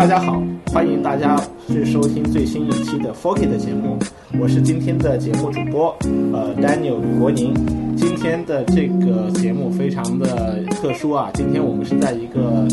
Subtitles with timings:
[0.00, 0.42] 大家好，
[0.72, 3.98] 欢迎大家去收听最新一期的 f o r k y 的节目，
[4.40, 5.94] 我是今天的节目主播，
[6.32, 7.52] 呃，Daniel 吕国宁。
[7.98, 12.66] 今天的这个节目非常的特殊啊，今天我们是在一个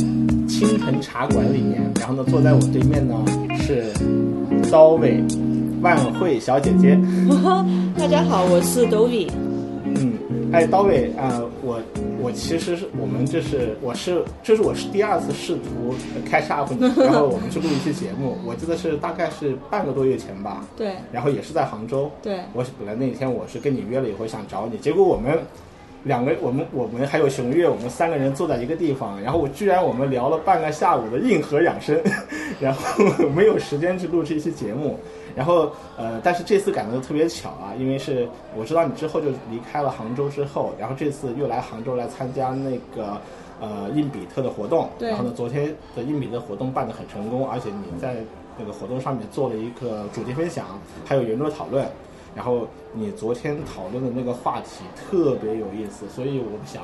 [0.47, 3.13] 青藤茶馆里面，然后呢，坐在我对面呢
[3.57, 3.83] 是
[4.71, 5.21] 刀尾
[5.81, 6.97] 万惠小姐姐。
[7.97, 9.27] 大家好，我是 Dovi。
[9.83, 10.13] 嗯，
[10.53, 11.56] 哎，刀尾啊，我。
[12.19, 15.93] 我其实是我们这是我是这是我是第二次试图
[16.29, 20.65] 开 up，然后我们去录一期节目，我记得是大概是半个多月前吧。
[20.75, 20.93] 对。
[21.11, 22.11] 然后也是在杭州。
[22.21, 22.39] 对。
[22.53, 25.39] 我本来那天我是跟你约了以后想找你，结果我们
[26.03, 31.99] 两个我们我们还有熊月，我们三个人坐在一个地方，然后我居然我们聊了半个下午的硬核养生，
[32.59, 33.03] 然后
[33.35, 34.99] 没有时间去录制一期节目。
[35.37, 43.21] 然后，呃，但是这次赶的特别巧啊，因为是我知道你之后就离开了杭州之后，然后这次又来杭州来参加那个，
[43.61, 44.89] 呃，印比特的活动。
[44.97, 45.09] 对。
[45.09, 48.15] 然后呢，昨天的印比特活动办得很成功，而且你在
[48.57, 50.65] 那个活动上面做了一个主题分享，
[51.05, 51.87] 还有圆桌讨论。
[52.35, 56.81] 然后你昨天讨论的那个话题特别有意思，所以我想。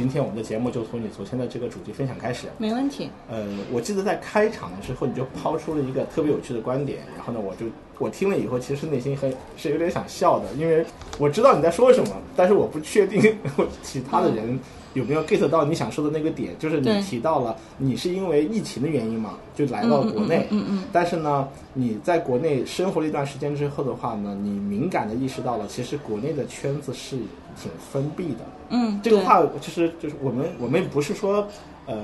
[0.00, 3.10] 今天我们的节目就从你昨天的这个主题分享开始，没问题。
[3.28, 7.66] 呃，我记得在开场的时候你就抛出了一个特别有趣的观点，然后呢，我就
[7.98, 10.82] 我听了以后，其实内心很是有点想笑的，因为
[11.18, 13.36] 我知道你在说什么，但是我不确定
[13.84, 14.58] 其他的人。
[14.94, 16.52] 有没有 get 到你想说的那个点？
[16.58, 20.46] 就是你提到了你是因为疫情的原因嘛，就来到国内。
[20.50, 20.84] 嗯嗯。
[20.92, 27.16] 但是呢，你在国内生活了一段时间之后的话呢，你敏感的意识到了，其实国内的圈子是
[27.60, 28.44] 挺封闭的。
[28.70, 29.00] 嗯。
[29.02, 31.46] 这个话其实就是我们我们不是说
[31.86, 31.96] 呃，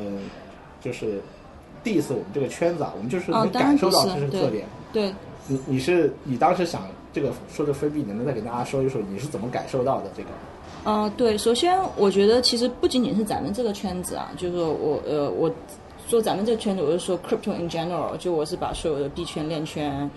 [0.81, 1.21] 就是
[1.85, 4.65] diss 我们这个圈子啊，我们就是能感受到这是特点。
[4.93, 5.13] 对。
[5.49, 10.29] 你你是你当时想这个说的封闭，能不能再给大家说一说你是怎么感受到的这个？
[10.87, 15.51] 啊，对，首先我觉得其实不仅仅是咱们这个圈子啊，就是说我呃，我
[16.07, 20.09] 说咱们这个圈子，我是说 crypto in general，就我是把所有的币圈、链圈、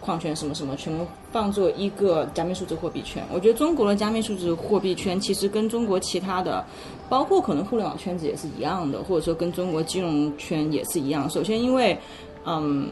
[0.00, 3.22] 矿圈什么什么全部放作一个加密数字货币圈。
[3.32, 6.64] 我觉得中国的加密数字货币圈其实跟中国其他的，
[7.08, 11.30] 包括可能互联网圈子也是一样的，或者说跟中国金融圈也是一样。
[11.30, 11.96] 首先，因为
[12.44, 12.88] 嗯。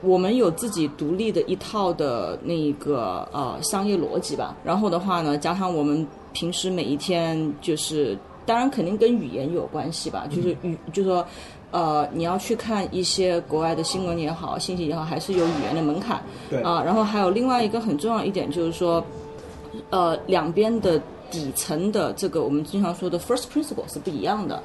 [0.00, 8.16] 我们有自己独立的一套的那个呃商业逻辑吧，然后的话呢，加上我们平时每一天就是，
[8.46, 11.26] 当然肯定跟语言有关系吧，就是语就是说，
[11.72, 16.22] 呃，你要去看一些国外的新闻也好，信息也好，还是有语言的门槛。
[16.48, 16.62] 对。
[16.62, 19.04] 啊，然后还有另外一个很重要一点就是说，
[19.90, 24.62] 呃，两边的底层的这个我们经常说的 first principle 是不一样的，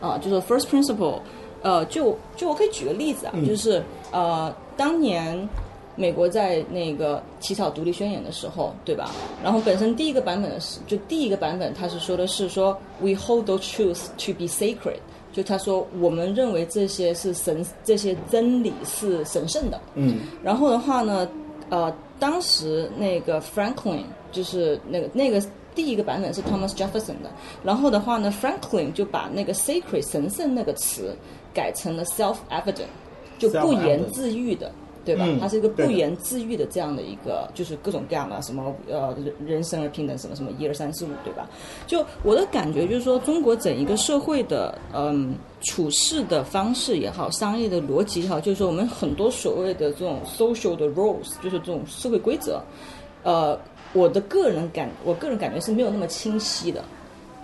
[0.00, 1.18] 啊，就是 first principle。
[1.62, 5.48] 呃，就就我可以举个例子啊，就是呃，当年
[5.94, 9.10] 美国在那个起草独立宣言的时候，对吧？
[9.42, 14.98] 然后本身第一个版本是，就第一个版本他是说的是说，we hold those truths to be sacred，
[15.32, 19.80] 就他说我们认为这些是神，这些真理是神圣的。
[19.94, 20.20] 嗯。
[20.42, 21.28] 然后的话呢，
[21.70, 25.42] 呃，当时那个 Franklin 就是那个那个。
[25.74, 27.30] 第一个版本是 Thomas Jefferson 的，
[27.62, 31.14] 然后的话呢，Franklin 就把那个 sacred 神圣那个词
[31.56, 32.92] 改成了 self-evident，
[33.38, 34.70] 就不言自喻的，
[35.06, 35.24] 对吧？
[35.40, 41.48] 它是一个不言自喻的这样的一个，就是各种各样的什么呃人生而平等什么什么一二三四五，对吧？
[41.86, 52.60] 就我的感觉就是说，中国整一个社会的嗯处事的方式也好，商业的逻辑也好，就是说我们很多所谓的这种 social 的 rules，就是这种社会规则，
[53.22, 53.58] 呃。
[53.92, 56.84] 我的个人感，我个人感觉是没有那么清晰的，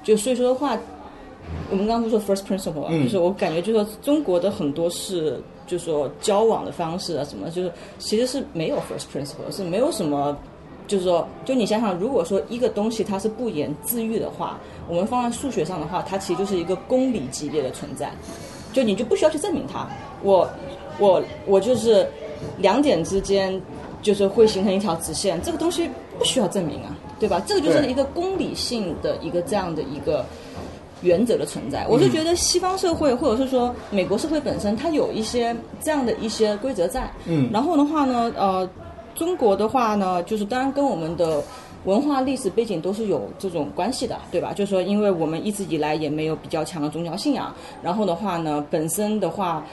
[0.02, 0.76] 就所以说的话，
[1.70, 10.36] 我们刚刚不是说 first principle 啊，就是我感觉就是说中国的很多是，就是说交往的方式啊什么，就是其实是没有 first principle，是没有什么，
[10.86, 14.58] 就是说，就你想想，如果说一个东西它是不言自喻的话，
[14.88, 18.12] 我们放在数学上的话，它其实就是一个公理级别的存在，
[18.72, 19.88] 就你就不需要去证明它，
[20.22, 20.48] 我
[20.98, 22.06] 我我就是
[22.58, 23.60] 两点之间
[24.02, 25.88] 就是会形成一条直线，这个东西。
[26.18, 27.42] 不需要证明啊，对吧？
[27.46, 30.24] 这个就是一个公理性的一个这样的一个
[31.02, 31.86] 原则的存在。
[31.88, 37.10] 我是觉得西方社会或者是说美国社会本身，它有一些这样的一些规则在。
[37.26, 37.50] 嗯。
[37.52, 38.68] 然后的话呢，呃，
[39.14, 41.42] 中国的话呢，就是当然跟我们的
[41.84, 44.52] 文化历史背景都是有这种关系的，对吧？
[44.52, 49.64] 就是说，因为我们一直以来也没有比较强的宗教信仰，然后的话呢，本身的话。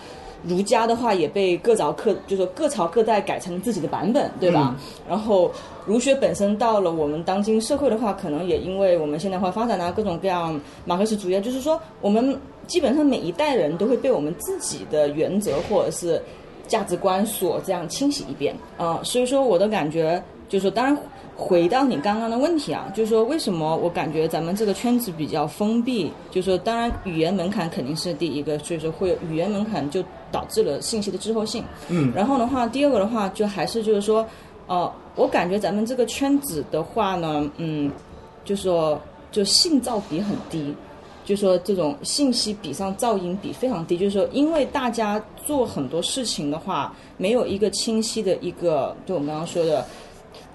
[0.44, 4.76] 儒家的话也被各朝各，就是各朝各代改成自己的版本，对吧？
[5.08, 5.52] 然后
[5.86, 12.38] 儒学本身到了我们当今社会的话，可能也因为我们现代化发展啊，各种各样马克思主义，就是说我们
[12.68, 16.22] 基本上每一代人都会被我们自己的原则或者是
[16.68, 19.00] 价值观所这样清洗一遍啊。
[19.04, 20.98] 所以说我的感觉就是说，当然。
[21.42, 26.12] 回到你刚刚的问题啊，就是说为什么我感觉咱们这个圈子比较封闭？
[26.30, 31.64] 就是说，当然语言门槛肯定是第一个，所以说会语言门槛就导致了信息的滞后性。
[31.88, 34.26] 嗯，然后的话，第二个的话，就还是就是说，
[34.68, 37.92] 呃，我感觉咱们这个圈子的话呢，嗯，
[38.46, 39.00] 就说
[39.32, 40.76] 就信噪比很低。
[41.26, 49.86] 就说这种信息比上噪音比非常低，就是说，因为大家做很多事情的话，没有一个清晰的一个，就我们刚刚说的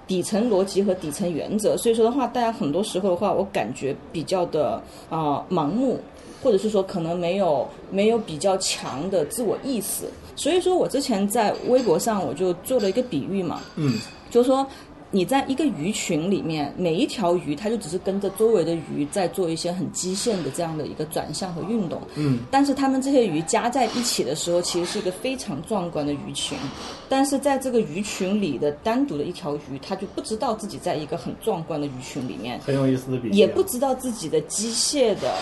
[0.05, 6.01] 底层逻辑和底层原则，所以说的话，大家很多时候的话，我感觉比较的啊、盲目，
[6.45, 10.05] 或者是说可能没有没有比较强的自我意识，
[10.37, 13.99] 所以说我之前在微博上我就做了一个比喻嘛，嗯，
[14.31, 14.65] 就是说。
[15.11, 22.03] 你在一个鱼群里面，每一条鱼它就只是跟着周围的鱼在做一些很基线的这样的一个转向和运动。
[22.17, 26.59] 嗯，但是它们这些鱼加在一起的时候，其实是一个非常壮观的鱼群。
[27.09, 33.31] 但是在这个鱼群里的单独的一条鱼，它就不知道自己在一个很壮观的鱼群里面，很有意思的比喻。
[33.31, 35.33] 也不知道自己的机械的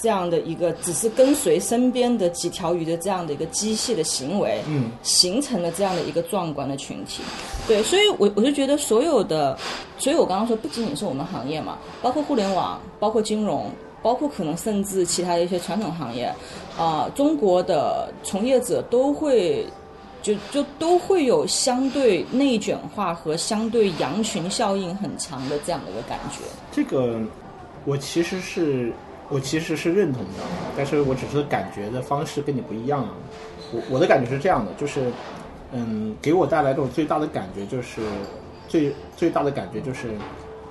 [0.00, 7.22] 这样的一个，只是跟随身边的几条鱼的这样的一个机械的行为，嗯，形成了这样的一个壮观的群体。
[7.66, 9.58] 对，所以我我就觉得所有的，
[9.98, 13.70] 所以我刚刚说不仅仅是我们行业嘛，包括互联网，包括金融，
[14.02, 16.32] 包括可能甚至其他的一些传统行业，
[16.78, 19.66] 啊、中国的从业者都会。
[20.20, 26.40] 就就都会有相对内卷化和相对羊群效应很强的这样的一个感觉。
[26.72, 27.20] 这个，
[27.84, 28.92] 我其实是
[29.30, 30.42] 我其实是认同的，
[30.76, 33.06] 但是我只是感觉的方式跟你不一样。
[33.72, 35.12] 我我的感觉是这样的，就是，
[35.72, 38.00] 嗯，给我带来这种最大的感觉就是，
[38.66, 40.08] 最最大的感觉就是，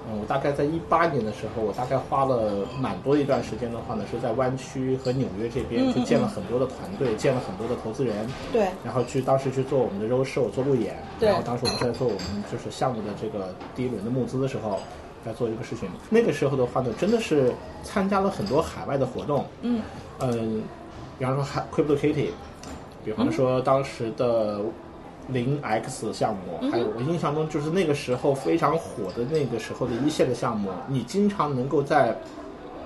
[0.09, 14.79] 嗯，我大概在一八年的时候，我大概花了蛮多一段时间的话呢，是在湾区和纽约这边去见了很多的团队，见了很多的投资人，对，然后去当时去做我们的 road show 做路演，对然后当时我们在做我们就是项目的这个第一轮的募资的时候，
[15.25, 15.89] 在做这个事情。
[16.09, 17.53] 那个时候的话呢，真的是
[17.83, 19.81] 参加了很多海外的活动，嗯
[20.19, 20.63] 嗯，
[21.17, 22.29] 比方说海 Crypto Kitty，
[23.03, 24.59] 比方说当时的
[25.27, 32.17] 零 X 项目，还有我印象中就是那个时候非常火的那个时候的一线的项目，你经常能够在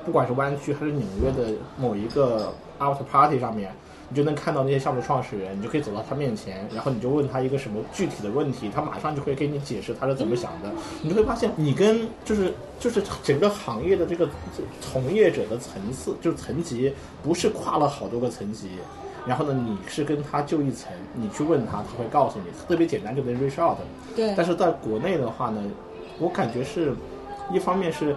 [0.06, 3.72] 不管是湾区还是纽约的某一个 after party 上面。
[4.12, 10.69] 你就能看到那些项目创始人，你就可以走到他面前，然后你就问他一个什么具体的问题，他马上就会给你解释他是怎么想的。
[11.02, 14.30] 你就会发现，你跟就是就是整个行业的这个
[14.81, 16.94] 从业者的层次，就是层级，
[17.24, 18.72] 不是跨了好多个层级。
[19.25, 23.78] 然后呢，你是跟他就一层，你去问他，他会告诉你，特别简单，就能 reach out。
[24.13, 25.63] 对但是在国内的话呢，
[26.19, 26.94] 我感觉是，
[27.54, 28.13] 一方面是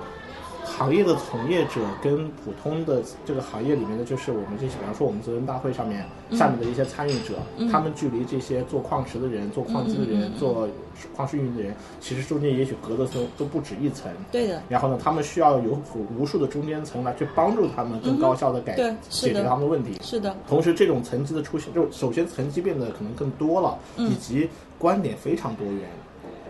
[0.64, 7.34] 行业的从业者跟普通的这个行业里面的，就是我们这些，比方说我们责任大会上面下面的一些参与者，
[7.70, 10.68] 他们距离这些做矿石的人、做矿机的人、做
[11.14, 14.10] 矿石运营的人，其实中间也许隔的都都不止一层。
[14.32, 15.78] 对的，然后呢，他们需要有
[16.18, 18.74] 无数的中间层来去帮助他们更高效的改、
[19.10, 20.00] 解决他们的问题。
[20.02, 25.88] 是的，同时，这种层级的出现，就首先层级变得可能更多了，以及观点非常多元。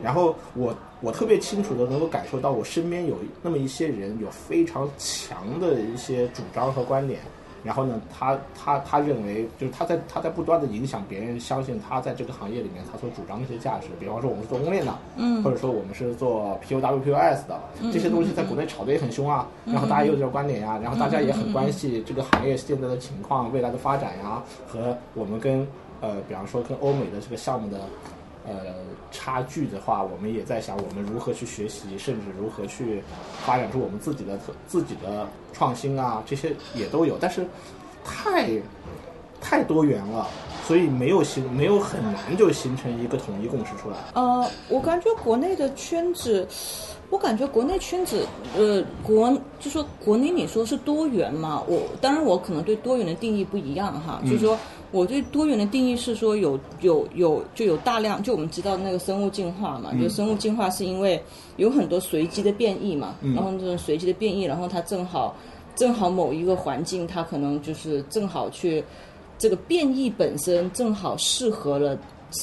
[0.03, 0.75] 然后我
[1.05, 7.21] 我特别清楚的能够感受到，我身边有那么一些人有非常强的一些主张和观点。
[7.63, 13.89] 然后呢，他他他认为，就是他在他在不断的影响别人相信他在这个行业里面他所主张的一些价值。
[13.99, 17.59] 比方说，我们是做公链的，嗯，或者说我们是做 POW POS 的，
[17.91, 19.49] 这些东西在国内炒得也很凶啊。
[19.65, 25.67] 然后大家也有这种观点呀，然后大家也很关系这个行业现在的情况、未来的发展呀，和我们跟
[26.03, 27.81] 呃，比方说跟欧美的这个项目的
[28.47, 28.55] 呃
[29.11, 33.03] 差距的话，我们也在想我们如何去学习，甚至如何去
[33.45, 37.47] 发展出我们自己的特自己的创新啊，这些也都有，但是
[38.05, 38.51] 太
[39.41, 40.27] 太多元了，
[40.67, 43.97] 所以没有形没有很难就形成一个统一共识出来。
[44.15, 46.47] 呃，我感觉国内的圈子，
[47.11, 54.59] 我感觉国内圈子，呃，国就说国内你说是多元嘛，我当然我可能对多元的定义不一样哈，就是说
[54.95, 61.21] 我对多元的定义是说有有有就有大量，就我们知道那个生物进化嘛，就生物进化是因为
[61.57, 65.35] 有很多随机的变异嘛，然后这种随机的变异，然后它正好
[65.75, 68.85] 正好某一个环境，它可能就是正好去
[69.37, 71.99] 这个变异本身正好适合了，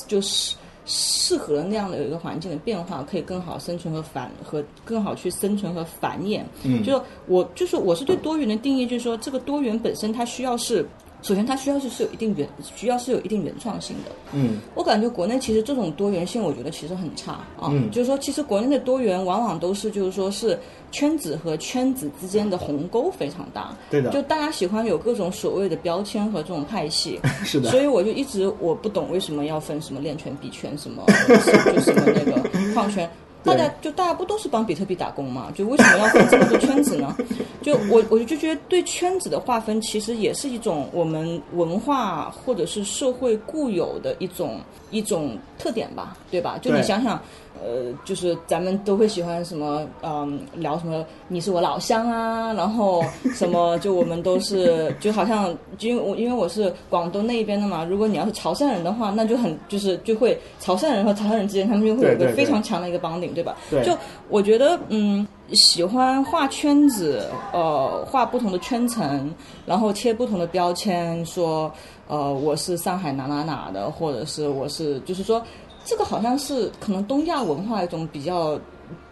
[0.05, 0.53] 就是
[0.85, 6.41] 适合了那样的一个环境的变化，可以更好生存和繁和更好去生存和繁衍。
[6.63, 10.85] 嗯，就是我就是我是对多元的定义，就是说这个多元本身它需要是。
[11.21, 14.11] 首先，它需要是是有一定原需要是有一定原创性的。
[14.33, 17.69] 嗯，我感觉国内其实这种多元性，我觉得其实很差啊。
[17.71, 20.57] 嗯就是说，其实国内的多元往往都是就是说是
[20.91, 23.75] 圈子和圈子之间的鸿沟非常大。
[23.89, 27.19] 对的就大家喜欢有各种所谓的标签和这种派系。
[27.45, 33.09] 是的所以我就一直我不懂为什么要分什么练拳、比拳什么，就什么那个矿圈。
[33.43, 35.51] 大家就大家不都是帮比特币打工嘛？
[35.55, 37.15] 就为什么要分这么多圈子呢？
[37.61, 44.59] 就我我就觉得对圈子的划分，其实也是一种我们文化或者是社会固有的一种
[44.91, 46.57] 一种特点吧，对吧？
[46.61, 47.21] 就你想想。
[47.63, 53.03] 呃，就是咱们都会喜欢什么，嗯，聊什么你是我老乡啊，然后
[53.33, 63.55] 什么就我们都是 就好像，因为我因为我是广东那一边的嘛，如果你要是潮汕人的话，那就很就是就会潮汕人和潮汕人之间，他们就会有一个非常强的一个绑定，对吧？
[63.69, 63.95] 对就
[64.29, 69.31] 我觉得，嗯，喜欢画圈子，呃，画不同的圈层，
[69.65, 71.71] 然后贴不同的标签，说，
[72.07, 75.41] 呃，我是上海哪哪哪的，或者是我是，就是说，
[75.85, 78.59] 这个好像是可能东亚文化一种比较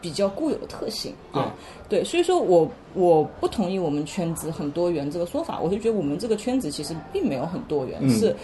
[0.02, 1.54] 比较固有的特性啊。
[1.88, 8.36] 对，所以说我我不同意我们圈子很多元这个说法，我就觉得我们这个圈子其实并没有很多元，嗯是。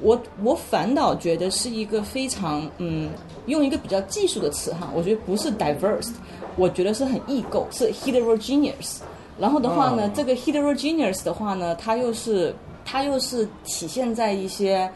[0.00, 3.10] 我我反倒觉得是一个非常嗯，
[3.46, 6.10] 用一个比较技术的词哈，我觉得不是 diverse，
[6.56, 8.98] 我觉得是很异构，是 heterogeneous。
[9.38, 12.52] 然后的话呢，哦这个 heterogeneous 的话呢，它又是
[12.84, 14.90] 它又是体现在一些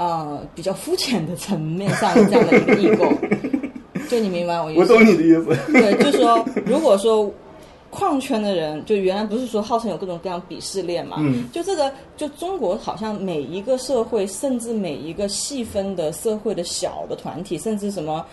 [0.00, 3.12] 呃比较肤浅的层面上的这样的一个异构。
[4.08, 4.80] 就你明白我意思？
[4.80, 5.56] 我懂你的意思。
[5.70, 7.30] 对，就是说，如果说
[7.90, 11.18] 矿圈的人，就原来不是说号称有各种各样鄙视链嘛？
[11.20, 18.24] 嗯，就这个，就中国好像每一个社会，甚至每一个细分的社会的小的团体，甚至什么，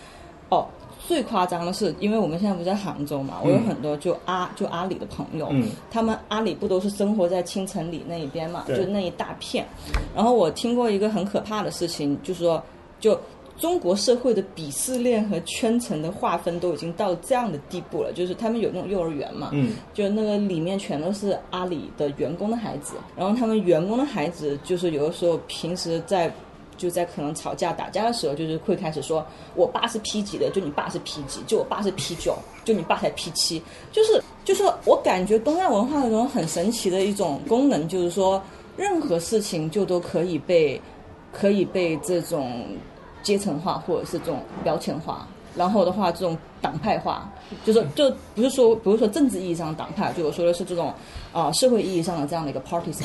[0.48, 0.66] 哦，
[1.06, 9.66] 最夸张的是，因为我们现在不在杭州嘛，我有很多就阿就阿里的朋友，嗯他们阿里不都是生活在青城里那一边嘛，就那一大片。
[10.14, 12.62] 然后我听过一个很可怕的事情，就是说，
[13.00, 13.18] 就
[13.56, 26.30] 中国社会的鄙视链和圈层的划分都已经到这样的地步了，就是他们有那种幼儿园嘛，嗯，就那个里面全都是阿里的员工的孩子，然后他们员工的孩子就是有的时候平时在。
[26.78, 29.22] 就在可能吵架打架的时候，就是会开始说，
[29.54, 38.42] 我爸是 P 级的，就你爸是 P 级，就我爸是 P 九，就你爸才 P 七，就是就是我感觉东亚文化那种很神奇的一种功能，就是说
[38.76, 40.80] 任何事情就都可以被
[41.32, 42.64] 可以被这种
[43.22, 47.30] 阶层化或者是这种标签化，然后的话这种党派化，
[47.64, 50.94] 就是就不是说不是说政治意义上的党派，就我说的是这种
[51.32, 53.04] 啊、社会意义上的这样的一个 partisan。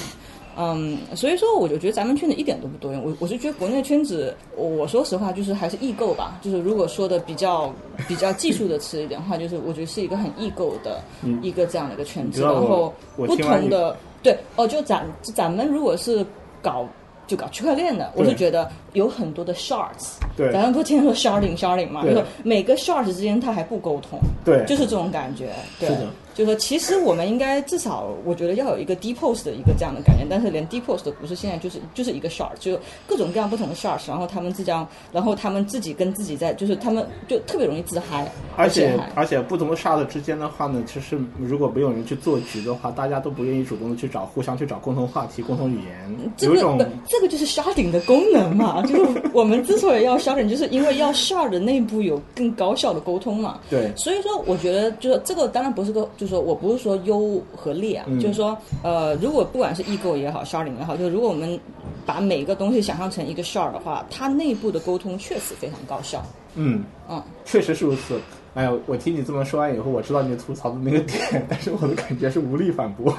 [0.57, 7.73] 嗯，所以说我就觉得咱们圈子一点都不多元，我我是觉得国内的圈子，我我说实话就是还是异构吧，就是如果说的比较
[8.07, 11.01] 比较技术的词一点的话，就是我觉得是一个很异构的
[11.41, 16.25] 一个这样的一个圈子，然后不同的对哦，就咱咱们如果是
[16.61, 16.87] 搞
[17.25, 20.51] 就搞区块链的，我是觉得有很多的 shards，对。
[20.51, 25.89] 咱们不是天天说 sharding sharding 嘛，就是每个 shard 之间它还不沟通，对，就是这种感觉，对。
[25.89, 53.59] 是的，就是说其实我们应该至少我觉得要有一个 depose 的一个这样的概念，但是连 depose 都不是，现在就是就是一个 shard，就各种各样不同的 shards，然后他们自将，然后他们自己跟自己在，就是他们就特别容易自嗨，而且而且不同的 shard 之间的话呢，其实如果没有人去做局的话，大家都不愿意主动的去找，互相去找共同话题、共同语言，这个有种，这个就是 sharding 的功能嘛， 就是我们之所以要 sharding，就是因为要 shard 的内部有更高效的沟通嘛。
[53.69, 61.59] 对所以说，我觉得就是这个当然不是个，就是说我不是说优和劣啊，嗯就是说，呃，如果不管是异构也好，sharding 也好，就是如果我们
[62.05, 66.25] 把每一个东西想象成一个 shard 的话，它内部的沟通确实非常高效。
[66.55, 68.17] 嗯，嗯，确实是如此。
[68.53, 73.13] 哎呀，我听你这么说完以后，我知道你吐槽的那个点，但是我的感觉是无力反驳。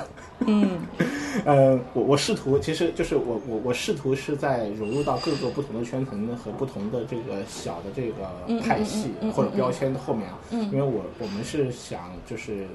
[0.47, 0.79] 嗯，
[1.45, 12.69] 呃，我我试图，其实就是我我我试图是在融入到各个不同的圈层和不同的这个小的这个派系或者标签后面啊，嗯因为我我们是想就是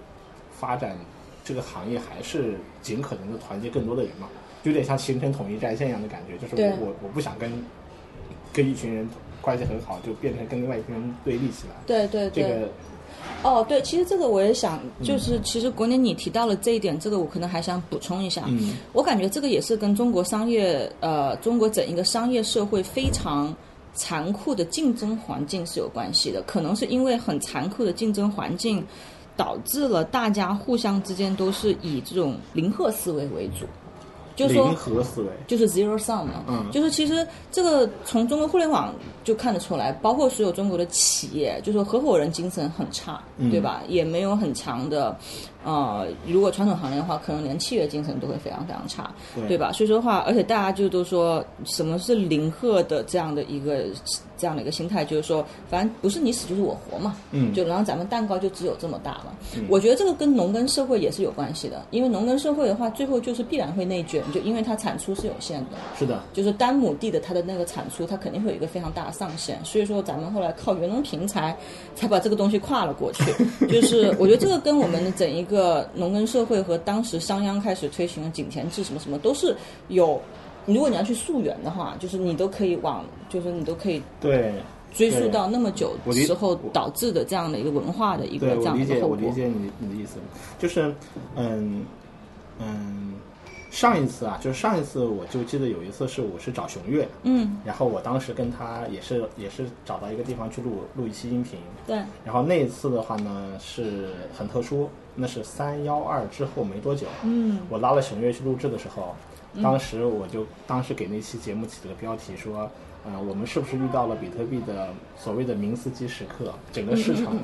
[0.60, 0.98] 发展
[1.44, 4.28] 这个行业，还是尽可能的团结更多的人嘛，
[4.64, 7.52] 有点像形成统一战线一样的感觉，就是我我我不想跟
[8.52, 9.10] 跟一群人
[9.42, 11.76] 关系很好，就变成跟另外一群人对立起来。
[11.88, 12.44] 对对对。
[12.44, 12.70] 这个
[13.44, 18.44] 哦，对，其实这个我也想，就是其实国内你提到了这一点，这个我可能还想补充一下。
[18.48, 23.54] 嗯我感觉这个也是跟中国商业，呃，中国整一个商业社会非常
[23.94, 26.42] 残酷的竞争环境是有关系的。
[26.44, 28.86] 可能是因为很残酷的竞争环境，
[29.40, 33.66] 导致了大家互相之间都是以这种零和思维为主，
[34.36, 36.66] 就是说零和思维，就是 zero sum 嘛，嗯。
[36.74, 38.94] 就是其实这个从中国互联网
[39.24, 43.50] 就看得出来，包括所有中国的企业，就说合伙人精神很差，嗯。
[43.50, 43.82] 对吧？
[43.88, 45.18] 也没有很强的，
[45.64, 49.48] 呃，如果传统行业的话，可能连契约精神都会非常非常差，对。
[49.48, 49.72] 对吧？
[49.72, 53.86] 所以说的话，而且大家就都说什么是零和的这样的一个
[54.40, 59.26] 这样的一个心态，就是说，反正不是你死就是我活嘛，嗯就然后咱们蛋糕就只有这么大嘛。
[59.68, 65.78] 我觉得这个跟农耕社会也是有关系的，因为农耕社会的话，最后就是必然会内卷，就因为它产出是有限的。
[65.98, 71.56] 是的，就是单亩地的它的那个产出，它肯定会有一个非常大的上限，所以说咱们后来靠袁隆平才
[71.96, 73.24] 才把这个东西跨了过去。
[73.68, 79.56] 就是我觉得这个跟我们的整一个农耕社会和当时商鞅开始推行的井田制什么什么都是
[79.90, 80.22] 有。
[80.66, 84.54] 如果你要去溯源的话，就是你都可以往，就是你都可以对。
[84.92, 89.10] 追溯到那么久我理时候导致的这样的一个文化的一个我理解，样的一个后果。
[89.10, 89.32] 我理。
[89.32, 90.16] 解你你的意思，
[90.58, 90.92] 就是，
[91.36, 91.86] 嗯
[92.60, 93.14] 嗯，
[93.70, 109.16] 上一次啊，就是上一次我就记得有一次是我是找熊月，嗯，然后我当时跟他也是也是找到一个地方去录录一期音频，对，然后那一次的话呢是很特殊，那是三幺二之后没多久，嗯，我拉了熊月去录制的时候，
[109.62, 112.70] 当时我就当时给那期节目起了个标题说，
[113.06, 116.54] 呃，我们是不是遇到了比特币的所谓的明斯基时刻？
[116.72, 117.36] 整个市场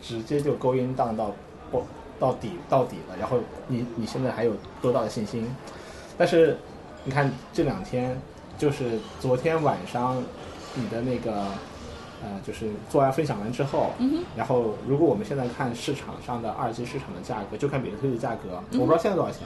[0.00, 1.32] 直接就勾音荡到
[1.70, 1.84] 不
[2.18, 3.38] 到底到底了，然后
[3.68, 5.46] 你你现在还有多大的信心？
[6.16, 6.56] 但是
[7.04, 8.20] 你看这两天，
[8.58, 10.22] 就是昨天晚上
[10.74, 11.44] 你的那个。
[12.22, 13.92] 呃，就是做完分享完之后，
[14.36, 19.40] 然后如果我们现在看市场上的二级市场的价格，就看比特币的价格，我不知道现在多少钱，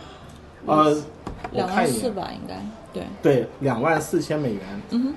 [0.66, 1.02] 呃，我
[1.52, 2.54] 两万四吧，应该
[2.92, 4.62] 对，对，两万四千美元。
[4.90, 5.14] 嗯哼。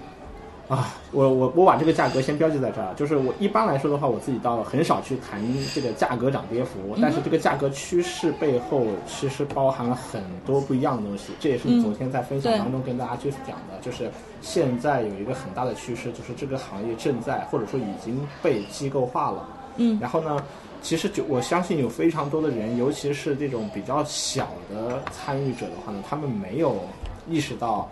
[0.67, 5.41] 啊，我我我把这个价格先标记在这儿，就是我一般来说的话，我自己倒很少去谈
[5.73, 14.11] 这个价格涨跌幅，但是这个价格趋势背后其实包含了很多不一样的东西，这也是昨天在分享当中跟大家去讲的，就是
[14.41, 19.47] 现在有一个很大的趋势，就是这个行业正在或者说已经被机构化了。
[19.77, 20.37] 嗯然后呢，
[20.81, 26.79] 其实就我相信有非常多的人，尤其是这种比较小的参与者的话呢，他们没有
[27.27, 27.89] 意识到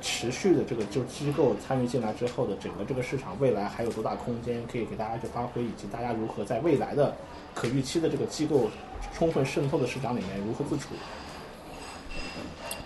[0.00, 7.14] 持续的这个就机构参与进来之后的整个这个市场未来还有多大空间可以给大家去发挥，以及大家如何在未来的
[7.54, 8.68] 可预期的这个机构
[9.14, 10.88] 充分渗透的市场里面如何自处。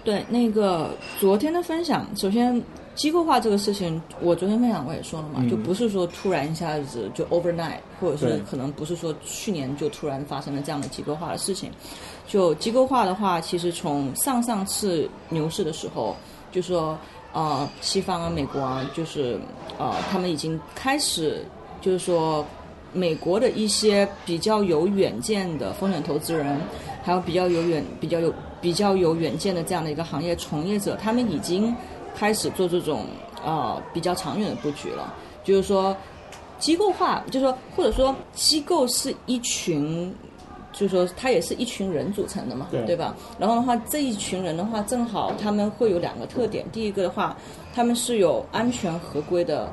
[0.04, 2.62] 对，那个昨天的分享，首先
[2.96, 11.70] 机构化这个事情，我昨天分享我也说了嘛，嗯就不是说突然一下子就 overnight，或者对是可能不是说去年就突然发生了这样的机构化的事情。
[12.26, 16.16] 就机构化的话，其实从上上次牛市的时候，
[16.50, 16.98] 就说
[17.32, 19.38] 呃，西方啊、美国啊，就是
[19.78, 21.44] 呃，他们已经开始
[21.80, 22.44] 就是说。
[22.92, 26.58] 美国的一些比较有远见的风险投资人，
[27.02, 31.74] 还有比较有远、比较有比较有远见的这样的一个行业从业者，他们已经
[32.16, 33.04] 开始做这种
[33.44, 35.14] 呃比较长远的布局了。
[35.44, 35.96] 就是说，
[36.58, 40.12] 机构化，就是说，或者说机构是一群，
[40.72, 43.14] 就是说它也是一群人组成的嘛，对吧？
[43.38, 46.66] 然后的话，这一群人的话，正好他们会有两个特点。
[46.72, 47.36] 第一个的话，
[47.72, 49.70] 他们是有安全合规的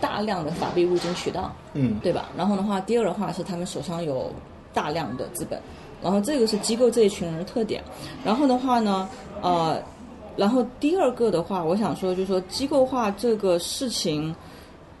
[0.00, 1.52] 大量的法币入金渠道。
[1.74, 2.30] 嗯，对吧？
[2.34, 4.32] 然后的话，第二的话是他们手上有
[4.72, 5.60] 大量的资本，
[6.02, 7.84] 然后这个是机构这一群人的特点。
[8.24, 9.06] 然后的话呢，
[9.42, 9.78] 呃，
[10.36, 14.34] 然后第二个的话，我想说就是说机构化这个事情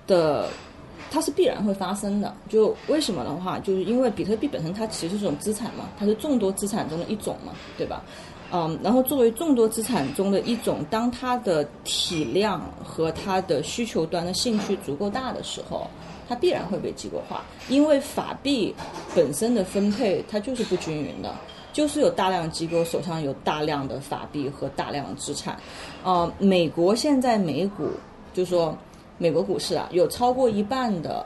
[0.06, 0.48] 的。
[1.10, 8.02] 它是必然会发生的，就为什么的话，就是因为比特币本身它其实是一种资产嘛，它是众多资产中的一种嘛，对吧？
[8.50, 15.86] 嗯，然后作为众多资产中的一种，当它的体量和它的需求端的兴趣足够大的时候，
[16.26, 18.74] 它必然会被机构化，因为法币
[19.14, 21.34] 本身的分配它就是不均匀的，
[21.72, 25.56] 就是有大量机构手上有大量的法币和大量的资产。
[26.04, 27.88] 呃，美国现在美股
[28.34, 28.76] 就说
[29.18, 31.24] 美国股市啊，有超过一半的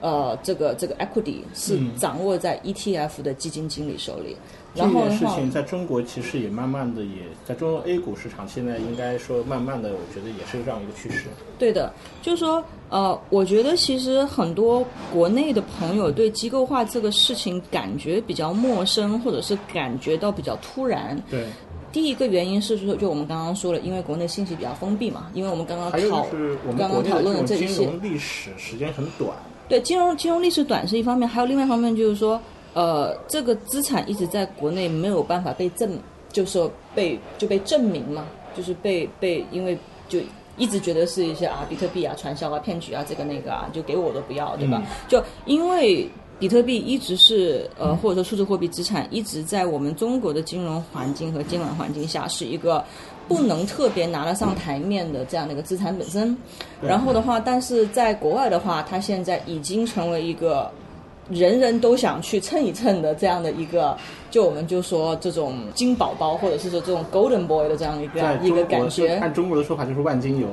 [0.00, 4.36] 呃这个这个 equity 是嗯掌握在 ETF 的基金经理手里。
[4.72, 11.26] 这然后事情在中国其实也慢慢的也在中国 A 股市场现在应该说慢慢的，我觉得也是这样一个趋势。
[11.58, 21.16] 对的，就是说，呃，我觉得其实很多国内的朋友对机构化这个事情感觉比较陌生，或者是感觉到比较突然。
[21.30, 21.46] 对，
[21.92, 29.30] 第一个原因是说，就我们刚刚说了，因为国内信息比较封闭嘛，因为我们刚刚讨就是我们刚刚讨论的这些，融历史时间很短。
[29.68, 32.40] 对金融金融历史短是一方面，还有另外一方面就是说，
[32.74, 35.96] 呃，这个资产一直在国内没有办法被证，
[36.32, 40.18] 就是说被就被证明嘛，就是被被因为就
[40.56, 44.82] 一直觉得是一些啊比特币啊传销啊骗局啊这个那个啊，就给我都不要，对吧？
[45.08, 46.08] 就因为。
[46.40, 52.82] 比特币一直是呃，或者说数字货币资产一直在我们中国的金融环境和监管环境下是一个
[53.28, 56.34] 不能特别拿得上台面的这样的一个资产本身。
[56.80, 60.72] 然后的话，但是在国外的话，它现在已经成为一个
[61.30, 63.96] 人人都想去蹭一蹭的这样的一个，
[64.30, 69.14] 就我们就说这种金宝宝，或者是说这种 golden boy 的这样一个一个感觉。
[69.16, 70.48] 按中国的说法就是万金油。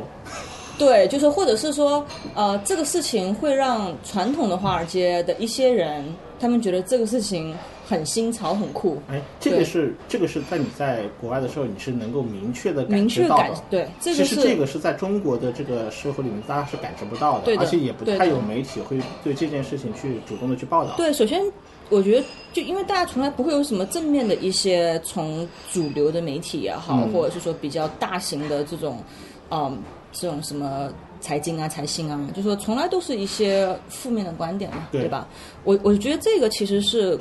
[0.77, 6.05] 对，就是或者是说，呃，这个事情会让传统的华尔街的一些人，
[6.39, 7.51] 他们觉得这个事情
[7.87, 13.49] 很新潮、很酷，哎，这个是这个是在你在国外的时候，你是能够明确的明确感。
[13.69, 20.95] 对，这其实个是这个是在中国的这个社会里面，大家是感知不到的，对的而且也不太有媒体会对这件事情去主动的去报道。
[20.97, 21.41] 对，首先
[21.87, 29.01] 我觉得，就因为大家从来不会有什么正面的一些从主流的媒体也好，嗯或者是说比较大型的这种，
[29.49, 35.25] 嗯，这种什么财经啊、财新啊，就说从来都是一些负面的观点嘛，对对吧？
[35.63, 37.17] 我我觉得这个其实是。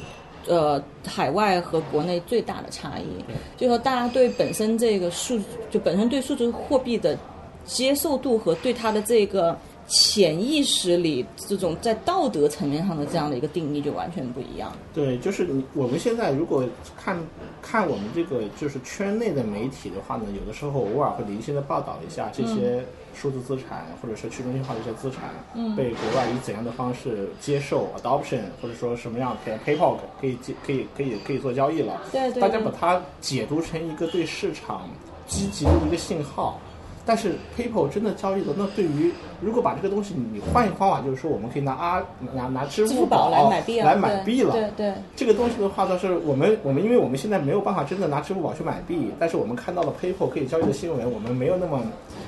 [0.46, 3.24] 呃，海外和国内最大的差异，
[3.56, 7.18] 就是说大家对本身这个数，就本身对数字货币的
[7.64, 14.72] 接受度和对它的这个潜意识里这种在道德层面上的这样的一个定义就完全不一样。
[14.94, 16.64] 对，就是我们现在如果
[16.96, 17.16] 看
[17.60, 22.84] 看我们这个就是圈内的媒体的话呢，有的时候偶尔会零星的报道一下这些
[23.16, 25.22] 数字资产、或者是去中心化的一些资产，
[25.54, 34.88] 嗯被国外以怎样的方式接受 adoption，或者说什么样的 PayPal 可以接可以可以可以做交易了，对对对大家把它解读成一个对市场
[35.26, 36.60] 积极的一个信号。
[37.06, 42.02] 但是 PayPal 真的交易的，那对于如果把这个东西你换一个方法，就是说我们可以拿啊
[42.34, 44.94] 拿拿支付宝来买币啊，来买币了，对对。
[45.14, 51.86] 这个东西的话，倒是我们我们因为我们现在没有办法真的拿支付宝去买币，但是我们看到了 PayPal 可以交易的新闻，我们没有那么代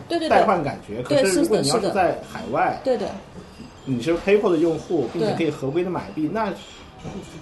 [0.08, 0.28] 对对。
[0.28, 1.02] 对换感觉。
[1.02, 3.10] 可是是如果你要是在海外，对的，
[3.84, 6.52] 你是 PayPal 的用户，并且可以合规的买币，那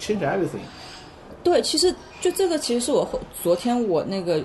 [0.01, 0.65] change everything。
[1.43, 4.43] 对，其实就这个，其实是我后昨天我那个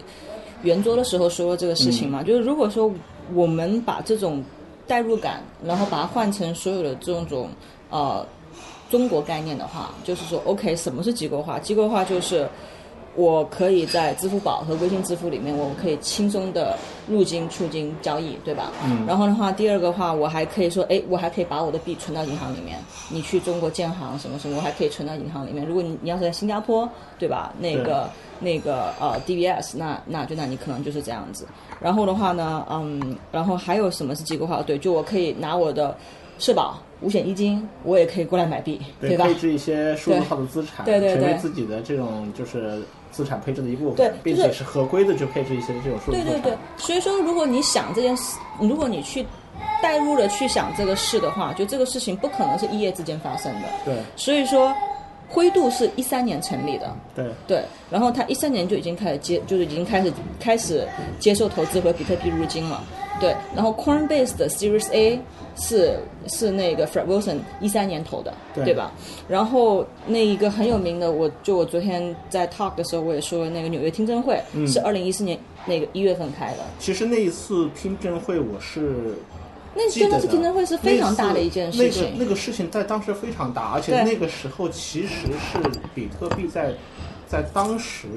[0.64, 2.92] 圆桌的时候说了这个事情嘛，就是如果说
[3.34, 4.44] 我们把这种
[4.88, 7.50] 代入感，然后把它换成所有的这种
[7.90, 8.26] 呃
[8.90, 11.58] 中国概念的话，就是说，OK，什么是机构化？
[11.60, 12.48] 机构化就是
[13.16, 16.78] 我可以在支付宝和微信支付里面，我可以轻松的
[17.10, 18.72] 入金、出金交易，对吧？
[18.86, 22.80] 嗯然后的话，第二个话，我还可以说，哎，我还可以把我的币存到银行里面。
[23.10, 25.66] 你去中国建行什么什么，我还可以存到银行里面。
[25.66, 26.88] 如果你你要是在新加坡，
[27.20, 27.54] 对吧？
[27.60, 31.46] 那个那个呃 DBS，那那就那你可能就是这样子。
[31.82, 34.62] 然后的话呢，嗯，然后还有什么是机构化？
[34.62, 35.96] 对，就我可以拿我的
[36.40, 39.26] 社保、五险一金，我也可以过来买币，对，吧？
[39.26, 46.26] 配置一些数字化的资产，对对对成为自己的这种就是资产配置的一部分，并且是合规的去配置一些这种数字资产。
[46.26, 49.26] 对对对，所以说，如果你想这件事，如果你去
[49.82, 53.68] 带入了去想这个事的话，就这个事情不可能是一夜之间发生的。
[53.86, 54.74] 对所以说，
[55.28, 60.88] 灰度是一三年成立的，对对，然后他一三年就已经开始接，就是已经开始开始
[61.20, 62.84] 接受投资和比特币入金了，
[63.20, 65.20] 对，然后 Coinbase 的 Series A
[65.56, 68.74] 是是那个 Fred Wilson 一三年投的，对。
[68.74, 68.92] 吧？
[69.28, 74.68] 然后那一个很有名的，我就我昨天在 talk 的时候我也说，那个纽约听证会嗯。
[74.68, 79.16] 是二零一四年那个一月份开的，其实那一次听证会，我是
[79.76, 82.04] 那真的是听证会是非常大的一件事情。
[82.04, 85.60] 那个那个事情在当时非常大，而且那个时候其实是
[85.94, 86.74] 比特币在
[87.28, 88.08] 在当时。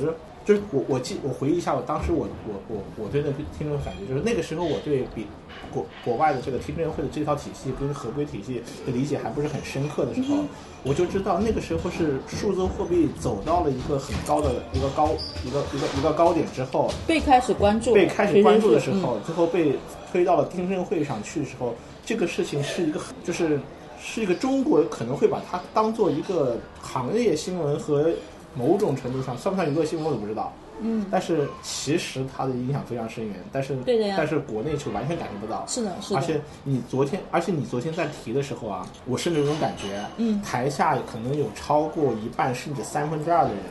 [0.44, 5.26] 就是我我记我回忆一下，我当时我我我我对那个听证感觉，就是那个时候我对比
[5.72, 10.44] 国国外的这个听证会的这套体系跟合规体系的理解还不是很深刻的时候，
[10.82, 15.08] 我就知道那个时候是数字货币走到了一个很高的一个高
[15.46, 19.76] 一个一个一个高点之后，被开始关注，被开始关注的时候，最后被
[20.12, 23.58] 推到了听证会上去的时候，这个事情是一个就是
[23.98, 28.10] 是一个中国可能会把它当做一个行业新闻和
[28.54, 30.52] 某种程度上算不算娱乐新闻我都不知道。
[30.80, 35.64] 嗯，但是其实它的影响非常深远，但是对的呀但是国内是完全感觉不到。
[35.68, 43.62] 是的，是的，而且你昨天，而且你昨天在提的时候啊，我甚至有种感觉，嗯台下可能有超过一半甚至三分之二的人，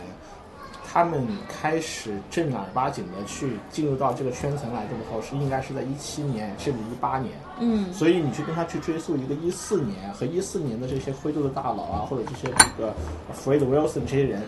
[0.94, 7.34] 他们开始正儿八经的去进入到这个圈层来的时候，是应该是在一七年甚至一八年。
[7.60, 12.94] 嗯，所以你去跟他去追溯一个一四年和一四年的这些灰度的大佬啊，或者这些这个
[13.34, 14.44] Fred Wilson 这些人，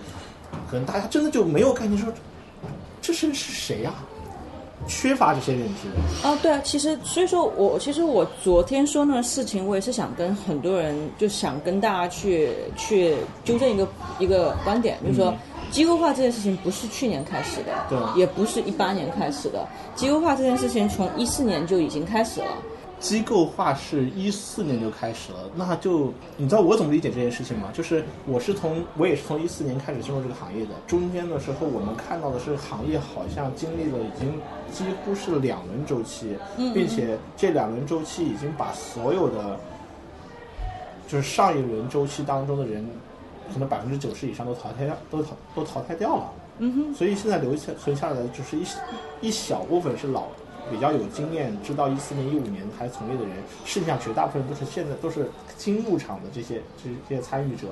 [0.69, 2.13] 可能大家真的就没有概念说，
[3.01, 3.91] 这是是谁呀、
[4.87, 6.27] 缺乏这些认知。
[6.27, 13.87] 啊，对啊，其实所以说我其实我昨天说那个事情，我也是想跟很多人，就想跟大家去去纠正一个
[14.19, 15.33] 一个观点，就是说。
[15.75, 19.67] 机构化这件事情不是去年开始的，对也不是一八年开始的。
[19.93, 22.47] 机构化这件事情从一四年就已经开始了。
[22.97, 27.67] 机构化是一四年就开始了，那就你知道我怎么理解这件事情吗？
[27.73, 34.39] 就是我是从我也是从一四年开始进入这个行业的，中间的时候我们看到的是行业好像经历了已经
[34.71, 39.59] 几乎是两轮周期，并且这两轮周期已经把所有的
[41.05, 42.89] 就是上一轮周期当中的人，
[43.53, 46.33] 可能百分之九十以上都淘汰掉，都淘都淘汰掉了。
[46.59, 48.63] 嗯哼，所以现在留下存下来的就是一
[49.21, 50.23] 一小部分是老
[50.71, 57.67] 比较有经验，知道一四年、一五年还从业的人，剩下绝大部分都是现在都是新入场的这些这这些参与者。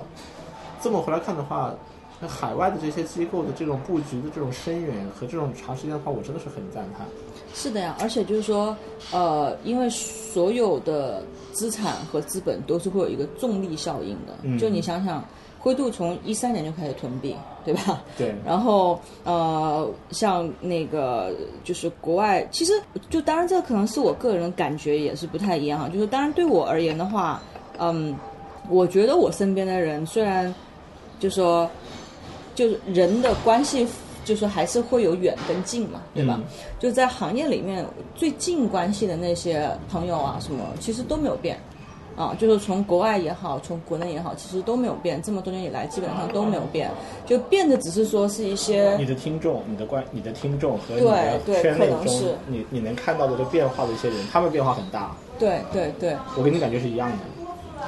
[0.81, 1.73] 这么回来看的话，
[2.19, 7.07] 那海外的这些机构的这种布局的这种深远和这种长时间的话，我真的是很赞叹。
[7.53, 8.75] 是的呀，而且就是说，
[9.11, 14.33] 呃，因为所有的资产和资本都是会有一个重力效应的。
[14.43, 15.23] 嗯就你想想，
[15.63, 18.03] 灰度从一三年就开始囤币，对吧？
[18.17, 21.31] 对， 然后呃，像那个
[21.63, 22.73] 就是国外，其实
[23.09, 25.87] 就当然这可能是我个人感觉也是不太一样哈。
[25.87, 27.41] 就是当然对我而言的话，
[27.79, 28.13] 嗯，
[28.69, 30.53] 我觉得我身边的人虽然
[31.17, 31.69] 就说
[32.53, 33.87] 就是人的关系，
[34.25, 36.35] 就是还是会有远跟近嘛，对吧？
[36.37, 36.43] 嗯
[36.77, 41.57] 就在行业里面最近关系的那些朋友啊，什么其实都没有变。
[42.15, 45.21] 啊，就是从国外也好，从国内也好，其实都没有变。
[45.21, 46.91] 这么多年以来，基本上都没有变，
[47.25, 55.15] 就变的只是说是一些你的听众、你的观、你的听众和你的圈内中是，你你能看到的这变化的一些人，他们变化很大。
[55.39, 57.17] 对对对，我跟你感觉是一样的，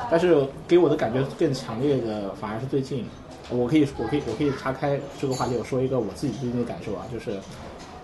[0.09, 3.05] 但是给我的感觉更强烈的反而是最近，
[3.49, 7.39] 我可以我可以我可以岔开这个话题，我说一个我自己最近的感受啊，就是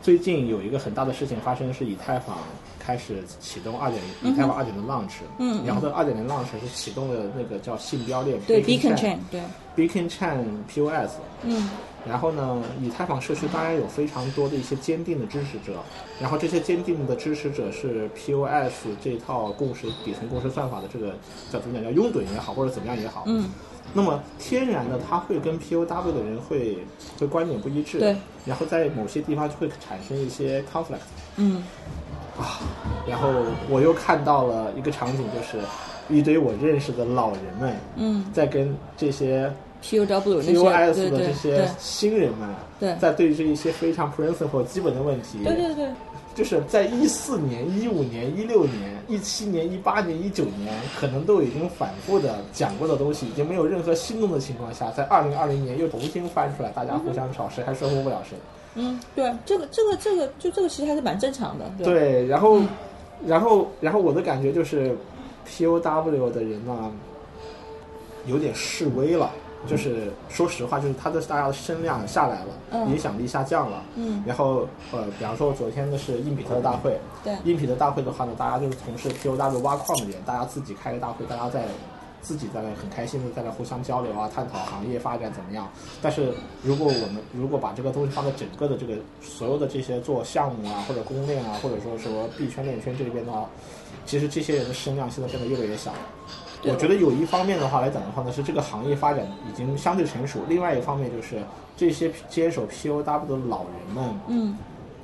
[0.02, 2.38] 最近有一个很大的事情发生，是以太坊
[2.80, 9.42] 开始启动二点零，以太坊二点零 launch，嗯然后这二点零 launch 是启动了那个叫信标链对 Beacon Beacon Chain，对
[9.76, 11.12] ，Beacon Chain POS，
[11.44, 11.70] 嗯。
[12.04, 15.78] 然后呢，以太坊社区当然有非常多的一些坚定的支持者，
[16.20, 21.14] 然后这些坚定的支持者是 POS 这套共识底层共识算法的这个
[21.52, 23.48] 叫怎么讲叫拥趸也好，或者怎么样也好，嗯，
[23.94, 26.78] 那么天然的他会跟 POW 的人会
[27.20, 28.16] 会观点不一致，对，
[28.46, 31.00] 然后在某些地方就会产生一些 conflict，
[31.38, 31.64] 嗯
[32.40, 32.60] 啊
[33.08, 33.30] 然后
[33.70, 35.60] 我又看到了一个场景，就是
[36.10, 39.52] 一堆我认识的老人们嗯在跟这些
[39.84, 42.96] ，POW，POS 的这些新人们，对。
[43.00, 45.88] 在对这一些非常 principle 基本的问题，对对对，
[46.34, 58.38] 就是在一四年、一五年、一六年、一七年、一八年、一九年，可能都已经反复的讲过的东西，已经没有任何新动的情况下，在二零二零年又重新翻出来，大家互相吵，谁还说服不了谁。
[58.76, 62.62] 嗯对，这个这个这个就这个其实还是蛮正常的，对对，然后，
[63.26, 64.96] 然后，然后我的感觉就是
[65.46, 66.92] ，POW 的人呢，
[68.26, 69.30] 有点示威了。
[69.68, 73.84] 就是说实话，就是他的大家的声量下来了，嗯影响力下降了。
[73.96, 81.66] 嗯然后呃，比方说昨天的是硬比特的大会，对硬比特大会的话呢，大家就是从事 POW 挖矿的人，大家自己开个大会，大家在
[82.22, 85.68] 自己在那很开心的在那互相交流啊，探讨行业发展怎么样。
[86.02, 93.48] 但是如果我们如果把这个东西放在整个的这个所有的这些做项目啊，或者公链啊，或者说什么币圈链圈这里边的话，
[94.06, 95.92] 其实这些人的声量现在变得越来越小。
[95.92, 101.38] 对我觉得有一方面的话来讲的话呢，是这个行业发展已经相对成熟；另外一方面就是
[101.76, 104.58] 这些接手 POW 的老人们，嗯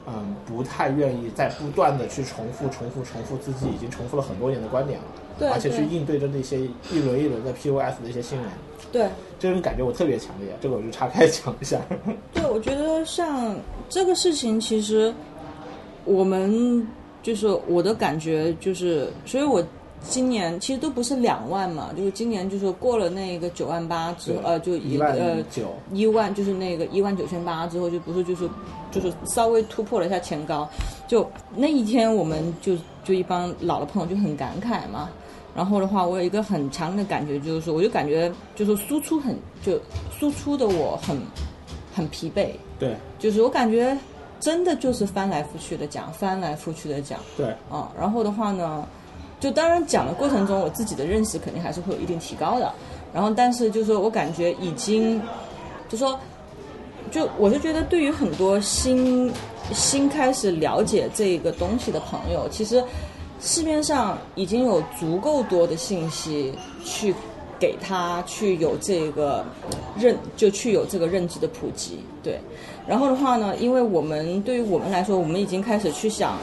[0.07, 5.05] 嗯，不太愿意再不断的去重复、重复、重复自己已经重复了很多年的观点了，
[5.39, 8.47] 对而且去应对着那些一轮一轮的 POS 的一些新人，
[8.91, 9.07] 对。
[9.39, 10.49] 这种感觉我特别强烈。
[10.59, 11.79] 这个我就岔开讲一下。
[12.33, 13.55] 对，我觉得像
[13.87, 15.13] 这个事情，其实
[16.05, 16.87] 我们
[17.21, 19.63] 就是我的感觉就是，所以我
[20.09, 28.49] 今年其实都不是两万嘛，就是今年就是过了那个九万八之后，呃，就一万呃九，一万就是那个一万九千八之后，就不是就是
[28.91, 30.67] 就是稍微突破了一下前高，
[31.07, 35.09] 就那一天我们就就一帮老的朋友就很感慨嘛。
[35.55, 39.79] 然后的话，我有一个很强的感觉，就是说，我就感觉就是输出很就
[40.11, 41.19] 输出的我很
[41.95, 42.95] 很疲惫，对。
[43.17, 43.97] 就是我感觉
[44.39, 47.19] 真的就是翻来覆去的讲，翻来覆去的讲。
[47.35, 47.47] 对。
[47.71, 47.91] 啊。
[47.99, 48.87] 然后的话呢，
[49.39, 52.73] 就当然讲的过程中，我自己的认识肯定还是会有一定提高的。
[53.13, 55.21] 然后，但是就是说我感觉已经，
[55.87, 56.19] 就说，
[57.09, 59.31] 就我是觉得对于很多新
[59.71, 62.83] 新开始了解这个东西的朋友，其实
[63.39, 67.13] 市面上已经有足够多的信息去
[67.59, 69.45] 给他去有这个
[69.97, 72.39] 认，就去有这个认知的普及，对。
[72.87, 76.37] 然后的话呢，因为我们对于我们来说，我们已经开始去想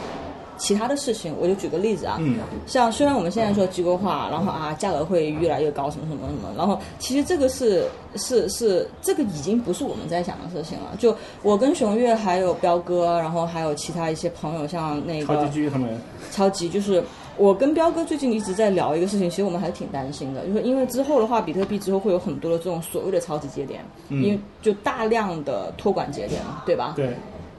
[0.57, 1.35] 其他的事情。
[1.41, 7.87] 我就举个例子啊，嗯像虽然我们现在说机构化，然后啊价格会越来越高，什么什么什么，然后其实这个是
[8.17, 10.95] 是是这个已经不是我们在想的事情了。
[10.99, 17.03] 就我跟熊月还有彪哥，然后还有其他一些朋友，像那个超级巨他们，超级就是
[17.37, 26.93] 我跟彪哥最近一直在聊一个事情，其实我们还是挺担心的，就是因为之后的话，比特币之后会有很多的这种所谓的超级节点，因为就大量的托管节点嘛，对吧？
[26.97, 27.11] 对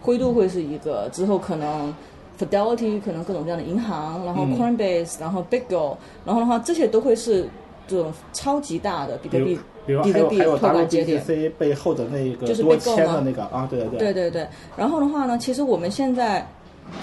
[0.02, 1.94] 灰度会是一个，之后可能
[2.40, 4.56] Fidelity 可能各种各样的银行，然后嗯。
[4.56, 5.96] Coinbase，、然后 BitGo，
[6.26, 7.48] 然后的话这些都会是
[7.88, 11.22] 这种超级大的比特币比特币还有还有托管节点。
[11.22, 14.14] WBTC 背后的那个就是多 Bitgo 吗签的那个啊，对对对。
[14.14, 16.48] 对对，然后的话呢，其实我们现在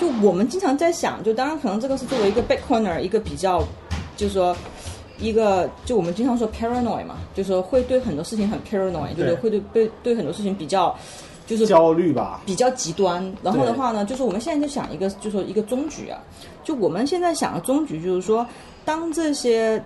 [0.00, 3.62] 就我们经常在想，就当然可能这个是作为一个 Bitcoiner 一个比较，
[4.16, 4.56] 就是说
[5.18, 9.34] 一个就我们经常说 paranoid 嘛，就是说会对很多事情很 paranoid，就是对。
[9.36, 10.96] 会对对对很多事情比较
[11.58, 13.22] 就是焦虑吧，比较极端。
[13.42, 16.20] 然后的话呢，就是我们现在就想一个，就说一个终局啊，
[16.64, 18.46] 就我们现在想的终局就是说，
[18.84, 19.82] 当这些，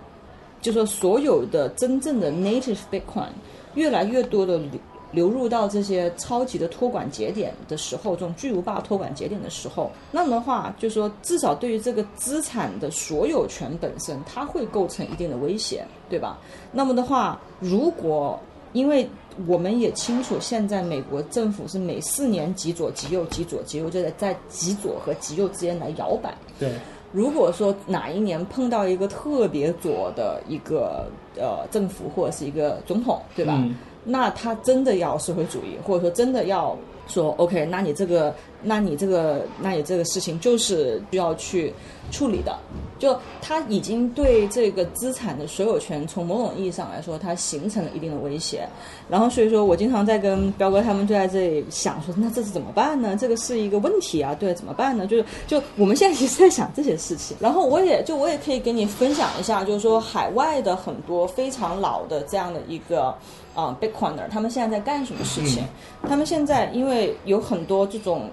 [0.61, 3.29] 就说所有的真正的 native Bitcoin
[3.75, 4.71] 越来越多的流
[5.13, 16.39] 流入到这些超级的托管节点的时候，这种巨无霸托管节点的时候，那么的话，就说至少对于这个资产的所有权本身，它会构成一定的威胁，对吧？
[16.73, 18.39] 那么的话，如果
[18.77, 19.09] 因为
[19.47, 26.35] 我们也清楚，现在美国政府是每四年极左极右极左极右，就在在极左和极右之间来摇摆。
[26.59, 26.73] 对，
[27.11, 33.55] 如果说哪一年碰到一个特别左的一个呃政府或者是一个总统，对吧？
[33.57, 33.75] 嗯
[34.09, 41.73] 那他真的要社会主义，或者说真的要说 OK，那你这个，那你这个，那你这个事情就是需要去
[42.11, 42.59] 处理的。
[42.99, 48.67] 就他已经对这个资产的所有权，从某种意义上来说，它形成了一定的威胁。
[49.07, 53.15] 然后，所以说我经常在跟彪哥他们就在这里想说，那这是怎么办呢？
[53.21, 55.07] 这个是一个问题啊，对，怎么办呢？
[55.07, 57.37] 就是就我们现在其实在想这些事情。
[57.39, 63.15] 然后我也就我也可以给你分享一下，就是说海外的很多非常老的这样的一个。
[63.57, 65.65] 啊、b i t c o i n e r 他们现在在干什么事情？
[66.09, 68.31] 他们现在因为有很多这种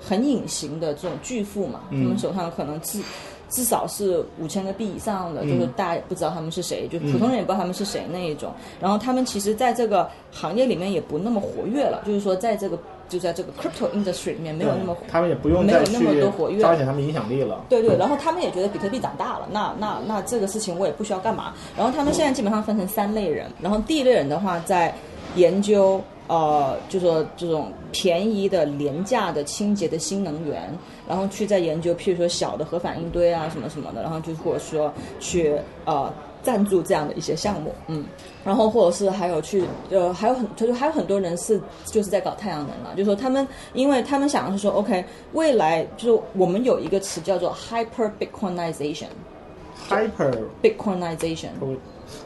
[0.00, 3.02] 很隐形的这种巨富嘛，他们手上可能至
[3.50, 8.50] 至少是五千个币以上的，就是大家也不知道他们是谁，就普通人也不知道他们是谁那一种。
[8.80, 12.78] 然后他们其实在这个行业里面也不那么活跃了，就是说在这个
[13.12, 17.62] 就在这个 crypto industry 里面没有那么对他们也不用再没有那么去多活跃彰显他们影响力了。
[17.68, 21.52] 对对，然后他们也觉得比特币长大了，那那那这个事情我也不需要干嘛。
[21.76, 24.94] 然后他们现在基本上分成三类人，然后第一类人的话在
[25.36, 30.72] 研究呃，就说这种便宜的、廉价的、清洁的新能源，
[31.06, 36.10] 然后去在研究，譬如说小的核反应堆啊什么什么的，然后就或者说去呃
[36.42, 38.04] 赞助这样的一些项目，嗯。
[38.44, 49.06] 然后或者是还有去呃，还有很就是还有很多人是就是在搞太阳能了，就是说他们因为他们想的是说，OK，未来就是我们有一个词叫做 hyper bitcoinization。
[49.88, 51.48] Hyper Bitcoinization，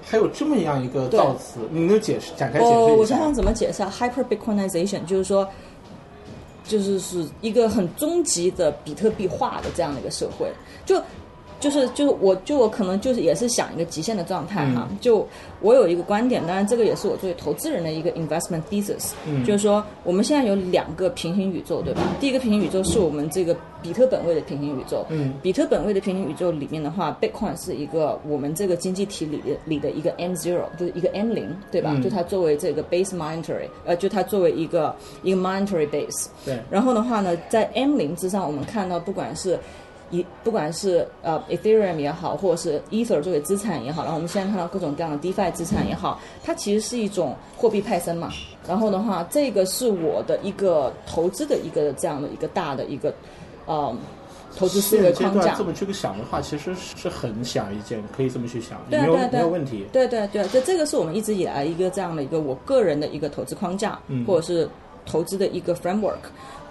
[0.02, 3.34] 还有这么样一个造词，你能解释展开解哦，释一下我想想？
[3.34, 5.48] 怎么解释啊？Hyper Bitcoinization 就是说，
[6.64, 10.50] 就是是一个很终极的比特币化的这样的一个社会，
[10.84, 11.00] 就。
[11.58, 15.26] 就是就是我就我可能就是也是想一个极限的状态哈，就
[15.60, 19.12] 我有一个观点，当然这个也是我作为投资人的一个 investment thesis，、
[19.44, 22.02] 就是说我们现在有两个平行宇宙，对吧？
[22.20, 31.90] 第一个平行宇宙是我们这个比特本位的平行宇宙，嗯，比特本位的平行宇宙里面的话，Bitcoin 是一个我们这个经济体里的里的一个 M zero，就是一个 M 零，对吧？
[31.94, 32.02] 嗯。
[32.02, 39.58] 就它作为这个 base monetary，呃，就它作为一个一个 monetary base，对，然后的话呢，在 M 零之上，我们看到不管是
[40.10, 48.30] 一不管是呃 Ethereum 也好，或者是 Ether 作为资产也好，然后我们现在看到各种各样的 DeFi 资产也好，它其实是一种货币派生嘛。
[48.68, 53.12] 然后的话，这个是我的一个投资的一个这样的一个大的一个
[53.66, 53.96] 呃
[54.56, 55.64] 投资思维框架这。
[55.64, 59.86] 么去想的话，其实是很显而易见，可以这么去想，没有对啊对啊对啊没有问题。
[59.92, 64.68] 对对对，这这个是我们一直以来一个这样的一个我个人的一个投资框架，或者是
[65.04, 66.14] 投资的一个 framework。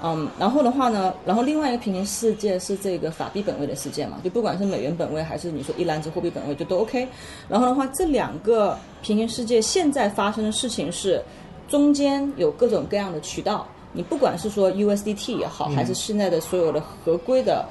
[0.08, 7.08] 嗯，然后的话呢，然后另外一个平行世界是这个法币本位的世界嘛，就不管是美元本位还是你说一篮子货币本位，就都 OK。
[7.50, 11.20] 然后的话，这两个平行世界现在发生的事情是，
[11.68, 17.66] 中间有各种各样的渠道，你不管是说 USDT 也好，还是现在的所有的合规的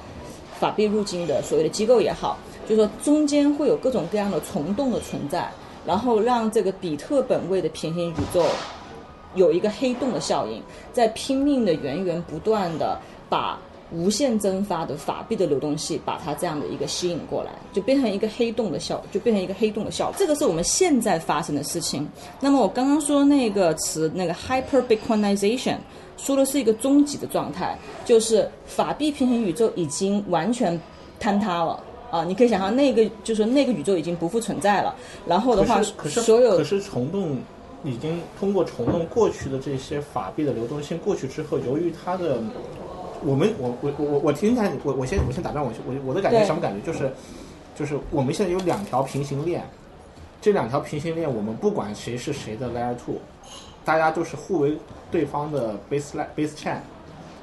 [0.59, 2.37] 法币入境的所谓的机构也好，
[2.68, 5.49] 就是说中间会有各种各样的虫洞的存在，
[5.87, 8.44] 然后让这个比特本位的平行宇宙
[9.35, 13.59] 有一个黑洞的效应，在拼命的源源不断的把
[13.92, 20.14] 无限蒸发的法币的流动性，把它这样的一个吸引过来，就变成一个黑洞的效，就变成一个黑洞的效果。
[20.18, 22.09] 这个是我们现在发生的事情。
[22.40, 25.77] 那么我刚刚说那个词，那个 hyper bitcoinization，
[26.16, 30.81] 说的是一个终极的状态，就是法币平行宇宙已经完全
[31.20, 31.79] 坍塌了。
[32.11, 34.94] 啊，你可以想象那个就是那个宇宙已经不复存在了。
[35.27, 37.37] 然后的话，可是所有可是虫洞
[37.85, 42.42] 已经通过虫洞过去的这些法币的流动性过去之后，由于它的
[43.23, 47.12] 我们我我我我听一下，我我先我先打断我我我的感觉什么感觉就是
[47.76, 49.62] 就是我们现在有两条平行链，
[50.41, 53.16] 这两条平行链我们不管谁是谁的 layer two，
[53.85, 54.78] 大家都是互为
[55.11, 56.78] 对方的 base line base chain。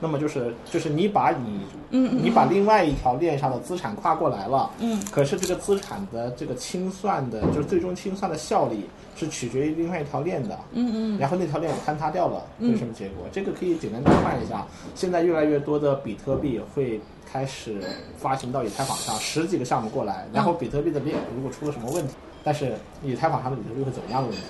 [0.02, 1.60] 那么就是就是你把你
[1.92, 13.26] 嗯你把另外一条链上的资产跨过来了，嗯，可是这个资产的这个清算的，就是最终清算的效力是取决于另外一条链的，嗯嗯然后那条链坍塌掉了，会什么结果？
[13.32, 14.66] 这个可以简单的看一下。
[14.96, 17.00] 现在越来越多的比特币会
[17.32, 17.80] 开始
[18.18, 22.74] 发行到以太坊上，十几个项目过来，然后比特币的链如果出了什么问题，但是
[23.04, 24.44] 以太坊上的比特币会怎么样的问题？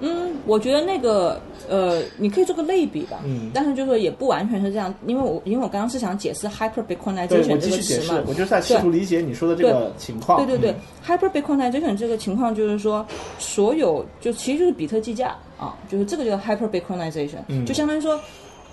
[0.00, 3.50] 嗯，我觉得那个呃，你可以做个类比吧，嗯。
[3.54, 10.38] 但是就是说也不完全是这样，因为我因为我刚刚是想解释 hyper 对 bitcoinization 我这个继续解释词嘛，，我就是在试图理解你说的这个情况。
[10.38, 10.80] 对对对、嗯。
[11.02, 13.06] h y p e r Bitcoinization 这个情况就是说，
[13.38, 17.64] 所有就其实就是比特计价啊，就是这个叫 Hyper Bitcoinization，、嗯。
[17.64, 18.20] 就相当于说，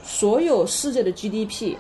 [0.04, 1.76] 所有世界的 GDP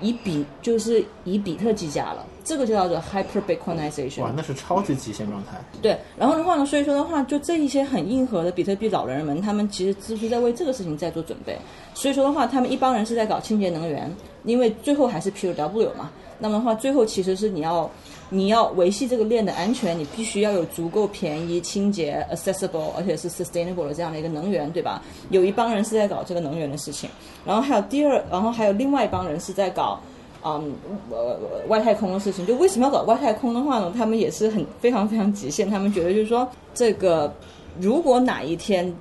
[0.00, 4.20] 以比就是以比特计价了，这个就叫做 Hyper Bitcoinization。
[4.20, 5.52] 哇，那是超级极限状态。
[5.80, 11.58] 对，然后的话呢，所以说的话，就这一些很硬核的比特币老人们，他们其实就是在为这个事情在做准备。
[11.94, 14.14] 所以说的话，他们一帮人是在搞清洁能源，
[14.44, 16.10] 因为最后还是 POW 嘛。
[16.38, 17.90] 那么的话，最后其实是你要
[18.28, 25.00] 你要维系这个链的安全，你必须要有足够便宜、清洁、accessible，而且是 sustainable 的这样的一个能源，对吧？
[25.30, 27.08] 有一帮人是在搞这个能源的事情，
[27.46, 29.98] 然后还有第二，然后还有另外一帮人是在搞。
[30.44, 30.74] 嗯，
[31.10, 31.38] 呃，
[31.68, 33.92] 外太空的事情，就为什么要搞外太空的话呢？
[33.96, 37.32] 他们也是很非常非常极限，他们觉得就是说，这个
[37.80, 38.94] 如果哪一天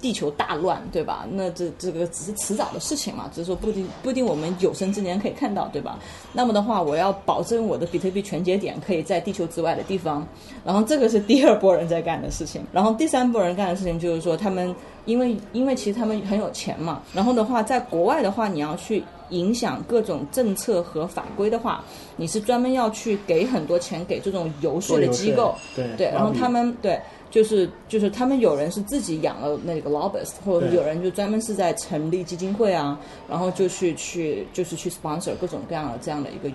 [0.00, 1.26] 地球大乱，对吧？
[1.32, 5.98] 那这这个只是迟早的事情嘛，只是说不定不定我们有生之年可以看到，对吧？
[6.32, 10.24] 那么的话，我要保证我的比特币全节点可以在地球之外的地方，
[10.64, 14.72] 然后这个是第二波人在干的事情，然后第三波人干的事情就是说，他们
[15.06, 21.84] 因为因为其实他们很有钱嘛，然后的话，在国外的话，你要去影响各种政策和法规的话，
[22.16, 27.00] 你是专门要去给很多钱给这种游说的机构，对对，然后他们对。
[27.30, 32.98] 就是就是他们有人是自己养了那个 lobbyist，或者有人就专门是在成立基金会啊，
[33.28, 36.50] 然后就去去就是去 sponsor 各种各样的这样的一个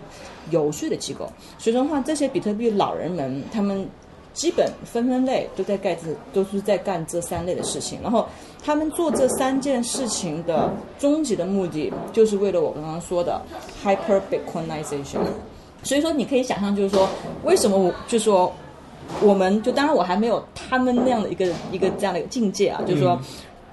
[0.50, 1.32] 游说的机构。
[1.60, 3.88] 所以说的话，这些比特币老人们他们
[4.34, 8.28] 基本分分类都在干这都是在干这三类的事情，然后
[8.64, 13.40] 他们做这三件事情的终极的目的，就是为了我刚刚说的
[13.84, 15.20] hyper bitcoinization。
[15.84, 17.10] 所以说，你可以想象，就是说，
[17.44, 18.50] 为什么我就说，
[19.22, 23.20] 我们就当然我还没有他们那样的一个一个这样的一个境界啊，就是说，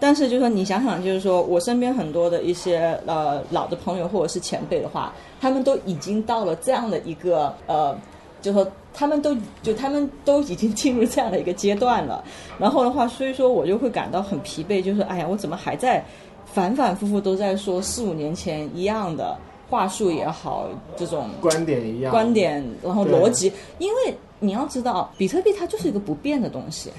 [0.01, 7.97] 但是就是说，你想想，就是说我身边很多的一些呃老的朋友或者是前辈的话，他们都已经到了这样的一个呃，
[8.41, 12.25] 就说他们都就他们都已经进入这样的一个阶段了，
[12.59, 16.05] 然后的话，所以说我就会感到很疲惫，就是哎呀，我怎么还在
[16.47, 19.37] 反反复复都在说四五年前一样的
[19.69, 20.67] 话术也好，
[20.97, 26.91] 这种观点一样，观点，然后逻辑，因为你要知道，比特币它就是一个不变的东西。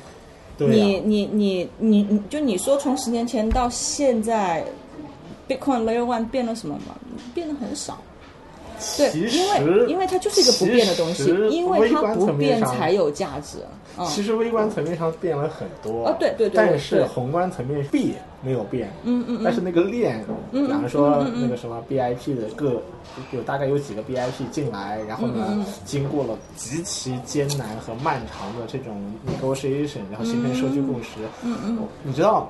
[0.58, 4.64] 对啊你你你你你就你说从十年前到现在
[5.48, 6.96] ，Bitcoin Layer One 变了什么吗？
[7.34, 7.98] 变得很少。
[8.98, 13.58] 对，其实因为因为它就是一个不变的东西，因为它不变才有价值。
[13.98, 19.42] 嗯，其实微观层面上变了很多啊对对对但是宏观层面币没有变，嗯嗯嗯。
[19.44, 20.24] 但是那个链，
[20.54, 22.82] 嗯比方说那个什么 BIP 的各
[23.32, 28.96] 有大概有几个 BIP 进来，然后呢，经过了极其艰难和漫长的这种
[29.28, 32.50] negotiation，然后形成社区共识，嗯嗯，你知道，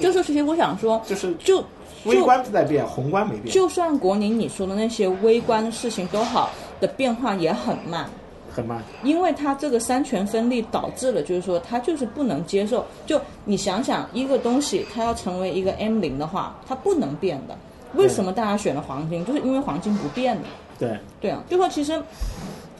[0.00, 1.62] 就是其实我想说，就是就
[2.04, 6.50] 微就观在变，宏观没变，就算国宁你说的那些微观的事情都好，
[6.80, 8.08] 的变化也很慢。
[8.54, 8.82] 很慢。
[9.02, 12.84] 因为它这个三权分立导致了，就是说它就是不能接受。
[13.06, 17.56] 就你想想，一个东西它要成为一个 M 零的话，它不能变的。
[17.94, 19.24] 为什么大家选了黄金？
[19.24, 20.48] 就是因为黄金不变的。
[20.78, 22.02] 对，对啊，就说其实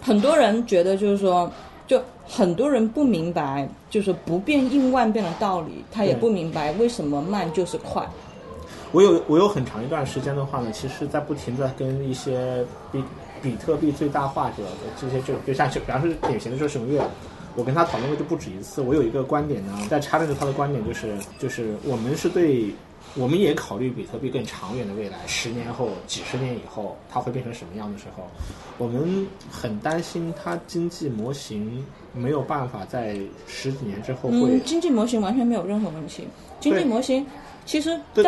[0.00, 1.50] 很多人觉得就是说，
[1.86, 8.06] 就很多人不明白，就是不变应万变的道理，他也不明白为什么慢就是快。
[8.93, 13.03] 我有我有很长一段时间的话呢，其实在不停的跟一些比
[13.43, 14.70] 比特币最大化者的
[15.01, 17.03] 这些就就像就比方说典型的就是熊月，
[17.57, 18.80] 我跟他讨论过就不止一次。
[18.80, 22.72] 我有一个观点呢，在插着他的观点就是就是我们是对。
[23.14, 28.26] 我们也考虑比特币更长远的未来，十年后、几十年以后，它会变成什么样的时候，
[28.78, 31.84] 我们很担心它经济模型
[32.14, 36.26] 没有办法在十几年之后会嗯，经济模型完全没有任何问题。
[36.59, 37.26] 经济模型
[37.64, 38.24] 其实但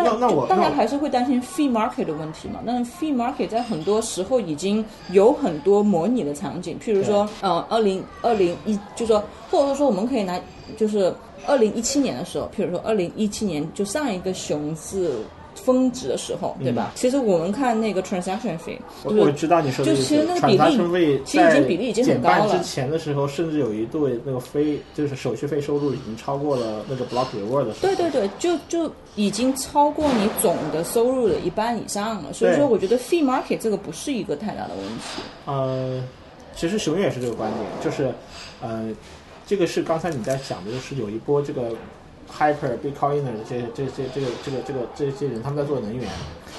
[0.49, 2.61] 大家还是会担心 fee market 的问题嘛。
[2.67, 10.41] 但是 fee market 在很多时候已经有很多模拟的场景，譬如说，呃，二零二零一，就说或者说我们可以拿，
[10.77, 11.13] 就是
[11.47, 15.11] 二零一七年的时候，譬如说二零一七年就上一个熊市
[15.65, 16.93] 峰值的时候，对吧？
[16.95, 27.95] 其实我们看那个 transaction fee，我知道你说的就其实那个比例其实已经比例已经很高了之前的时候，甚至有一度那个非就是手续费收入已经超过了那个 block reward 的时候。
[27.95, 32.33] 对对对，就就已经超过你总的收入的一半以上了。
[32.33, 35.23] 所以说，我觉得 fee market 这个不是一个太大的问题。
[35.47, 36.03] 呃，
[36.55, 38.13] 其实熊也是这个观点，就是
[38.61, 38.91] 呃，
[39.47, 41.71] 这个是刚才你在讲的，就是有一波这个
[42.31, 46.09] hyper bitcoiner 的这这这这个这个这个这些人他们在做能源，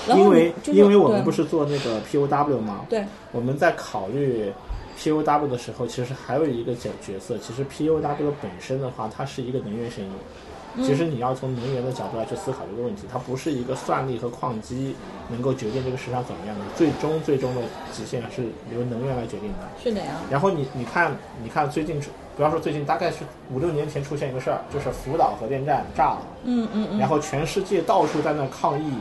[0.07, 2.85] 因为因为我们不是做那个 POW 吗？
[2.89, 4.51] 对，我们在考虑
[4.99, 10.09] POW 的时候，其实还有一个角角色，其实 POW 本身的话，它是一个能源生意。
[10.83, 14.95] 其实你要从能源的角度来去思考这个问题，它不是一个算力和矿机
[15.29, 17.61] 能够决定这个市场怎么样的，最终最终的
[17.91, 19.59] 极限是由能源来决定的。
[19.81, 20.13] 是的呀。
[20.29, 21.11] 然后你你看
[21.41, 23.19] 你看最近出，不要说最近，大概是
[23.51, 26.99] 五六年前出现一个事儿，就是福岛核电站炸了，嗯嗯嗯。
[26.99, 28.91] 然后全世界到处在那抗议，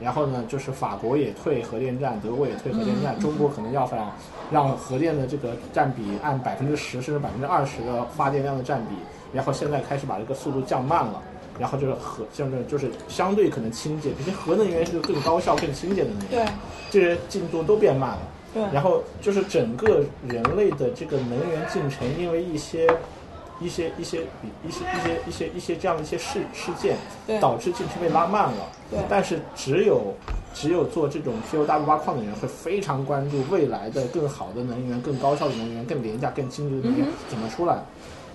[0.00, 4.12] 然后呢，就是法国也退核电站，德国也退核电站，中国可能要让
[4.50, 8.94] 让核电的这个占比按百分之十甚至百分之二十的发电量的占比，
[9.34, 11.20] 然后现在开始把这个速度降慢了。
[11.56, 16.30] 然后就是核，就是就是相对可能清洁，毕竟核能源是更高效、更清洁的能源。
[16.30, 16.46] 对
[16.90, 18.18] 这些进度都变慢了。
[18.52, 22.88] 对然后就是整个人类的这个能源进程，因为一些、
[23.60, 24.22] 一些、一些、
[24.66, 26.96] 一些、一些、一些、一些这样的一些事事件，
[27.40, 28.68] 导致进程被拉慢了。
[28.90, 30.12] 对但是只有
[30.52, 37.78] 只有做这种 POW 挖矿的人会非常关注未来的更好的能源、更高效的能源、更廉价、更清洁的能源怎么出来。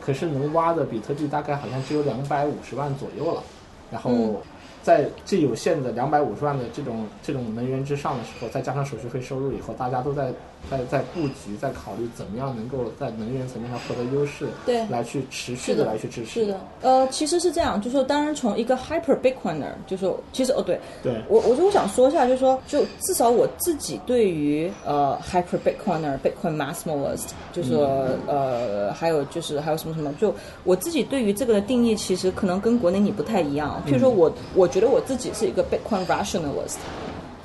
[0.09, 3.43] 可是能挖的比特币大概好像只有两百五十万左右了，
[3.91, 4.35] 然后嗯。
[4.81, 10.31] 在最有限的两百五十万的这种这种能源之上的时候，再加上手续费收入以后，大家都在
[10.69, 16.41] 在在布局，在考虑怎么样能够在能源层面上获得优势，对来去持续的的来去支持。
[16.41, 30.33] 是的，呃，其实是这样，就是说，当然从一个 hyper bitcoiner，就是说其实哦，对对我，我就我想说一下，就是说，就至少我自己对于呃 hyper bitcoiner、bitcoin maximalist，就是说、呃，还有就是还有什么什么，就
[30.63, 33.81] 我自己对于这个的定义，其实可能跟国内你不太一样。
[33.87, 36.77] 譬如说我，我觉得我自己是一个 bitcoin rationalist，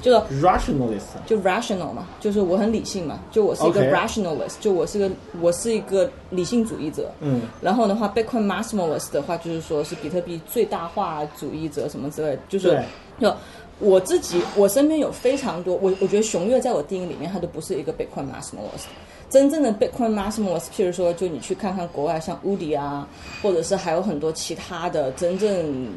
[0.04, 0.44] 就是。
[0.44, 7.10] rationalist，就 rational 嘛，就是我很理性嘛，就我是一个 rationalist，就我是个我是一个理性主义者。
[7.20, 12.84] 嗯，然后的话，Bitcoin maximalist 的话，就是说是比特币最大化主义者什么之类的，就是对
[13.20, 13.34] 就
[13.80, 18.84] 我自己，我身边有非常多，我我觉得熊越在我定义里面，他都不是一个 Bitcoin maximalist。
[19.30, 23.08] 真正的 Bitcoin maximalist，譬如说，就你去看看国外像 Udi 啊，
[23.42, 25.88] 或者是还有很多其他的真正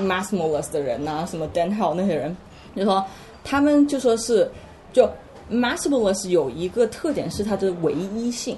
[0.00, 2.34] maximalist 的人呐、什么 Dan Hell 那些人，
[2.74, 3.04] 就说
[3.42, 4.50] 他们就说是
[4.92, 5.08] 就
[5.50, 8.56] maximalist 有一个特点是它的唯一性，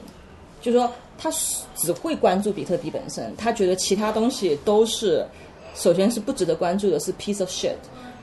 [0.60, 1.30] 就是说他
[1.76, 5.24] 只会关注比特币本身，他觉得其他东西都是
[5.74, 7.76] 首先是不值得关注的，是 piece of shit。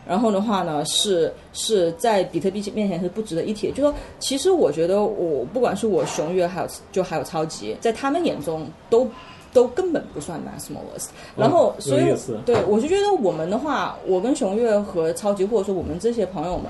[0.07, 3.71] 然后的话呢，是是在比特币面前是不值得一提。
[3.71, 9.07] 就说，其实我觉得我不管是我熊月还有就还有超级，在他们眼中都
[9.53, 11.09] 都根本不算 maximalist。
[11.35, 16.65] 然后，所以对我就觉得我们的话，我跟熊月和超级，或者说我们这些朋友们，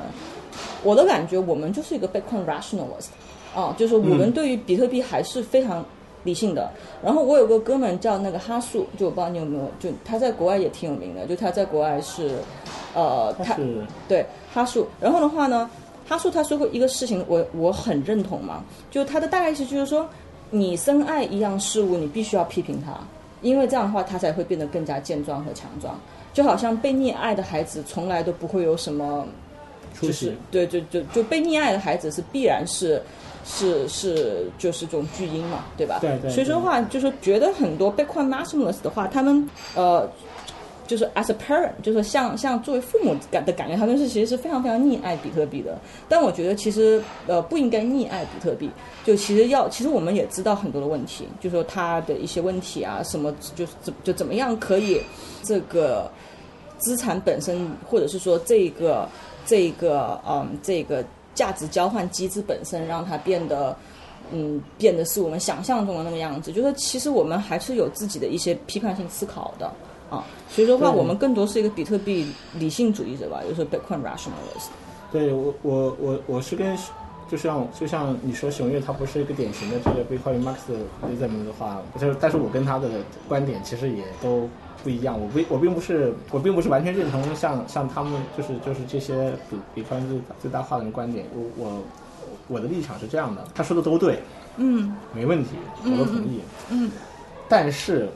[0.83, 3.09] 我的感觉我们就是一个 Bitcoin rationalist。
[3.55, 5.83] 啊，就是我们对于比特币还是非常
[6.23, 6.69] 理性的。
[7.03, 12.37] 然后我有个哥们叫那个哈素，就我不知道你有没有，就他在国外也挺有名的，就他在国外是，
[12.93, 14.23] 呃，他它是对
[14.53, 14.87] 哈素。
[15.01, 15.67] 然后的话呢，
[16.07, 20.07] 哈素他说过一个事情，我我很认同嘛，就他的大概意思就是说，
[20.49, 22.93] 你深爱一样事物，你必须要批评他，
[23.41, 25.99] 因为这样的话，他才会变得更加健壮和强壮。
[26.33, 29.27] 就好像被溺爱的孩子从来都不会有什么
[29.99, 33.01] 就是对，就就就被溺爱的孩子是必然是
[33.43, 35.97] 是是就是这种巨婴嘛，对吧？
[35.99, 40.09] 对对所以说的话，就是觉得很多 Bitcoin maximalist 的话，他们呃。
[40.89, 45.77] 就是 as a parent，就是像像作为父母感的感觉，他们是其实是非常非常溺爱比特币的。
[46.07, 48.67] 但我觉得其实呃不应该溺爱比特币，
[49.05, 54.99] 就其实要其实我们也知道很多的问题，就说它的一些问题啊，什么就是怎就怎么样可以
[55.43, 56.09] 这个
[56.79, 59.07] 资产本身，或者是说这个
[59.45, 63.77] 这个嗯这个价值交换机制本身，让它变得
[64.31, 66.51] 嗯变得是我们想象中的那个样子。
[66.51, 69.71] 就是其实我们还是有自己的一些批判性思考的
[70.09, 70.23] 啊。
[70.49, 74.69] 所以说的话，我们更多是一个比特币理性主义者吧，就是 Bitcoin rationalist。
[75.11, 76.77] 对我我我我是跟
[77.29, 82.89] 就像就像你说熊月他不是一个典型的这个 Bitcoin Marxism 的话，就是但是我跟他的
[83.27, 84.49] 观点其实也都
[84.83, 85.19] 不一样。
[85.19, 91.25] 我并我并不是我并不是完全认同像像他们就是就是这些比 Bitcoin 最最大化的人观点。
[91.35, 91.83] 我我
[92.47, 94.19] 我的立场是这样的，他说的都对，
[94.57, 95.51] 嗯没问题，
[95.85, 96.39] 我都同意。
[96.71, 96.91] 嗯
[97.47, 98.09] 但是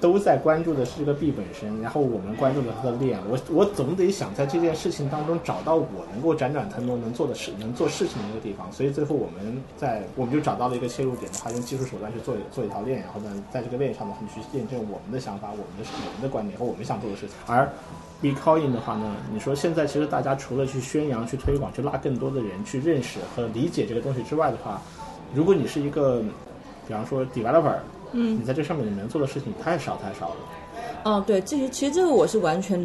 [0.00, 3.18] 都在关注的是这个币本身，然后我们关注的它的链。
[3.28, 8.70] 我我总得想在这件事情当中找到我能够辗转腾挪能做的事、能做事情的一个地方。
[8.70, 17.34] 所以最后我们在我们就找到了一个切入点的话，用技术手段去做做一条链，然后呢，在这个链上呢，去验证我们的想法、我们的我们的观点和我们想做的事情。
[17.46, 17.68] 而
[18.22, 24.80] Bitcoin 的话呢，你说现在其实大家除了去宣扬、去推广、去拉更多的人去认识和理解这个东西之外的话，
[25.34, 26.22] 如果你是一个，
[26.86, 27.74] 比方说 developer，
[28.12, 30.36] 嗯你在这上面你能做的事情太少太少了。
[31.04, 32.84] 哦，对，这些其实这个我是完全，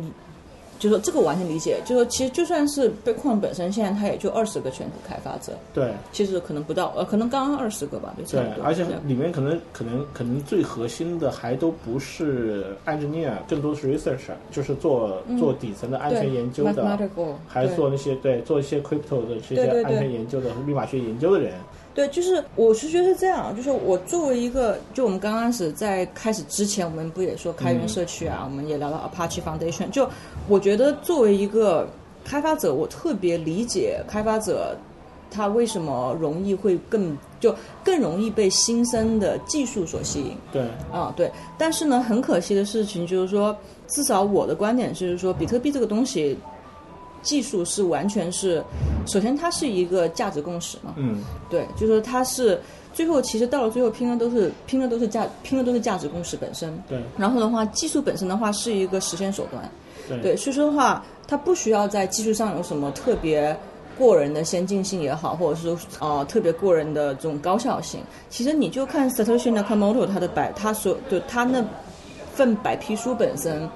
[0.77, 8.41] 就说这个我完全理解，就说其实就算是 Bitcoin 本身，现在它也就二十个全职开发者，对其实可能不到，呃，可能刚刚二十个吧，对。
[8.63, 16.83] 而且里面可能可能可能最核心的还都不是 engineer，更多是 researcher，就是做做底层的安全研究的，
[17.17, 21.53] 嗯还是做那些对做一些 crypto 的这些安全研究的密码学研究的人。
[21.93, 30.09] 对，就是我是觉得是这样，就是我作为一个，就我们刚开始在开始之前，我们不也说开源社区啊，我们也聊到 Apache Foundation，就
[30.47, 31.87] 我觉得作为一个
[32.23, 34.75] 开发者，我特别理解开发者
[35.29, 40.37] 他为什么容易会更就更容易被新生的技术所吸引。
[40.51, 40.63] 对。
[40.91, 43.55] 啊，对，但是呢，很可惜的事情就是说，
[43.87, 46.37] 至少我的观点就是说，比特币这个东西，
[47.23, 48.63] 技术是完全是，
[49.07, 52.61] 首先它是一个价值共识嘛，嗯，对，就是说它是
[52.93, 57.01] 最后其实到了最后拼的都是拼的都是价拼的都是价值共识本身，对。
[57.17, 59.71] 然后的话，技术本身的话是一个实现手段，
[60.07, 60.21] 对。
[60.21, 63.57] 对，所以说的话，它不需要在技术上有什么特别
[63.97, 68.01] 过人的先进性也好，或者是说呃特别过人的这种高效性。
[68.29, 71.63] 其实你就看 Satoshi Nakamoto 他的白，他所就他那
[72.35, 73.69] 份白皮书本身。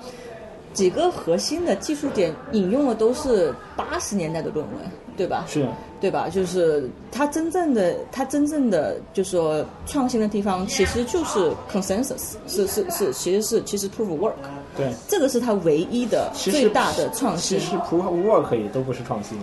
[0.78, 4.76] 几个核心的技术点引用的都是八十年代的论文，
[5.18, 5.44] 对吧？
[5.48, 5.68] 是
[6.00, 6.30] 对吧？
[6.30, 14.34] 就是它真正的，它真正的就是说创新的地方，其实就是 consensus，是是是，其实是其实 proof work，
[14.76, 14.94] 对。
[15.08, 17.66] 这个是它唯一的最大的创新其。
[17.66, 19.36] 实 proof work 也都不是创新。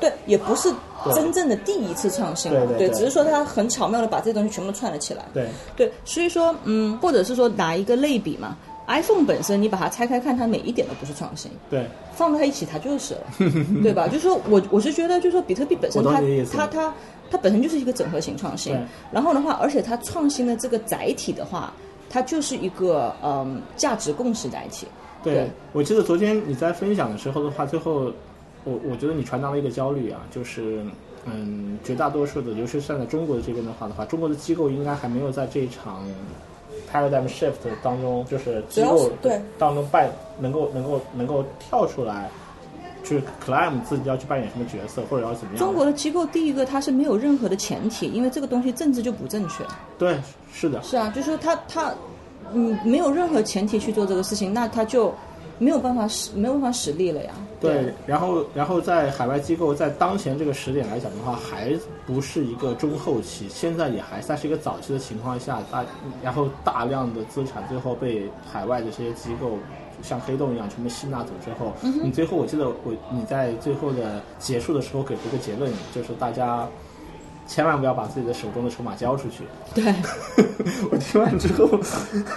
[0.00, 0.72] 对，也不是
[1.14, 5.26] 真正的第一次创新，对对对只是说它很巧妙的把这些东西全部串了起来。
[5.32, 8.56] 对对，所以说，嗯，或者是说拿一个类比嘛
[8.90, 11.86] ，iPhone 本身你把它拆开看，它每一点都不是创新，对。
[12.12, 13.20] 放在一起它就是了，
[13.82, 14.06] 对吧？
[14.06, 16.20] 就是说我我是觉得，就是说比特币本身它
[16.52, 16.94] 它它
[17.30, 18.76] 它本身就是一个整合型创新，
[19.10, 21.72] 然后的话，而且它创新的这个载体的话，
[22.10, 24.86] 它就是一个嗯价值共识载体。
[25.22, 28.12] 对对，我记得昨天你在分享的时候的话，最后
[28.64, 30.84] 我我觉得你传达了一个焦虑啊，就是
[31.24, 36.02] 嗯，绝大多数的，尤其是站在中国的这边的话的话，中国的机构应该还没有在这一场
[36.92, 42.28] paradigm shift 当中，就是机构是对当中扮能够能够能够跳出来。
[43.02, 45.58] 去 claim 自己要去扮演什么角色，或者要怎么样？
[45.58, 49.64] 中国的机构，第一个它是没有任何的前提，因为这个东西政治就不正确。
[49.98, 50.20] 对，
[50.52, 51.94] 是的，是啊，就是说他他
[52.52, 55.12] 嗯没有任何前提去做这个事情，那他就
[55.58, 57.32] 没有办法使没有办法使力了呀。
[57.60, 61.72] 对，然后然后在海外机构在当前这个时点来讲的话，还
[62.06, 65.84] 不是一个中后期，现在也还算是一个早期的情况下，大
[66.22, 69.58] 然后大量的资产最后被海外的这些机构
[70.02, 76.66] 像黑洞一样全部吸纳走之后，你最后我记得我你在最后的结束的时候给出一个结论，就是大家
[77.46, 79.44] 千万不要把自己的手中的筹码交出去。
[79.74, 79.94] 对。
[80.90, 81.68] 我听完之后，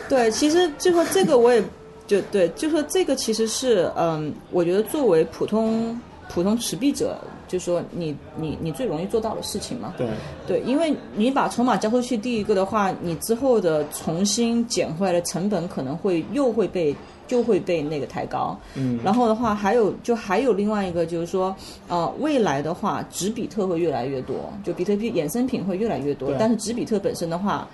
[0.10, 1.64] 对，其实就说这个我也
[2.06, 6.00] 就对，就说这个其实是嗯，我觉得作为普通
[6.30, 9.94] 普通持币者，就说你你你最容易做到的事情嘛。
[9.98, 10.08] 对
[10.48, 16.96] 对，因为你把筹码交出去，第一个的话，你之后的重新捡回来的成本可能会又会被
[17.28, 18.58] 就会被那个抬高。
[18.76, 21.56] 嗯，然后的话，还有就还有另外一个就是说，
[21.88, 27.68] 呃，未来的话，纸比特会越来越多，就比特币衍生品会越来越多，但是纸比特本身的话，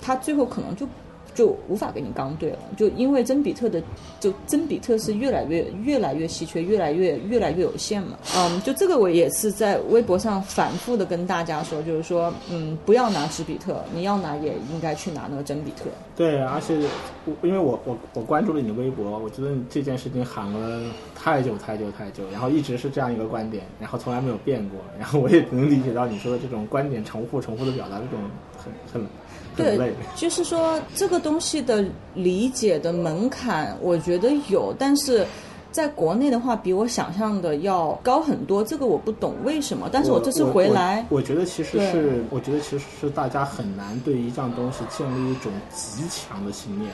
[0.00, 0.86] 它最后可能就
[1.34, 3.82] 就无法给你刚对了，就因为真比特的
[4.20, 8.18] 就真比特是越来越越来越稀缺，越来越越来越有限嘛。
[8.36, 15.84] 嗯，就这个我也是在微博上反复的跟大家说，就是说，嗯，不要拿纸比特，你要拿也应该去拿那个真比特。
[16.14, 16.76] 对，而且
[17.24, 20.82] 我因为我我我关注了你的微博，我觉得你这件事情喊了
[21.14, 28.20] 太久太久太久，然后一直是这样一个观点，然后从来没有变过，然后我也能理解到你说的这种观点重复重复的表达这种
[28.64, 29.08] 很很
[29.56, 31.84] 很累对。， 就是说这个东西的
[32.14, 35.26] 理解的门槛，我觉得有，但是
[35.70, 38.62] 在国内的话，比我想象的要高很多。
[38.62, 46.90] 这个我不懂为什么，但是我这次回来，我，我觉得其实是，我觉得其实是大家很难对一样东西建立一种极强的信念，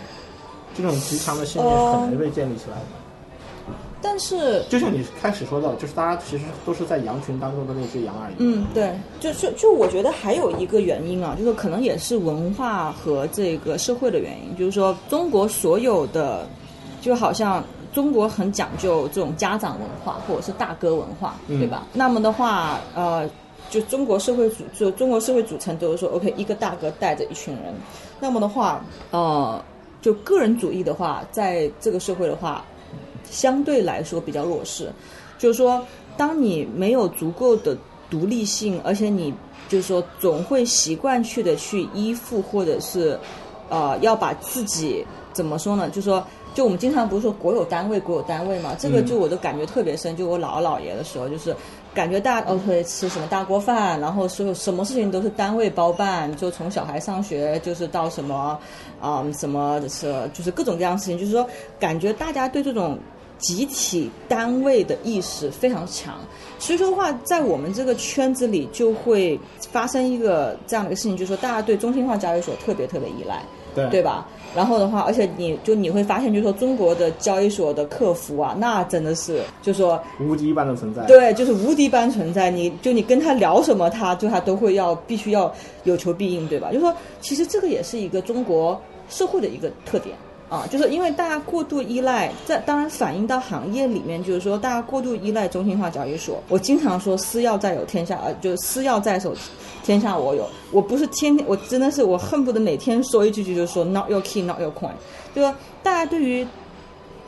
[0.76, 3.07] 这种极强的信念很难被建立起来的。
[4.00, 8.34] 但是就像你开始说到，就是大家其实都是在羊群当中的那只羊而已。
[8.38, 16.46] 嗯，对，就就就我觉得还有一个原因啊，就是可能也是文化和这个社会的原因，就是说中国所有的，
[17.00, 21.86] 就好像中国很讲究这种家长文化或者是大哥文化，嗯对吧？
[21.92, 23.28] 那么的话，呃，
[23.68, 27.74] 就中国社会组就中国社会组成都是说，OK，一个大哥带着一群人，
[28.20, 29.60] 那么的话，呃，
[30.00, 32.64] 就个人主义的话，在这个社会的话，
[33.30, 34.92] 相对来说比较弱势。
[35.38, 35.80] 就是说，
[36.16, 37.76] 当你没有足够的
[38.10, 39.32] 独立性，而且你
[39.68, 43.16] 就是说总会习惯去的去依附，或者是
[43.68, 45.88] 呃要把自己怎么说呢？
[45.88, 50.16] 就是说，就我们经常不是说国有单位国有单位嘛，这个嗯就我都感觉特别深。
[50.16, 51.54] 就我姥姥姥爷的时候，就是
[51.94, 58.58] 感觉大家哦会吃什么大锅饭，然后所有什么事情都是单位包办，就从小孩上学就是到什么
[59.00, 61.46] 啊、什么是就是各种各样的事情，就是说
[61.78, 62.98] 感觉大家对这种。
[63.38, 66.18] 集体单位的意识非常强，
[66.58, 69.38] 所以说的话，在我们这个圈子里就会
[69.70, 73.42] 发生一个这样的一个事情，就是说大家对中心化交易所特别特别依赖，
[73.74, 74.26] 对对吧？
[74.56, 81.04] 然后的话，而且你就你会发现，就是说中国的交易所的客服啊，那真的是就是说无敌一般的存在。
[81.04, 82.50] 对，就是无敌般存在。
[82.50, 85.52] 你就你跟他聊什么，他就他都会要必须要
[85.84, 86.68] 有求必应，对吧？
[86.68, 88.80] 就是说，其实这个也是一个中国
[89.10, 90.16] 社会的一个特点
[90.48, 96.42] 啊，就是因为大家过度依赖，在当然反映到行业里面，就是说大家过度依赖中心化交易所。
[96.48, 99.34] 我经常说，私钥在有天下，呃，就是私钥在手。
[99.84, 104.90] 天下我有，我不是天天，我真的是我恨不得每天说一句句，就是说 not your key, not your coin，
[105.34, 106.46] 就是大家对于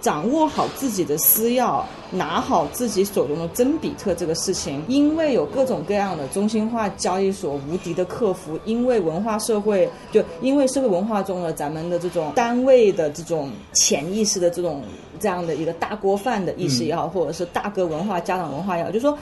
[0.01, 14.83] 掌握好自己的私钥，拿好自己手中的真比特这个事情，因为有各种各样的中心化交易所无敌的客服，因为文化社会，就因为社会文化中的咱们的这种单位的这种潜意识的这种
[15.19, 19.17] 这样的一个大锅饭的意识也好，或者是大哥文化、家长文化也好，就是说。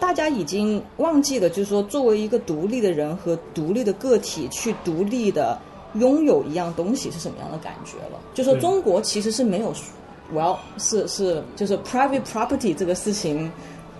[0.00, 5.58] 大家已经忘记了，就是说，作为一个独立的人和独立的个体，去独立的
[5.94, 8.16] 拥有一样东西是什么样的感觉了？
[8.32, 9.74] 就说中国其实是没有
[10.34, 13.50] ，well 是是就是 private property 这个事情，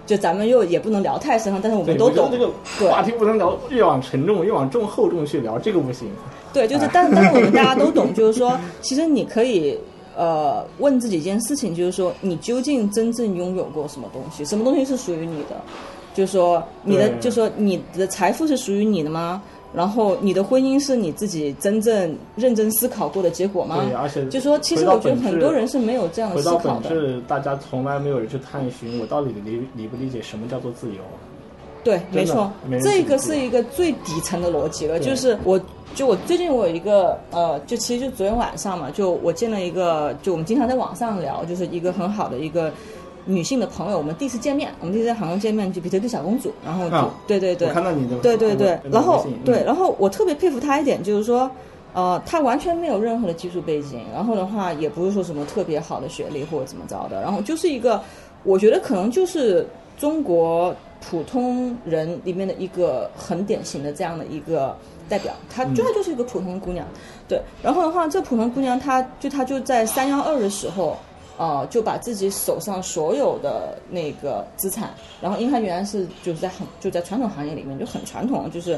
[0.07, 2.31] 就咱们又也不能聊太深了，但是我，们都懂。
[2.31, 2.51] 这个
[2.91, 6.09] 话题不能聊，越往沉重，越往重厚重去聊，这个不行。
[6.53, 9.79] 对，就是但但是我们大家都懂， 就是说，其实你可以
[10.16, 14.45] 呃问自己一件事情，就是说你究竟真正拥有过什么东西？
[14.45, 15.61] 什么东西是属于你的？
[16.14, 19.41] 就是说你的，就是说你的财富是属于你的吗？
[19.75, 23.85] 然后你的婚姻是你自己真正认真思考过的结果吗？
[23.85, 26.89] 对，而且就说其实我觉得很多人是没有这样回到思考的。
[26.89, 31.01] 本质，大家从来没有人去探寻我到底理理不理解什么叫做自由。
[31.85, 34.99] 对，没错没，这个是一个最底层的逻辑了。
[34.99, 35.59] 就是我，
[35.95, 42.71] 就我最近我有一个呃，就其实就昨天晚上嘛，就我见了一个，就我们经常在网上聊，就是一个很好的一个
[43.31, 47.68] 女性的朋友，我们第一次见面，我们第一次在杭州见面，就比特币小公主，然后对对对。
[47.68, 48.81] 我，看到你的对对对。
[48.85, 51.51] 那，个然后对，嗯然后我特别佩服她一点就是说，
[51.93, 58.01] 呃，他完全没有任何的技术背景，然后的话也不是说什么特别好的学历或者怎么着的，然后就是一个，
[58.45, 59.66] 我觉得可能就是
[59.99, 60.74] 中国
[61.11, 64.74] 普通人里面的一个很典型的这样的一个
[65.07, 66.87] 代表，她就她就是一个普通姑娘，
[67.29, 70.97] 对，然后的话，这普通姑娘她就她就在三幺二的时候。
[71.39, 74.91] 呃，就把自己手上所有的那个资产，
[75.22, 78.76] 然后因为他原来是就是在很就在传统行业里面就很传统，就是，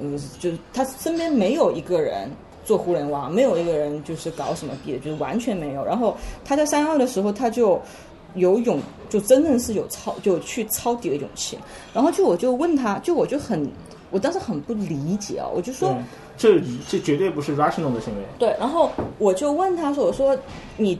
[0.00, 2.30] 嗯，就是他身边没有一个人
[2.64, 5.84] 做互联网，没有一个人就是搞什么币的，就是完全没有。
[5.84, 7.78] 然后他在三幺二的时候，他就
[8.34, 8.80] 有勇，
[9.10, 11.58] 就真正是有抄，就去抄底的勇气。
[11.92, 13.70] 然后就我就问他，就我就很，
[14.10, 15.94] 我当时很不理解啊，我就说。
[16.40, 18.22] 这这绝对不是 rational 的行为。
[18.38, 20.38] 对，然后我就问他说：“我说
[20.76, 20.96] 你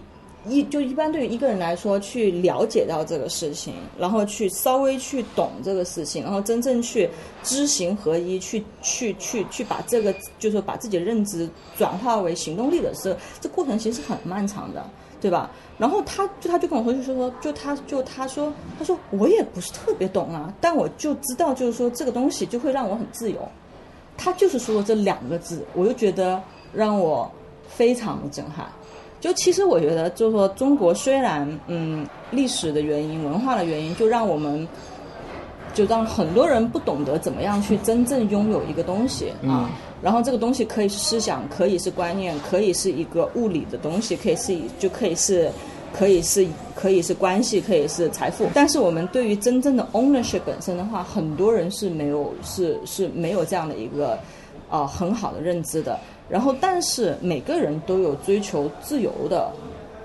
[0.46, 7.08] 一就一般对于一个人来说，去了解到这个事情，然后去稍微去懂这个事情，然后真正去
[7.42, 14.84] 知行合一，去去去去把这个就是把自己的认知转化为行动力的时候，这过程其实是很漫长的。”
[15.20, 15.50] 对吧？
[15.76, 23.40] 然后他就他就跟我说，就说说，就他就他说，他说我也不是特别懂啊，但我就知道，就是说这个东西就会让我很自由。
[24.16, 26.40] 他就是说这两个字，我就觉得
[26.72, 27.28] 让我
[27.66, 28.70] 非常的震撼。
[29.20, 34.66] 就其实我觉得，就是说中国虽然嗯历史的原因、文化的原因，就让我们
[35.74, 39.70] 就让很多人不懂得怎么样去真正拥有一个东西啊。
[40.00, 45.50] 然后这个东西可以是思想，可以是观念，可以是一个物理的东西，可以是就可以是。
[45.90, 54.10] 可以是可以是关系，可以是财富，但是我们对于真正的 ownership 本身的话，很多人是没有是是没有这样的一个
[54.68, 55.98] 啊、呃、很好的认知的。
[56.28, 59.50] 然后，但是每个人都有追求自由的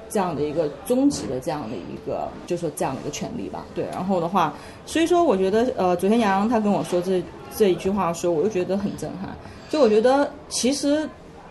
[0.09, 3.65] 这样的一个终极的这样的一个，就说这样的一个权利吧。
[3.75, 4.53] 对，然后的话，
[4.85, 7.21] 所以说我觉得，呃，昨天杨洋他跟我说这
[7.55, 9.35] 这一句话的时候，我就觉得很震撼。
[9.69, 11.09] 就我觉得其实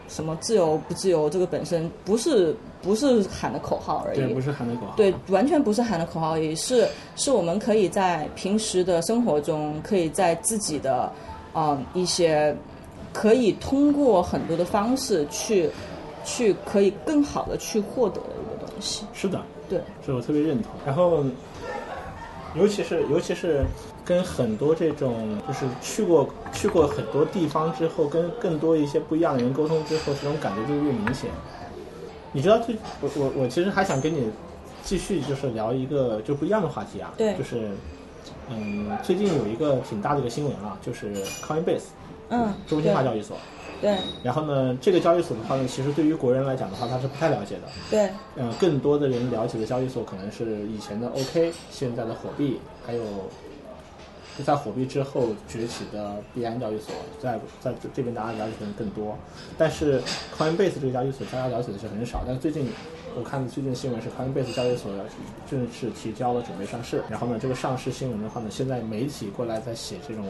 [0.09, 11.11] 什么自由不自由，这个本身不是不是喊的口号而已，对，不是喊的口号，对，完全不是喊的口号而已，是是我们可以在平时的生活中，可以在自己的
[11.55, 12.55] 嗯一些
[13.13, 15.71] 可以通过很多的方式去
[16.25, 19.05] 去可以更好的去获得的一个东西。
[19.13, 20.71] 是的，对，这我特别认同。
[20.87, 21.25] 然后，
[22.55, 23.65] 尤其是尤其是
[24.05, 31.31] 跟很多这种就是去过去过很多地方之后，跟更多一些不一样的人沟通之后，这种感觉就越明显。
[32.33, 34.31] 你知道，最我我我其实还想跟你
[34.83, 37.71] 继续就是聊一个就不一样的话题啊，对就是
[38.49, 41.85] 嗯，最近有一个挺大的一个新闻啊，就是 Coinbase
[42.31, 43.37] 嗯，中心化交易所。
[43.81, 47.63] 对然后呢，这个交易所的话呢，其实对于国人来讲的话，他是不太了解的。
[47.91, 53.03] 对呃，更多的人了解的交易所可能是以前的 OK，现在的火币，还有
[54.45, 59.19] 在火币之后崛起的币安交易所，在在这这边大家了解的人更多。
[59.59, 60.01] 但是
[60.39, 62.23] Coinbase 这个交易所大家了解的是很少。
[62.25, 62.69] 但是最近
[63.17, 64.93] 我看最近新闻是 Coinbase 交易所
[65.51, 67.03] 正式提交了准备上市。
[67.11, 70.25] 然后呢，这个上市新闻的话呢，现在媒体过来在写这种，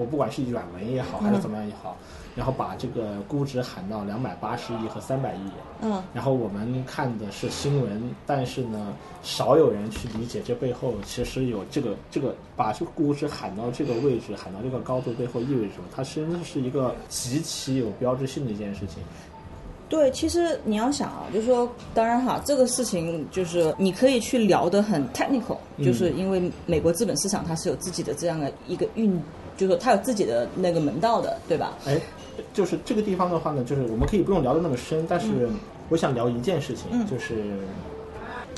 [0.00, 1.94] 我不管是软文也好，还是怎么样也好，
[2.34, 5.40] 然后把这个估值喊到两百八十亿和三百亿。
[5.82, 15.84] 嗯然后我们看的是新闻，但是呢，少有人去理解这背后其实有这个这个把这个估值喊到这个位置，喊到这个高度背后意味着什么？
[15.94, 19.02] 它实际上是一个极其有标志性的一件事情。
[19.88, 29.20] 对，其实你要想啊，就是说，当然哈，这个事情就是你可以去聊得很 technical，、嗯就是因为美国资本市场它是有自己的这样的一个运，
[29.60, 31.74] 就是说它有自己的那个门道的，对吧？
[31.86, 32.00] 哎，
[32.54, 35.48] 就是这个地方的话呢，就是我们可以不用聊的那么深，但是
[35.90, 37.06] 我想聊一件事情，嗯。
[37.06, 37.34] 就是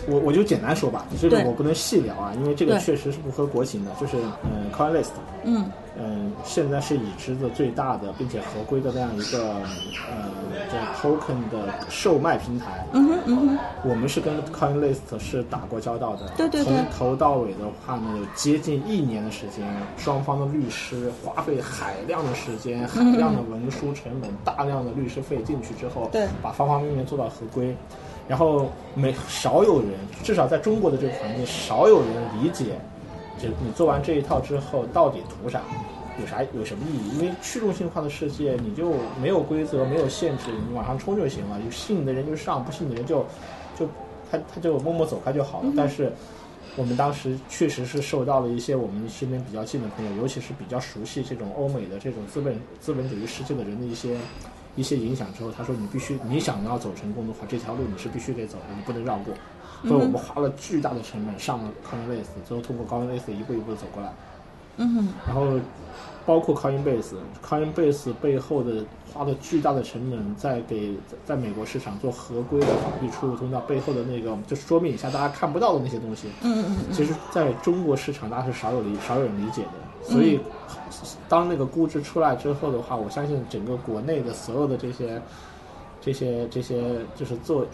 [0.06, 1.44] 我我就简单说吧，这个对。
[1.44, 3.90] 我不能细聊啊，因为这个确实是不合国情的。
[4.00, 5.10] 就是嗯，CoinList，
[5.42, 5.68] 嗯
[5.98, 9.54] 嗯，现在是已知的最大的并且合规的那样一个
[10.10, 10.30] 呃
[10.70, 12.86] 叫 token 的售卖平台。
[12.92, 16.74] 嗯哼嗯哼，我们是跟 CoinList 是打过交道的，对对对。
[16.74, 19.66] 从头到尾的话呢，有接近一年的时间，
[19.96, 26.26] 双方的律师花费海量的时间、海量的文书成本、大量的律师费进去之后，对。
[26.42, 27.76] 把方方面面做到合规，
[28.26, 29.90] 然后没少有人，
[30.22, 32.08] 至少在中国的这个环境，少有人
[32.40, 32.80] 理解，
[33.42, 35.60] 就你做完这一套之后到底图啥？
[36.20, 37.18] 有啥有什么意义？
[37.18, 41.58] 因为去中心化的世界，你就没有规则，没有限制，你往上冲就行了。
[41.64, 43.24] 有信的人就上，不信的人就
[43.78, 43.88] 就
[44.30, 45.72] 他他就默默走开就好了。
[45.74, 46.12] 但是
[46.76, 54.14] 我们当时确实是受到了一些我们身边比较近的朋友，尤其是比较熟悉这种欧美的这种资本资本主义世界的人的一些
[54.74, 59.34] 一些影响之后，他说你必须你想要走成功的话，这条路你是必须得走的，你不能绕过。
[59.84, 64.12] 所以我们花了巨大的成本上了 Coinbase，最后通过 Coinbase 一步一步走过来。
[64.78, 65.60] 嗯哼，然后
[66.24, 70.94] 包括 Coinbase，Coinbase 背后的花了巨大的成本，在给
[71.26, 76.28] 在美国市场做合规的法币出入通道背后的那个，就是说明一下大家看不到的那些东西。
[76.42, 79.70] 嗯嗯嗯，其实在中国市场，大家是少有理少有人理解的。
[80.02, 80.38] 所以，
[81.28, 85.20] 当那个估值出来之后的话，我相信整个国内的所有的这些、
[86.00, 86.82] 这些、这些，
[87.16, 87.64] 就是做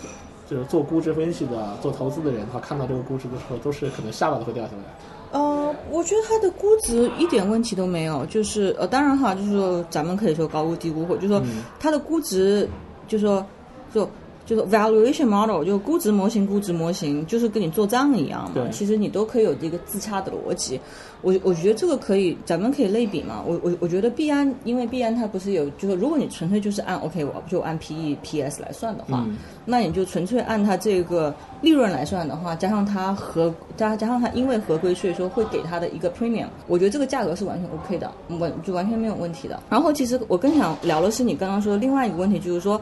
[0.48, 4.82] 就是做估值分析的、做投资的人的话，看到这个估值的时候，都是可能下巴都会掉下来。
[5.30, 12.66] 呃，我觉得它的估值一点问题都没有，就是呃，当然哈，就是说咱们可以说高估低估，或者就是说嗯它的估值，
[13.06, 13.44] 就是说
[13.92, 14.08] 就
[14.48, 18.70] 就是 valuation model，就估值模型、估值模型，就是跟你做账一样嘛对。
[18.70, 20.80] 其实你都可以有一个自洽的逻辑。
[21.20, 23.42] 我我觉得这个可以，咱们可以类比嘛。
[23.44, 29.36] 我我我觉得币安，因为币安它不是有，就是如果你纯粹就是按 OK，我就按 PE、PS 来算的话，嗯
[29.66, 39.60] 那你就纯粹按它这个利润来算的话，加上它合加加上它因为合规，所以说会给它的一个 premium，我觉得这个价格是完全 OK 的，完就完全没有问题的。
[39.68, 42.80] 然后其实我更想聊的是你刚刚说的另外一个问题，就是说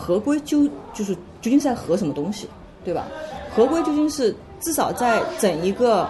[0.00, 2.46] 合规究就是究竟是在合什么东西，
[2.84, 3.08] 对吧？
[3.54, 6.08] 合规究竟是至少在整一个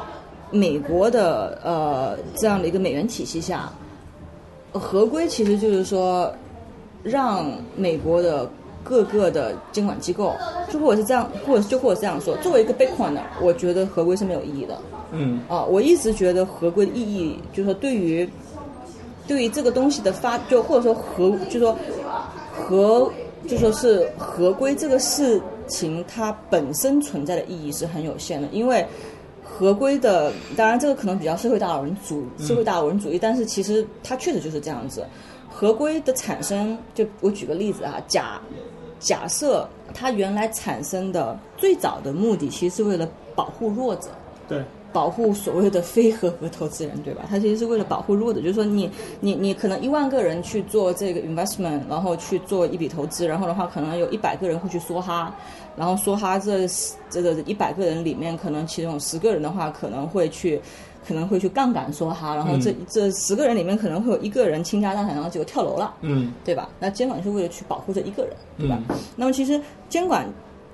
[0.51, 3.73] 美国的呃这样的一个美元体系下，
[4.73, 6.31] 合规其实就是说
[7.03, 8.49] 让美国的
[8.85, 10.35] 各个的监管机构，
[10.71, 14.79] 就或者是这样，或者就或者是这样说，作为一个 Bitcoin 我觉得合规是没有意义的。
[15.11, 18.29] 嗯啊，我一直觉得合规的意义，就是说对于
[19.27, 21.75] 对于这个东西的发，就或者说合，就说
[22.53, 23.11] 合，
[23.49, 28.87] 就说是合规这个事情，它本身存在的意义是很有限的，因为
[29.43, 35.05] 合规的，当然这个可能比较社会达尔文主社会达尔文主义，但是其实它确实就是这样子。
[35.51, 38.41] 合规的产生，就我举个例子啊，假
[39.01, 44.09] 假设它原来产生的最早的目的，其实是为了保护弱者。
[44.47, 44.63] 对，
[44.99, 47.23] 保护所谓的非合格投资人，对吧？
[47.31, 48.91] 它其实是为了保护弱的，就是说你
[49.21, 55.33] 你你可能一万个人去做这个 investment，然后去做一笔投资，然后的话可能有一百个人会去梭哈，
[55.77, 56.67] 然后梭哈这
[57.09, 60.61] 这个一百个人里面，可能其中有十个人的话可能会去。
[61.07, 66.69] 可能会去杠杆梭哈，然后这、这十个人里面可能会有一个人倾家荡产，然后结果跳楼了，嗯对吧？
[66.79, 68.79] 那监管是为了去保护这一个人，对吧？
[69.17, 70.27] 那么其实监管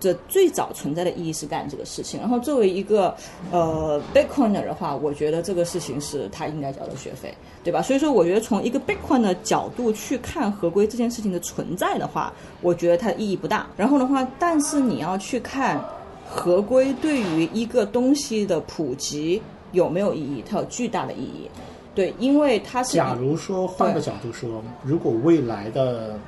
[0.09, 2.21] 的最早存在的意义是干这个事情。
[2.21, 3.15] 然后作为一个
[3.51, 7.83] 呃 Bitcoiner 的话，我觉得这个事情是他应该交的学费，对吧？
[7.83, 13.67] 所以说，我觉得从一个 Bitcoin 的角度去看合规这件事情的存在的话，我觉得它意义不大。
[13.77, 15.83] 然后的话，但是你要去看
[16.29, 19.41] 合规对于一个东西的普及
[19.73, 21.49] 有没有意义，它有巨大的意义。
[21.95, 26.19] 对，因为它是假如说换个角度说，如果未来的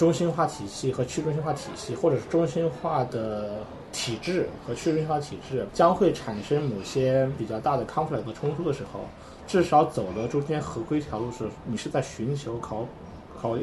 [0.00, 3.58] 中心化体系和去中心化体系，或者是中心化的
[3.92, 9.00] 体制和去中心化体制将会产生某些比较大的 conflict 和冲突的时候，
[9.46, 12.86] 至少走了中间合规条路是，你是在寻求考
[13.38, 13.58] 考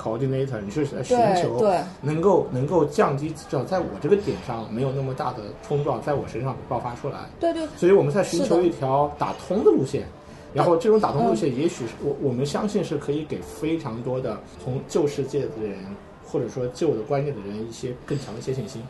[0.00, 1.60] coordinator，你是在寻求
[2.00, 7.16] 能够能够降低至少在我这个点上没有那么大的冲撞在我身上爆发出来。
[7.40, 10.06] 对对所以我们在寻求一条打通的路线。
[10.52, 15.78] 然后这种打通路线，也许是我我们相信是可以给非常多的从旧世界的人，
[16.26, 18.82] 或者说旧的观念的人一些更强的一些信心。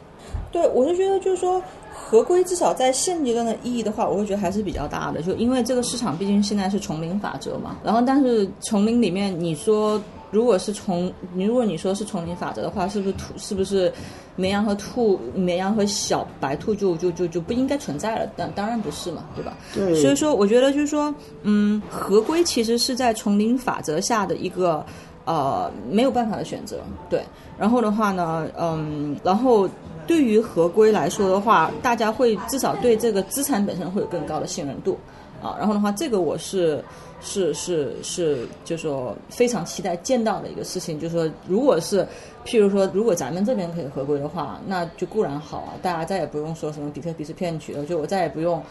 [0.53, 1.63] 对，我是觉得就是说，
[1.95, 5.23] 合规至少在现阶段的意义的话，我会觉得还是比较大的。
[5.23, 10.01] 就因为这个市场毕竟现在是丛林法则嘛，然后但是丛林里面你说
[10.31, 13.93] 如果是从你如果你说是丛林法则的话，是不是兔是不是
[14.37, 18.27] 绵羊和兔绵羊和小白兔就就就就不应该存在了？
[18.37, 19.57] 当当然不是嘛，对吧？
[19.75, 24.85] 对所以说，我觉得就是说，嗯，合规其实是在丛林法则下的一个
[25.25, 26.79] 呃没有办法的选择，
[27.09, 27.23] 对。
[27.59, 29.69] 然后的话呢，嗯，然后
[30.07, 34.97] 对于合规来说的话，大家会至少对这个资产本身会有更高的信任度
[35.43, 35.57] 啊。
[35.59, 36.83] 然后的话，这个我是
[37.21, 42.07] 是是是，就是说非常期待见到的一个事情，就是说，如果是
[42.45, 48.63] 譬如说，如果咱们这边可以合规的话，那就固然好啊，大家再也不用说什么比特币是骗局了，就我再也不用。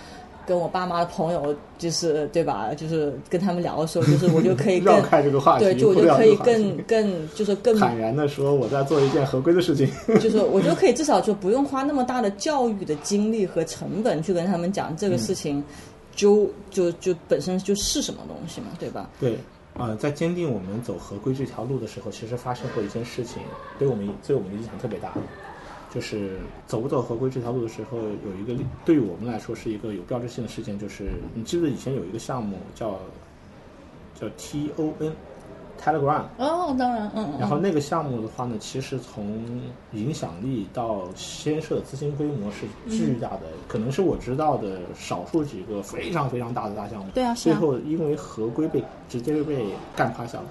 [0.47, 2.73] 跟我爸妈的朋友，就是对吧？
[2.75, 9.87] 就是跟他们聊的时候，就是我就可以 更绕开这个话题，对，就我就可以更更就是更坦然的说我在做一件合规的事情。
[10.19, 15.63] 就是我就可以至少就不用花那么大的教育的精力和成本去跟他们讲这个事情
[16.19, 19.09] 究，就就本身就是什么东西嘛，对吧？
[19.19, 19.37] 对，
[19.77, 23.41] 啊，在坚定我们走合规这条路的时候，其实发生过一件事情，
[23.77, 25.13] 对我们对我们的影响特别大。
[25.91, 32.99] 就是走不走合规这条路的时候，有一个对于我们来说是一个有标志性的事件，就是你记得以前有一个项目叫
[34.19, 35.11] 叫 T O N
[35.81, 39.41] Telegram，哦，当然，嗯，嗯然后那个项目的话呢，其实从
[39.93, 47.11] 影响力到牵涉资金规模是巨大的，可能是我知道的少数几个非常非常大的大项目。
[47.13, 49.65] 对啊是啊最后因为合规被直接被
[49.95, 50.45] 干趴下了。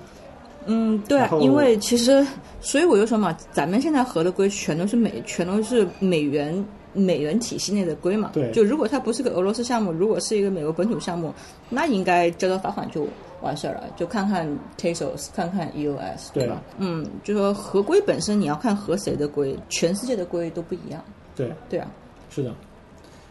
[0.70, 2.26] 嗯，对因为其实，
[2.60, 6.62] 所以我就说嘛，咱们现在合的规全都是美，全都是美元
[6.98, 8.30] 美元体系内的规嘛。
[8.34, 11.32] 对就如果它不是个俄罗斯项目，如果是一个美国本土项目，
[11.68, 13.06] 那应该交交罚款就
[13.40, 16.60] 完事儿了，就看看 Tesos，看看 EOS，对吧？
[16.78, 21.02] 嗯，就说合规本身，你要看和谁的规，全世界的规都不一样。
[21.36, 21.88] 对，对啊，
[22.30, 22.52] 是的。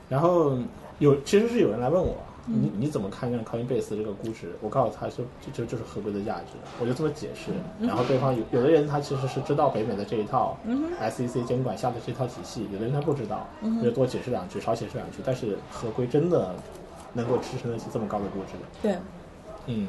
[0.08, 0.58] 然后
[1.00, 4.56] 有其实是有人来问我，嗯你你怎么看这 Coinbase 这个估值？
[4.62, 7.52] 我告诉他说，这这就是合规的价值，我就这么解释。
[7.80, 10.58] 嗯然后对方有有的人他其实是知道北美的这一套、
[11.02, 13.48] SEC 监管下的这套体系，有的人他不知道，
[13.84, 15.18] 就多解释两句，少解释两句。
[15.26, 16.56] 但是合规真的
[17.14, 18.98] 能够支撑得起这么高的估值的，对。
[19.68, 19.88] 嗯。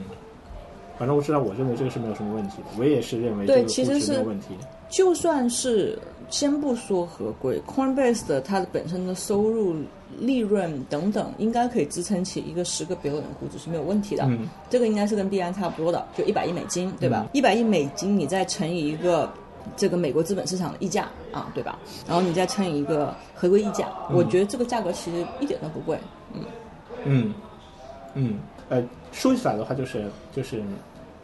[0.99, 4.49] 反正我知道，我认为这个是没有什么问题的，我也是认为对这个其实是没有问题。
[4.89, 9.77] 就算是先不说合规，Coinbase 的它的本身的收入、
[10.19, 14.25] 利润等等，应该可以支撑起一个十个 billion 估值是没有问题的。
[14.27, 17.27] 嗯，这个应该是跟币安差不多的，就一百亿美金，对吧？
[17.33, 19.31] 一百、亿美金，你再乘以一个
[19.77, 21.79] 这个美国资本市场的溢价啊，对吧？
[22.07, 25.99] 然后你再乘以一个合规溢价，我觉得这个价格其实一点都不贵。
[26.33, 26.43] 嗯，
[27.05, 27.35] 嗯，
[28.15, 28.39] 嗯，
[28.71, 28.83] 呃，
[29.13, 30.63] 说起来的话，就是就是，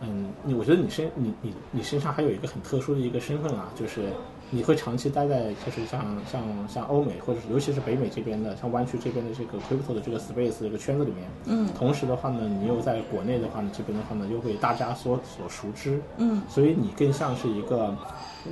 [0.00, 4.02] 嗯，你我觉得你身你你你身上还有一个很特殊的一个身份啊，就是
[4.50, 17.94] 你会长期待在就是像像像欧美或者是尤其是北美这边的，像湾区这边的这个 crypto 的这个 space 这个圈子里面，嗯，同时的话呢，你又在国内的话呢，这边的话呢，又被大家所所熟知，嗯，所以你更像是一个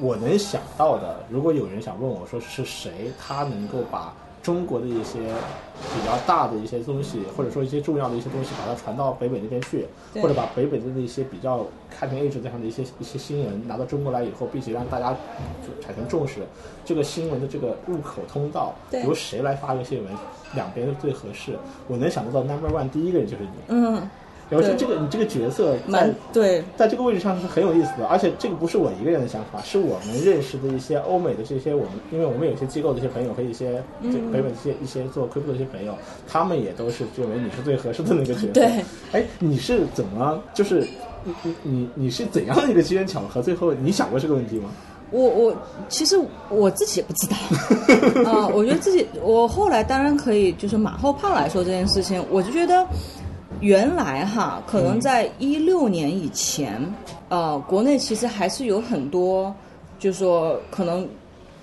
[0.00, 11.60] 我能想到的，如果有人想问我说是谁，他能够把中国的一些比较大的一些东西，或者说一些重要的一些东西，把它传到北美那边去，或者把北美的那些比较
[11.96, 16.40] cutting edge 这样的一些一些新闻拿到中国来以后，并且让大家就产生重视，
[16.84, 19.02] 这个新闻的这个入口通道对。
[19.04, 20.12] 由谁来发这个新闻，
[20.54, 21.56] 两边都最合适。
[21.86, 24.10] 我能想得到 number one 第一个人就是你，嗯，
[24.52, 35.94] 然后是对这个你这个角色在蛮对，在这个位置上是很有意思的，而且这个不是我一个人的想法，是我们认识的一些欧美的这些我们，因为我们有些机构的一些朋友和一些北美的一些一些做 crypto 的一些朋友，
[36.28, 38.46] 他们也都是认为你是最合适的那个角色。
[38.48, 40.86] 对，哎，你是怎么就是
[41.24, 43.40] 你你你你是怎样的一个机缘巧合？
[43.40, 44.68] 最后你想过这个问题吗？
[45.10, 45.54] 我我
[45.90, 47.36] 其实我自己也不知道
[48.30, 52.86] 啊、 我觉得自己我后来当然可以就是马后炮来说这件事情，我就觉得
[53.62, 56.78] 原来哈，可能在一六年以前，
[57.30, 59.54] 呃，国内其实还是有很多，
[59.98, 61.08] 就是说可能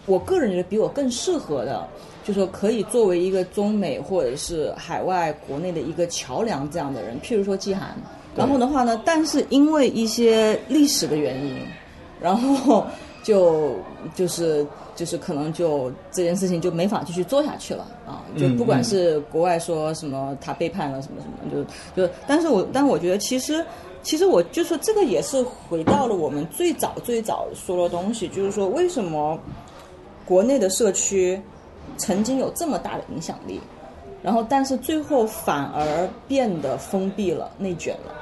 [0.07, 1.85] 我个人觉得比我更适合的。
[2.21, 7.95] 就说可以作为一个中美或者是海外国内的一个桥梁这样的人，譬如说季寒，
[8.35, 11.57] 然后的话呢，但是因为一些历史的原因，
[12.21, 12.85] 然后
[13.23, 13.77] 就
[14.13, 14.63] 就是
[14.99, 18.19] 就是可能就这件事情就没法继续做下去了啊！
[18.37, 23.65] 就嗯不管是国外说什么他背叛了什么什么，就就，但是我但我觉得其实
[24.03, 29.39] 其实我就说这个也是回到了我们最早最早说的东西，就是说为什么
[30.25, 31.41] 国内的社区
[31.95, 33.61] 曾经有这么大的影响力，
[34.21, 38.13] 然后但是最后反而变得封闭了、内卷了。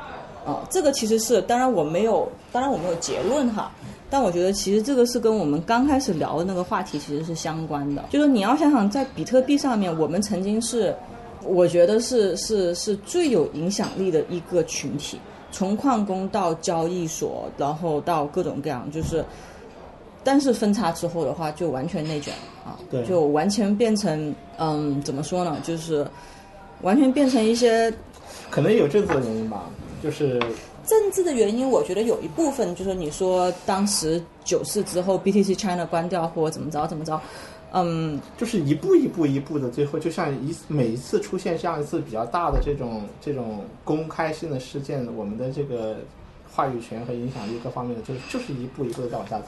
[0.48, 3.70] 啊，这个其实是，当然我没有，当然我没有结论哈，
[4.10, 8.06] 但我觉得其实这个是跟我们刚开始聊的那个话题其实是相关的。
[8.10, 10.96] 就是你要想想，在比特币上面，我们曾经是，
[11.44, 15.20] 我觉得是是是最有影响力的一个群体，
[15.52, 19.26] 从矿工到交易所，然后到各种各样，就是，
[20.24, 22.34] 但是分叉之后的话，就完全内卷
[22.66, 26.08] 啊，对就完全变成，嗯，怎么说呢，就是
[26.84, 27.94] 完全变成一些
[28.50, 29.64] 可能有政策的原因吧，
[30.02, 30.40] 就是
[30.86, 37.20] 政治的原因，我觉得有一部分就是你说当时九四之后 BTC China 关掉或怎么着怎么着，
[37.74, 45.98] 嗯，就是一步一步一步的，最后就像一每一次出现这样一次比较大的这种这种公开性的事件，我们的这个
[46.50, 49.48] 话语权和影响力各方面的，就是就是一步一步的在往下走。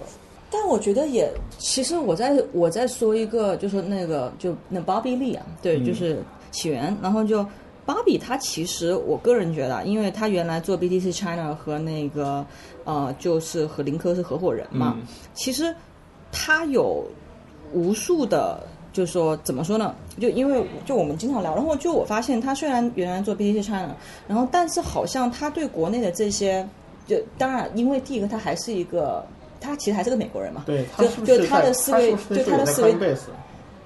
[0.52, 7.45] 但我觉得也，其实我在我在说一个，就是那个就那 Bobby Lee 啊，对，嗯就是起源，然后就
[7.90, 12.46] Bobby 他其实我个人觉得，因为他原来做 BTC China 和那个
[12.84, 15.74] 呃，就是和林科是合伙人嘛，嗯其实
[16.32, 17.04] 他有
[17.74, 18.62] 无数的，
[18.94, 19.96] 就是说怎么说呢？
[20.20, 23.96] 就因为就我们经常聊，然后就我发现他虽然原来做 BTC China，
[24.28, 26.68] 然后但是好像他对国内的这些，
[27.08, 29.26] 就当然因为第一个他还是一个。
[29.62, 32.96] 他其实还是个美国人嘛，对，他就是就他的思维，就他的思维？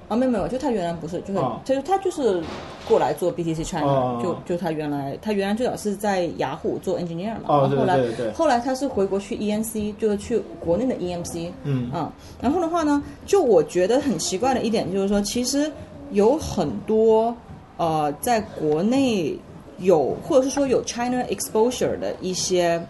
[0.10, 2.43] 啊，没有没有，就他原来不是，就是、他就是他就是
[2.88, 4.20] 过来做 BTC China，、哦。
[4.22, 8.34] 就就他原来他原来最早是在雅虎做 engineer 嘛，啊然后后来对对对对。
[8.34, 11.89] 后来他是回国去 EMC，就是去国内的 EMC，嗯。
[11.91, 15.72] 啊，然后的话呢，就我觉得很奇怪的一点就是说，其实
[16.12, 17.36] 有很多
[17.78, 19.38] 呃在国内
[19.80, 22.86] 有或者是说有 China exposure 的一些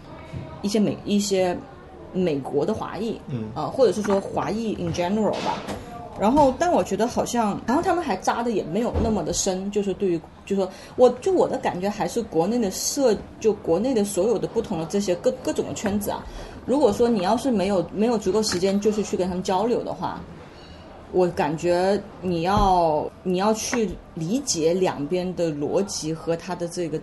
[0.62, 1.56] 一些美一些
[2.12, 3.44] 美国的华裔，嗯。
[3.54, 5.62] 啊，或者是说华裔 in general 吧。
[6.20, 16.24] 然后，但我觉得好像，然后他们还扎的也没有那么的深，就是对于，就说，我就我的感觉还是国内的社，就国内的所有的不同的这些各各种的圈子啊，
[16.66, 20.20] 如果说你要是没有没有足够时间，就是去跟他们交流的话，
[21.12, 27.00] 我感觉你要你要去理解两边的逻辑和他的这个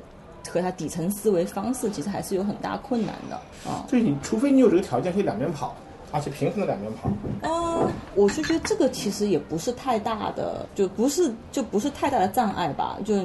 [0.49, 3.35] 和他底层思维方式，其实还是有很大困难的
[3.69, 3.85] 啊。
[3.89, 5.75] 对你，除非你有这个条件可以两边跑，
[6.11, 7.09] 而且平衡的两边跑。
[7.41, 12.97] 呃，我是觉得这个其实也不是太大的，就不是就不是太大的障碍吧。
[13.05, 13.15] 就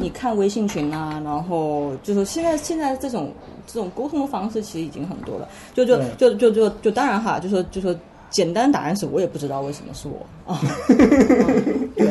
[0.00, 3.32] 你看微信群啊，然后就是现在现在这种
[3.66, 5.48] 这种沟通的方式其实已经很多了。
[5.74, 7.94] 就就就就就就当然哈，就说就说
[8.30, 10.60] 简单答案是我也不知道为什么是我啊。
[10.88, 12.06] 嗯对，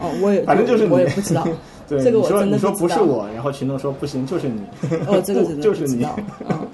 [0.00, 1.46] 哦，我也反正就是我也不知道。
[1.86, 4.62] 对，这个我你说你说真的不知道不是我，然后群众说不行，就是你。
[5.06, 6.06] 哦，这个不真的就是你。
[6.48, 6.66] 嗯。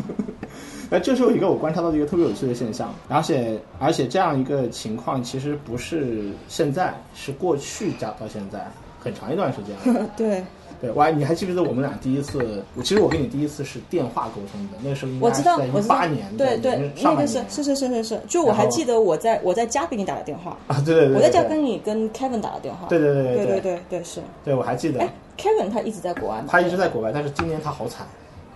[0.91, 8.67] 哎，这是有一个我观察到的一个特别有趣的现象，而且而且这样一个情况其实不是现在，是过去加到现在
[8.99, 10.11] 很长一段时间了。
[10.17, 10.43] 对
[10.81, 12.65] 对，我还你还记不记得我们俩第一次？
[12.83, 16.91] 其实我跟你第一次是电话沟通的，那个时候应该是在一八年对对。
[17.03, 24.21] 那个是是是是是，就我还记得我在我在家给你打的电话啊，对对对，我在家跟你跟 Kevin 打的电话，对对对对对对对是。
[24.43, 24.99] 对，我还记得
[25.39, 28.05] Kevin 他一直在国外，他一直在国外，但是今年他好惨。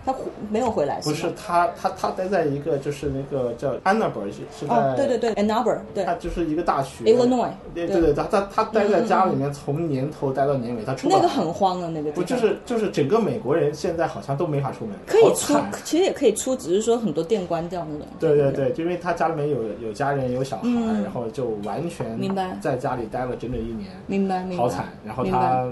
[0.05, 0.19] 他回
[0.51, 1.31] 没有回来不是？
[1.35, 12.23] 他他他待在一个就是那个叫 Ann Arbor 是是在哦，对对对，Ann Arbor，对他就是一个大学 Illinois，对对对对，他他他待在家里面，从年头待到年尾，他出那个很慌的那个地方。
[12.23, 18.07] 不就是就是整个美国人现在好像都没法出门，可以出其实也可以出，只是说很多店关掉那种。
[18.19, 24.63] 对对对，就因为他家里面有有家人有小孩，嗯然后就完全明白在家里待了整整一年，明白明白。
[24.63, 24.85] 好惨。
[25.03, 25.67] 然后他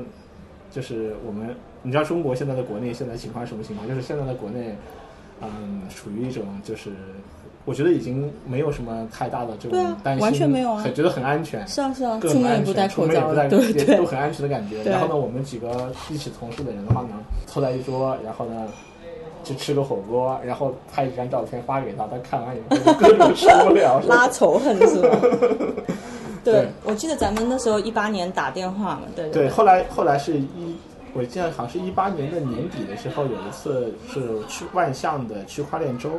[0.71, 3.87] 就是我们，你知道中国现在的国内现在情况是什么情况？
[3.87, 4.75] 就是现在的国内，
[5.41, 6.89] 嗯，处于一种就是。
[7.65, 14.83] 我觉得已经没有什么太大的这种担心，完全没有啊很觉得很安全，是啊是啊，各种安出门也不戴全，口罩出门也不戴，对对也都很安全的感觉。
[14.83, 17.11] 然后呢，我们几个一起同事的人的话呢，
[17.47, 18.67] 凑在一桌，然后呢，
[19.45, 25.17] 去吃个火锅，然后拍几张照片发给他，他看完以后就各种受不了，拉仇恨是吧？
[26.43, 30.75] 对对，我记得咱们那时候一八年打电话嘛，对对，后来后来是一，
[31.13, 36.09] 我记得好像是一八年的年底的时候，有一次是去万象的区块链周。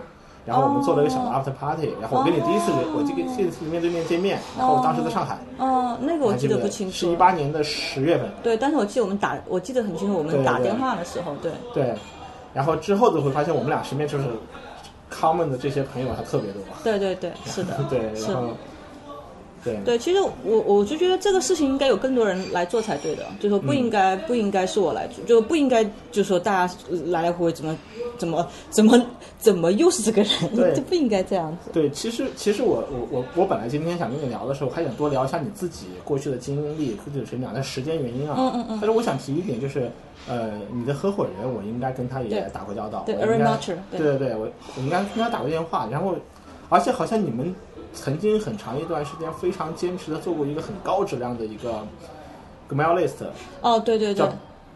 [0.47, 6.93] 然后我们做了一个小的 after party，、然后我跟你第一次，我这个这次面对面见面，然后我当时在上海，哦，那个我记得得不清楚。
[6.93, 11.95] 是一八年的十月份，对，但是我记得我们打，我记得很清楚，我们打电话的时候，对，对，
[12.53, 14.25] 然后之后就会发现我们俩身边就是
[15.11, 18.51] common 的这些朋友还特别多，对对对，是的， 对，然后
[19.65, 19.77] 对。
[19.85, 26.74] 对，其实我我就觉得这个事情应该有更多人来做才对的，就说不应该、不应该是我来做，就不应该就说大家
[27.07, 27.77] 来来回回怎么
[28.19, 29.07] 怎么怎么
[29.39, 31.70] 怎么又是这个人，就不应该这样子。
[31.73, 38.78] 对，其实其实我我我我本来今天想跟你聊的时候，还想多聊一下你自己过去的经历、过去的成长，但时间原因啊，嗯嗯嗯。
[38.81, 39.91] 但是我想提一点，就是
[40.28, 43.39] 呃，你的合伙人，我应该跟他也打过交道，对对对。
[43.91, 46.15] 对对，我我应该跟他打过电话，然后
[46.69, 47.55] 而且好像你们
[47.95, 51.87] 曾经很长一段时间非常坚持的做过一个很高质量的一个
[52.69, 53.25] Gmail list，
[53.61, 54.33] 哦，对对对叫，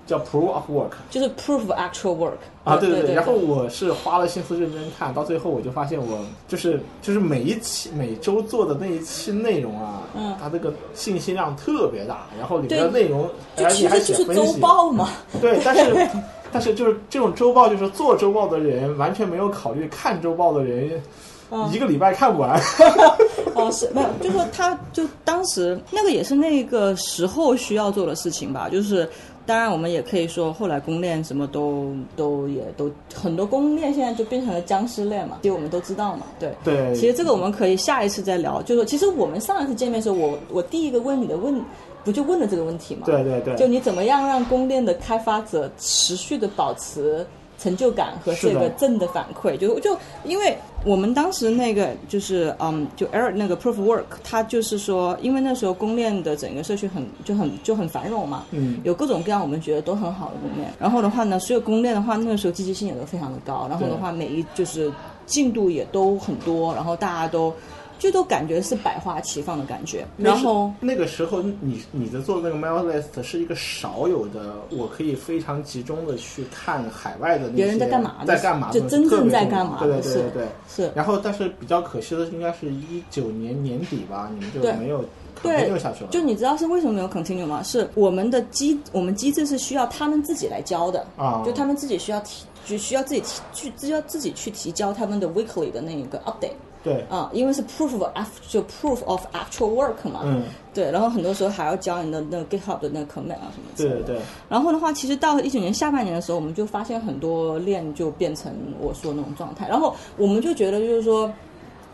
[0.07, 0.93] 叫 Proof of Work。
[1.11, 15.09] 就是 proof of actual work 啊，对对对，然后我是花了心思认真看，到最后我就发现我就是就是每一期每周做的那一期内容啊，嗯它这个信息量特别大，然后里面的内容，就而且还是周写分析，报嘛。
[15.41, 16.09] 对，但是
[16.53, 21.03] 但是就是这种周报，就是做周报的人完全没有考虑看周报的人。
[21.51, 22.61] 嗯一个礼拜看不完，
[23.55, 29.09] 哦，是没有，就说他就当时那个也是那个时候需要做的事情吧，就是。
[29.49, 36.27] 当然，我们也可以说，后来公链什么都都也都很多公链现在就变成了僵尸链嘛，这个我们都知道嘛。
[36.39, 38.61] 对，对其实这个我们可以下一次再聊。
[38.61, 41.59] 就说，其实我们上一次见面的时候，我我第一个问你的问，
[42.05, 43.07] 不就问了这个问题嘛？
[43.07, 47.27] 对对对，就你怎么样让公链的开发者持续的保持
[47.59, 49.57] 成就感和这个正的反馈？
[49.57, 50.55] 就就因为
[50.85, 60.73] 我们当时那个就是嗯，就 Eric 那个 Proof of Work，它就是说，因为那时候公链的整个社区很就很就很繁荣嘛，嗯，有各种各样我们觉得都很好的公链。
[60.79, 63.67] 然后的话呢，所有公链的话，那个时候积极性也都非常的高。
[63.69, 64.91] 然后的话，每一就是
[65.27, 67.53] 进度也都很多，然后大家都
[67.99, 70.07] 就都感觉是百花齐放的感觉。
[70.17, 80.47] 然后那个时候你你的做的那个 mail list 是一个少有的，我可以非常集中的去看海外的那些别人在干嘛的在干嘛，就真正在干嘛对对的对对对。
[80.69, 85.05] 是然后，但是比较可惜的应该是一九年年底吧，你们就没有
[85.43, 86.11] 对 continue 下去了。
[86.11, 87.63] 就你知道是为什么没有 continue 吗？
[87.63, 96.53] 是我们的机，我们机制是需要他们自己来交的啊就他们自己需要提，就需要自己提，去需要自己去提交他们的 weekly 的那一个 update
[96.83, 103.97] 对，啊，因为是 proof of act 就 proof of actual work 嘛，嗯，对，然后很多时候还要教你的那个 GitHub 的那个 commit 啊什么之类的。
[103.97, 111.31] 对对对，然后的话，其实到一九年下半年的时候，我们就发现很多链就变成我说的那种状态，然后我们就觉得就是说，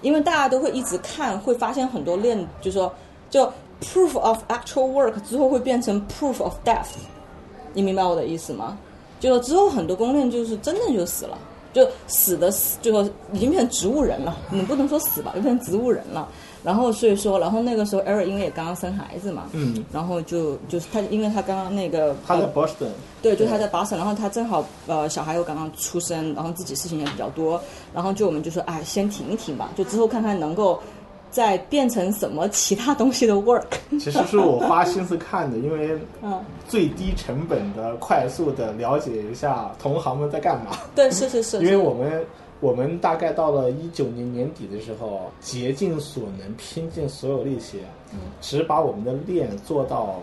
[0.02, 2.92] 因为大家都会一直看，会发现很多链，就是说
[3.30, 3.50] 就
[3.80, 6.92] proof of actual work 之后会变成 proof of death，
[7.72, 8.76] 你明白我的意思吗？
[9.18, 11.38] 就说之后很多公链就是真的就死了。
[11.74, 14.38] 就死的死，就说已经变成植物人了。
[14.50, 16.26] 我们不能说死吧，就变成植物人了。
[16.62, 22.88] 然后所以说，然后那个时候 Eric 因为也刚刚生孩子嘛，嗯，然后就就是他，因为他刚刚那个他在呃 Boston，
[23.20, 27.60] 对，就他在巴省，然后他正好呃小孩又刚刚出生，然后自己事情也比较多，
[27.92, 30.80] 然后就我们就说哎先停一停吧，就之后看看能够
[31.34, 33.64] 再变成什么其他东西的 work。
[33.98, 40.70] 其实是我花心思看的，因为嗯，最低成本的、快速的了解一下同行们在干嘛。
[40.94, 42.24] 对，是是是，因为我们
[42.60, 47.80] 我们大概到了一九年年底的时候，竭尽所能，拼尽所有力气，
[48.12, 50.20] 嗯只把我们的链做到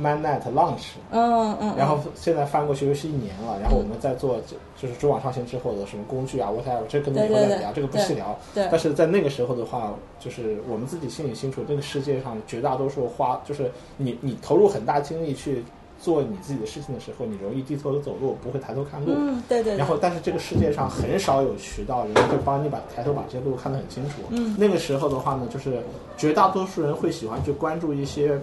[0.00, 0.92] mainnet launch。
[1.10, 8.36] 嗯嗯，然后现在翻过去又是一年了，然后我们在做就就是主网上线之后的什么工具啊，whatever，这跟以后再聊，这个不细聊。
[8.54, 15.64] 对但是在那个时候的话，就是我们自己心里清楚，这个世界上绝大多数花就是你你投入很大精力去
[16.00, 19.12] 做你自己的事情的时候，你容易低头走路，不会抬头看路。
[19.16, 24.16] 嗯，对对对然后，但是这个世界上很少有渠道，人家会帮你把抬头把这些路看得很清楚。
[24.30, 25.80] 嗯，那个时候的话呢，就是
[26.16, 28.36] 绝大多数人会喜欢去关注一些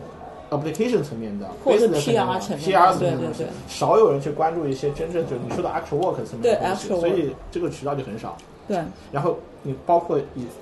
[0.50, 8.38] application 层面的，或者是 business 层面的 PR 层面的 PR 层面的东西对对对，少有人去关注一些真正就是你说的 actual work 层面的东西所以这个渠道就很少。
[8.70, 8.78] 对，
[9.12, 10.18] 然后你包括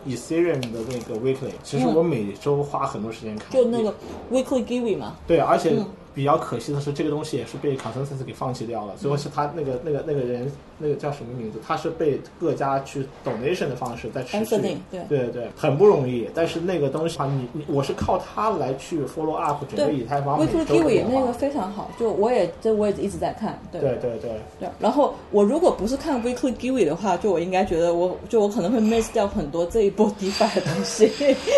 [0.05, 3.93] 以 Ethereum 的那个 weekly，其实我每周花很多时间看，就那个
[4.31, 5.85] Weekly Givi 嘛，对，而且嗯
[6.15, 8.93] 比较可惜的是，这个东西也是被 consensus 给放弃掉了。
[8.97, 11.59] 最后是他那个那个那个人，那个叫什么名字？
[11.63, 14.57] 他是被各家去 donation 的方式在持续。
[14.57, 16.27] 对对对对，很不容易。
[16.33, 24.69] 但是那个东西啊，你你我是靠它来去 follow up 整个以太坊每 Weekly Givi 变化那个非常好，就我也这我也一直在看，对对对对，对。
[24.79, 31.07] 然后我如果不是看 Weekly Givi 的话，就我应该觉得我就我可能会 miss 掉很多这一波 DeFi 的东西。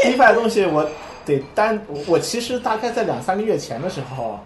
[0.05, 0.87] DeFi 的东西我
[1.25, 4.39] 得单，我我其实大概在两三个月前的时候。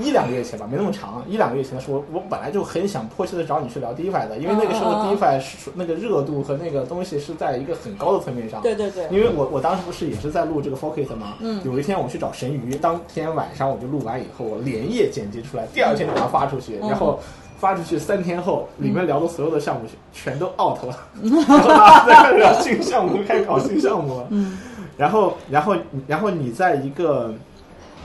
[0.00, 1.24] 一两个月前吧，没那么长。
[1.28, 8.62] 一两个月前的时候，我我本来就很想迫切的找你去聊 DeFi 的，因为那个时候嗯嗯嗯 DeFi 是那个热度和那个东西是在一个很高的层面上。
[8.62, 11.34] 对对对因为我我当时不是也是在录这个 Focus 吗？
[11.40, 11.60] 嗯。
[11.64, 17.18] 有一天我去找神鱼，当天晚上我就录完以后，我连夜剪辑出来，第二天就把它发出去，然后。
[17.58, 19.82] 发出去三天后，里面聊的所有的项目
[20.12, 24.18] 全都 out 了， 然后大家在聊新项目，开始搞新项目。
[24.18, 24.26] 了。
[24.30, 24.58] 嗯，
[24.96, 25.76] 然后，然后，
[26.06, 27.34] 然后你在一个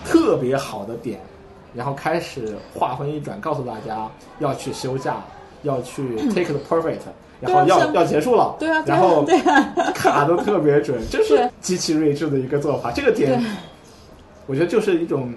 [0.05, 1.19] 特别好的点，
[1.73, 4.09] 然后开始话锋一转，告诉大家
[4.39, 5.17] 要去休假，
[5.61, 6.99] 要去 take the perfect，
[7.39, 8.55] 然后要、像要结束了。
[8.59, 9.25] 对啊，对然后
[9.93, 12.91] 卡的特别准， 这是极其睿智的一个做法。
[12.91, 13.39] 这个点，
[14.47, 15.31] 我觉得就是一种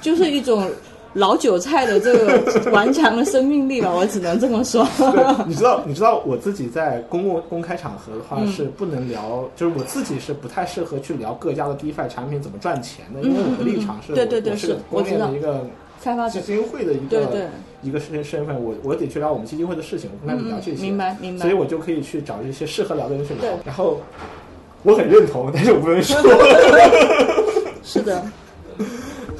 [0.00, 0.68] 就是一种
[1.14, 4.86] 老韭菜的这个顽强的生命力吧，我只能这么说。
[4.98, 8.50] 对，你知道，你知道我自己在公共公开场合的话嗯。
[8.52, 14.16] 是不能聊，就是我自己是不太适合去聊各家的 DeFi 产品怎么赚钱的，因为我的立场是，嗯嗯嗯。
[14.16, 14.52] 对对对
[14.90, 17.46] 我我是个是公链我知的一个基开发者，金会的一个对对。
[17.82, 21.42] 一个身身份，我我得去聊我们基金会的事情，我不太聊这些，嗯明白明白。
[21.42, 24.00] 所以我就可以去找一些适合聊的人去聊，然后
[24.84, 26.16] 我很认同，但是我不能说。
[27.84, 28.24] 是的，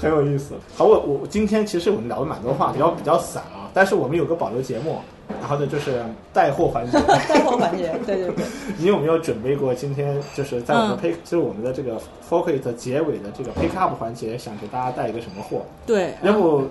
[0.03, 0.55] 很有意思。
[0.77, 4.99] 好，我我今天其实我们聊了蛮多话，比较比较散啊，但是我们有个保留节目，
[5.41, 6.03] 然后呢就是
[6.33, 6.99] 带货环节。
[7.29, 8.45] 带货环节，对对对，
[8.79, 15.63] 你有没有准备过今天就是在我们嗯 pick、就是我们的这个 focus 结尾的这个 pick up 环节，想给大家带一个什么货？
[15.87, 16.13] 对。
[16.23, 16.65] 要不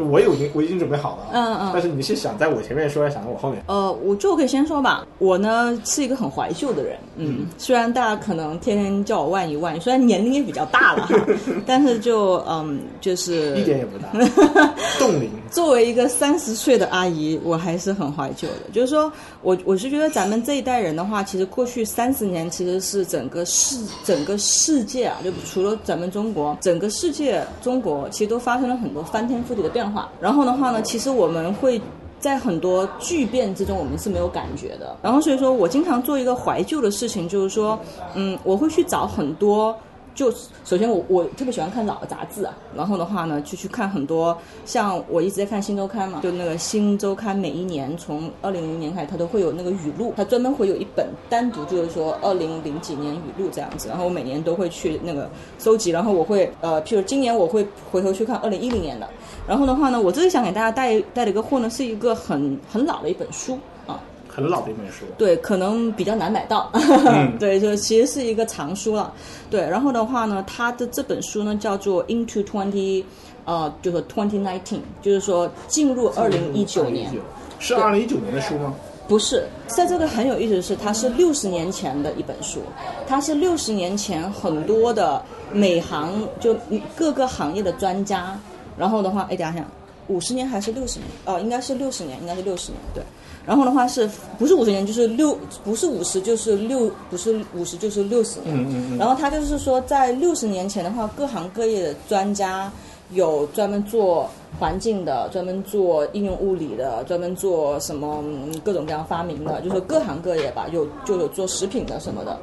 [0.00, 3.62] 就我有已经我已经准备好了，嗯嗯但是你是想在我前面说，还是想在我后面？
[3.66, 11.14] 呃，我就可以先说吧，我呢是一个很怀旧的人，嗯，虽然大家可能天天叫我万一万一，虽然年龄也比较大了哈，
[11.66, 14.08] 但是就嗯，就是一点也不大，
[14.98, 15.30] 冻龄。
[15.50, 18.70] 作为一个三十岁的阿姨，我还是很怀旧的。
[18.72, 19.12] 就是说
[19.42, 29.89] 我我是觉得咱们这一代人的话，其实过去三十年其实是整个世整个世界啊，就除了咱们中国，整个世界中国其实都发生了很多翻天覆地的变化。
[30.20, 31.80] 然后的话呢，其实我们会。
[32.20, 34.94] 在很多巨变之中，我们是没有感觉的。
[35.00, 37.80] 然后，所以说我经常做一个怀旧的事情，就是说，
[38.14, 39.74] 嗯，我会去找很多
[40.14, 40.30] 就
[40.64, 44.36] 首先我我特别喜欢看老的杂志啊，然后的话呢就去看很多，
[44.66, 59.08] 像我一直在看《新周刊》嘛，就那个《新周刊》每一年从二零零年开始，它都会有那个语录，它专门会有一本单独就是说二零零几年语录这样子，然后我每年都会去那个收集，然后我会呃，譬如今年我会回头去看二零一零年的，
[59.50, 63.98] 然后的话呢，我这里想给大家带带的一个货呢，是一个很很老的一本书啊，
[64.28, 65.04] 很老的一本书。
[65.18, 67.36] 对，可能比较难买到， 嗯。
[67.36, 69.12] 对，就其实是一个藏书了，
[69.50, 73.02] 对，然后的话呢，它的这本书呢叫做 Into Twenty，
[73.44, 77.10] 呃，就是 Twenty Nineteen，就是说进入二零一九年，
[77.58, 78.72] 是二零一九年的书吗？
[79.08, 82.60] 不是，在这个很有意思的是，它是六十年前的一本书，
[83.08, 85.20] 它是六十年前很多的
[85.52, 86.54] 每行就
[86.94, 88.38] 各个行业的专家，
[88.76, 89.64] 然后的话，哎，等一下，
[90.08, 91.08] 五十年还是六十年？
[91.24, 93.02] 哦，应该是六十年，应该是六十年，对。
[93.46, 98.54] 然后的话是不是五十年就是六，不是五十就是六，不是五十就是六十年。
[98.54, 98.98] 嗯嗯嗯。
[98.98, 102.70] 然后他就是说，在六十年前的话，各行各业的专家
[103.12, 104.28] 有专门做
[104.58, 112.38] 环境的，专门做应用物理的，专门做什么、嗯各种各样发明的，就是各行各业吧，有就有做食品的什么的，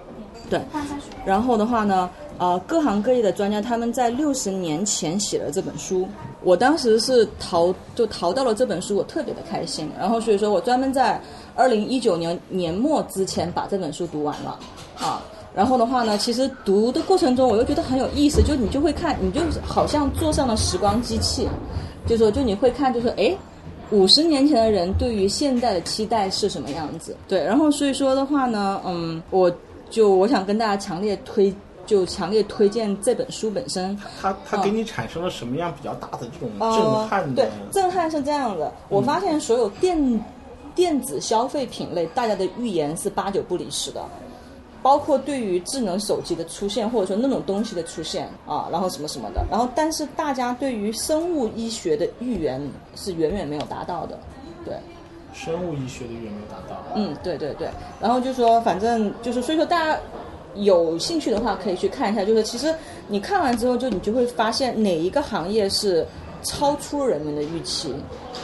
[0.50, 0.62] 对。
[1.26, 6.08] 然后的话呢，呃，各行各业的专家他们在六十年前写了这本书，
[6.44, 9.90] 我当时是淘就淘到了这本书，我特别的开心。
[10.00, 11.22] 然后所以说我专门在
[11.56, 14.60] 二零一九年年末之前把这本书读完了
[14.98, 15.22] 啊。
[15.56, 21.50] 然后的话呢，其实读的过程中，我又觉得很有意思，就你就会看，你就好像坐上了时光机器，
[22.06, 23.36] 就说就你会看，就说哎，
[23.90, 27.18] 五十年前的人对于现在的期待是什么样子？
[27.28, 29.52] 对，然后所以说的话呢，嗯，我
[29.90, 31.54] 就我想跟大家强烈推
[31.86, 33.98] 就强烈推荐这本书本身。
[34.22, 37.46] 它它给你产生了什么样比较大的这种震呃撼的？
[37.46, 38.72] 对，震撼是这样的。
[38.90, 40.24] 我发现所有电、
[40.76, 44.04] 电子消费品类，大家的预言是八九不离十的。
[44.84, 52.62] 包括对于智能手机的出现，或者说那种东西的出现啊，然后什么什么的，然后但是大家对于生物医学的预言
[52.96, 54.18] 是远远没有达到的，
[54.64, 54.76] 对。
[55.38, 56.84] 生物医学的远没有达到。
[56.96, 57.70] 嗯，对对对，
[58.02, 60.00] 然后就说，反正就是，所以说大家
[60.56, 62.26] 有兴趣的话，可以去看一下。
[62.26, 62.74] 就是其实
[63.08, 66.04] 你看完之后，就你就会发现哪一个行业是
[66.42, 67.94] 超出人们的预期，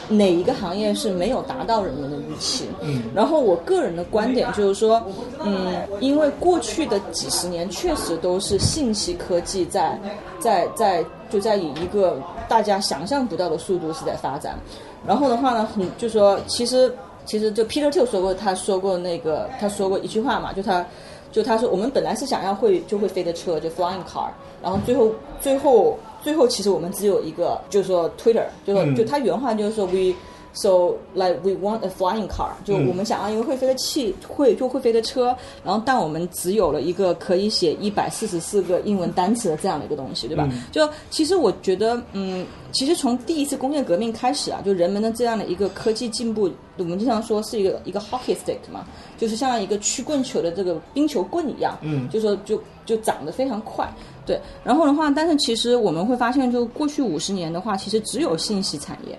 [0.09, 2.67] 哪一个行业是没有达到人们的预期。
[2.81, 5.01] 嗯然后我个人的观点就是说，
[5.43, 9.97] 嗯，因为过去的几十年确实都是信息科技在
[10.39, 14.59] 在在就在以一个大家想象不到的速度是在发展。
[15.05, 16.93] 然后的话呢，很就说其实
[17.25, 20.85] 其实就 Peter Thiel 说过，他说过那个他说过一句话嘛，就他
[21.31, 24.29] 就他说我们本来是想要会就会飞的车，就 flying car，
[24.61, 25.11] 然后最后
[25.41, 30.13] 最后最后其实我们只有一个，就是说 Twitter，就说、嗯就他原话就是说 we。
[30.55, 40.47] So like we want a flying car，就嗯我们想要一个会飞的汽会就会飞的车，然后但我们只有了一个可以写一百四十四个英文单词的这样的一个东西，对吧？
[40.51, 46.47] 嗯就其实我觉得，嗯，其实从第一次工业革命开始啊，就人们的这样的一个科技进步，
[46.77, 48.85] 我们经常说是一个一个 hockey stick 嘛，
[49.17, 53.91] 就是像一个曲棍球的这个冰球棍一样，嗯就说就就长得非常快，
[54.23, 54.39] 对。
[54.63, 59.17] 然后的话，但是其实我们会发现，就过去五十年的话，其实只有信息产业。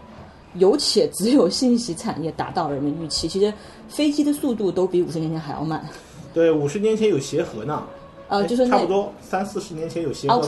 [0.54, 3.52] 有且只有信息产业达到人们预期，其实
[3.88, 5.84] 飞机的速度都比五十年前还要慢。
[6.32, 7.84] 对，五十年前有协和呢，
[8.28, 10.40] 呃，就是那差不多三四十年前有协和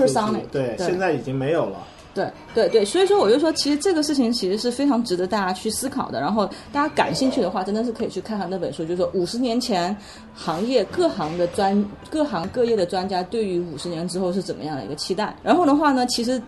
[0.50, 1.86] 对现在已经没有了。
[2.14, 6.18] 对对对，所以说我就说，其实这个事情其实是非常值得大家去思考的。
[6.18, 9.94] 然后大家感兴趣的话，真的是可以去看看那本书，就是说五十年前
[10.34, 15.36] 行业各行的专各行各业的专家对于五十年之后是怎么样的一个期待。
[15.42, 16.40] 然后的话呢，其实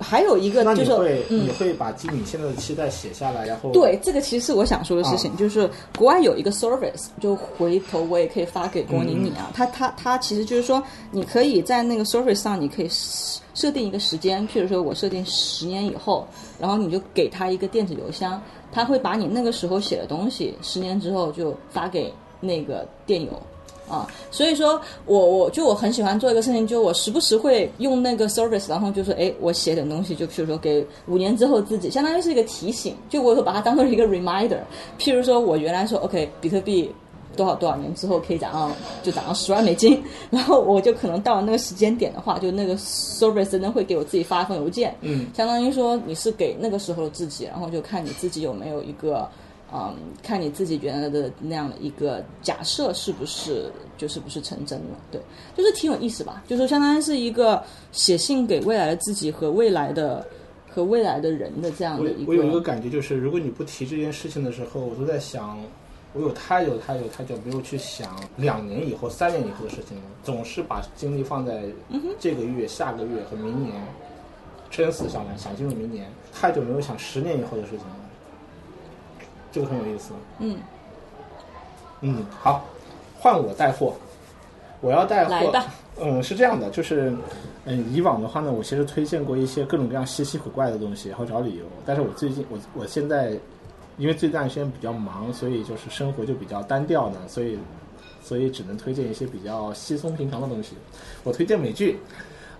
[0.00, 1.50] 还有一个那就是你会、嗯你。
[1.60, 5.68] 会把你现在的期待写下来，然后对，这个其实是我想说的事啊情，就是
[5.98, 9.50] 国外有一个 service，就回头我也可以发给郭宁你嗯啊。
[9.52, 16.26] 他他他其实就是说，你可以在那个 service 上，你可以设设定一个时间，譬如说我设定十年以后，
[16.58, 22.10] 然后你就给他一个电子邮箱，他会把你那个时候写的东西，十年之后就发给
[22.40, 23.30] 那个电邮。
[23.90, 34.60] 啊，所以说我我就我很喜欢做一个事情，就我时不时会用那个 service，然后就说，哎，我写点东西，就譬如说给五年之后自己，相当于是一个提醒，就我会把它当做一个 reminder。
[34.98, 36.88] 譬如说我原来说，OK，比特币
[37.36, 38.70] 多少多少年之后可以涨到
[39.02, 40.00] 就涨到十万美金，
[40.30, 49.28] 然后我就可能到了那个时间点的话，就那个 service 真的会给我自己发一封邮件，嗯，相当于说你是给那个时候的自己，然后就看你自己有没有一个。
[49.72, 54.98] 嗯，看你自己原来的那样的一个假设是不是就是不是成真了？
[55.10, 55.20] 对，
[55.56, 56.42] 就是挺有意思吧？
[56.48, 60.26] 就是相当于是一个写信给未来的自己和未来的
[60.68, 62.30] 和未来的人的这样的一个。
[62.30, 65.58] 我有一个感觉，就是如果你不提这件事情的时候，我都在想，
[66.12, 73.72] 我有太久太久太久没有去想两年以后、三年以后的事情了，总是把精力放在嗯这个月、下个月和明年，
[74.68, 77.96] 撑死想想进入明年，太久没有想十年以后的事情了，
[79.52, 80.12] 这个很有意思。
[80.38, 80.56] 嗯，
[82.00, 82.64] 嗯，好，
[83.18, 83.94] 换我带货，
[84.80, 85.52] 我要带货。
[86.02, 87.12] 嗯，是这样的，就是，
[87.66, 91.64] 嗯，以往的话呢，我其实推荐过一些各种各样稀奇古怪的东西，然后找理由。
[91.84, 93.36] 但是我最近，我我现在，
[93.98, 97.58] 因为这段时间比较忙，所以就是生活就比较单调呢，所以，
[98.22, 100.74] 所以只能推荐一些比较稀松平常的东西。
[101.22, 101.98] 我推荐美剧，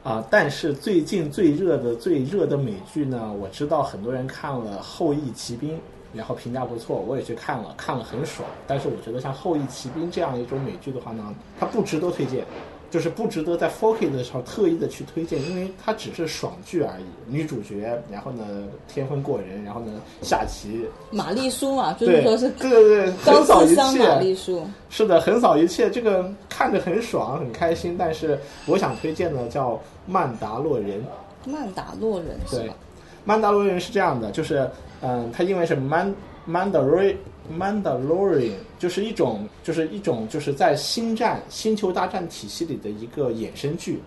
[0.02, 5.76] 啊，但是最近最热的最热的美剧呢，我知道很多人看了《后羿骑兵》，
[6.12, 8.49] 然后评价不错，我也去看了，看了很爽。
[8.66, 12.45] 但是我觉得像《后羿骑兵》这样一种美剧的话呢，它不值得推荐，
[12.91, 17.05] 就是不值得在 4K 的时候特意的去推荐，因为它只是爽剧而已。
[17.27, 18.45] 女主角，然后呢
[18.89, 24.19] 天分过人，然后呢下棋，玛丽苏嘛，就是说是对对对，高横扫一切。
[24.19, 24.66] 丽苏。
[24.89, 27.95] 是的，横扫一切，这个看着很爽，很开心。
[27.97, 29.74] 但是我想推荐的叫
[30.07, 31.01] 《曼达洛人》。
[31.49, 32.74] 曼达洛人是对吧？，
[33.24, 34.69] 曼达洛人是这样的，就是
[35.02, 36.14] 嗯，它因为是 man
[36.48, 37.16] Mandalorian
[37.59, 44.01] Mandalorian，就是一种就是一种就是在星战星球大战体系里的一个衍生剧。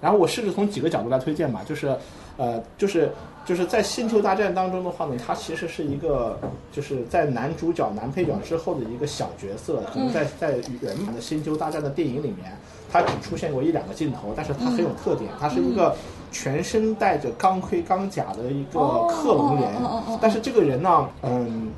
[0.00, 1.96] 然后我试着从几个角度来推荐吧，就是
[2.36, 3.10] 呃，就是
[3.44, 6.38] 就是在星球大战当中的话呢，它其实是一个
[6.70, 12.56] 就是在男主角、男配角之后的一个小角色，可能在在原版的星球大战的电影里面，
[12.92, 15.96] 它只出现过一两个镜头，但是它很有特点，它是一个
[16.30, 19.72] 全身带着钢盔钢甲的一个克隆人
[20.20, 21.70] 但是这个人呢，嗯。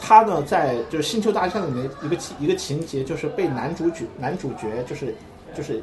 [0.00, 5.12] 他呢，在就是《星球大战》里面一个情一个情节，就是被男主角男主角就是
[5.52, 5.82] 就是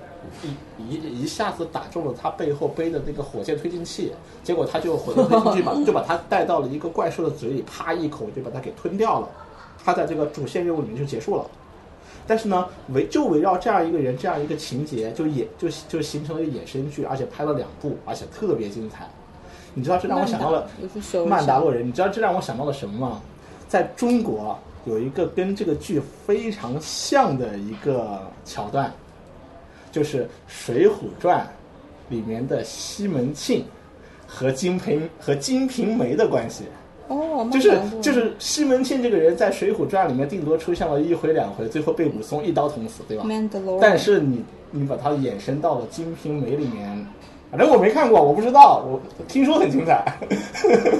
[0.80, 9.28] 一一一下子打中了他背后背的那个火箭推进器，结果他就火箭推进器把 就把他带到了一个怪兽的嘴里，啪一口就把他给吞掉了。
[9.84, 11.46] 他在这个主线任务里面就结束了。
[12.28, 19.08] 但是呢，围就围绕这样一个人，这样一个情节，就演就就形成了一个衍生剧，而且拍了两部，而且特别精彩。
[19.74, 20.68] 你知道这让我想到了
[21.28, 23.22] 曼达洛人，你知道这让我想到了什么吗？
[23.68, 28.92] 在中国有一个跟这个剧非常像的一个桥段，
[29.92, 31.46] 就是《水浒传》
[32.14, 33.66] 里面的西门庆
[34.28, 36.64] 和金瓶和金瓶梅的关系。
[37.08, 43.24] 哦，就是就是西门庆这个人在《水浒传》里面顶多出现了一回两回，最后被武松一刀捅死，对吧？
[43.80, 47.06] 但是你你把它衍生到了《金瓶梅》里面，
[47.52, 50.04] 反正我没看过，我不知道，我听说很精彩，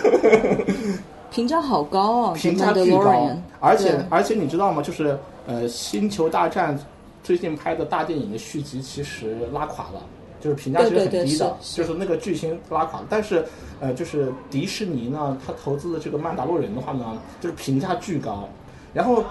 [1.32, 3.30] 评价好高啊，评价巨高，
[3.60, 4.82] 而且而且你知道吗？
[4.82, 5.18] 就是
[5.48, 6.78] 呃，《星球大战》
[7.24, 10.02] 最近拍的大电影的续集其实拉垮了。
[10.46, 13.02] 就是评价其实很对对对低的，是就是那个剧情拉垮。
[13.10, 13.44] 但是，
[13.80, 18.48] 呃，就是迪士尼呢，他投资的这个《曼达洛人》的话呢，就是评价巨高。
[18.94, 19.24] 然后，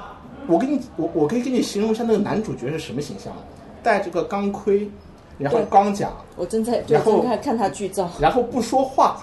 [0.48, 3.32] 我给你，我我可以给你形容一下那个男主角是什么形象，
[3.80, 4.90] 戴这个钢盔，
[5.38, 9.20] 然后钢甲，我正在然后看他剧照，然后不说话，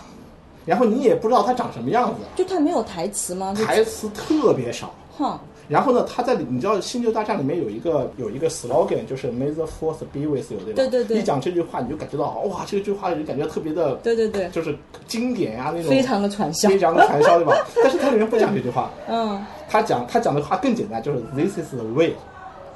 [0.65, 3.53] 然后你也不知道他长什么样子，就他没有台词吗？
[3.53, 4.93] 台词特别少。
[5.18, 5.38] 哼，
[5.72, 10.76] 然后呢，他在里，你知道《星球大战》里面有一个有一个 slogan，就是 “May the Force be with you”，对吧？
[10.76, 11.18] 对对对。
[11.18, 14.77] 一讲这句话，你就感觉到哇，这句话就感觉特别的，对对对，就是
[15.07, 17.56] 经典呀、那种，非常的传销，非常的传销，对吧？
[17.81, 22.11] 但是它里面不讲这句话，嗯，他讲他讲的话更简单，就是 “This is the way”。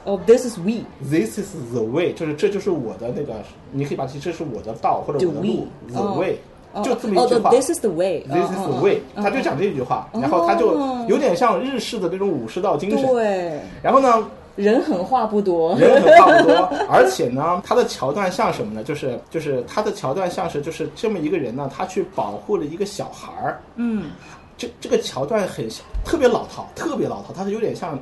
[0.06, 3.34] 哦，This is we，This is the way，就是这就是我的那个，
[3.72, 6.38] 你可以把这这是我的道或者我的 The 路 we，，the 哦 way，哦
[6.84, 7.50] 就这么一句话。
[7.50, 10.78] 哦，This is the way，This is 哦 the 哦 way，哦他就讲这句话，哦然后他就
[11.08, 13.06] 有点像日式的那种武士道精神。
[13.08, 14.26] 对，然后呢，
[14.56, 16.56] 人狠话不多，人狠话不多，
[16.90, 18.84] 而且呢，他的桥段像什么呢？
[18.84, 23.62] 就是就是他的桥段像是就是这么一个人呢，他去保护了一个小孩儿。
[23.76, 24.12] 嗯，
[24.58, 25.68] 这这个桥段很
[26.04, 28.00] 特别老套，特别老套，他是有点像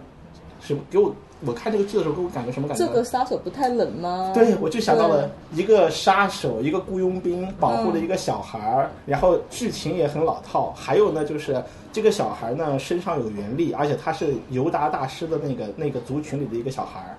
[0.62, 0.80] 什么？
[0.90, 1.14] 给我
[1.46, 2.86] 我看这个剧的时候，给我感觉什么感觉？
[2.86, 4.32] 这个杀手不太冷吗？
[4.34, 10.74] 对，我就想到了一个杀手，一个雇佣兵保护了一个小孩儿，然后剧情也很老套。
[10.76, 11.62] 还有呢，就是
[11.92, 17.18] 这个小孩呢身上有原力，而且他是尤达大师的那个那个族群里的一个小孩儿，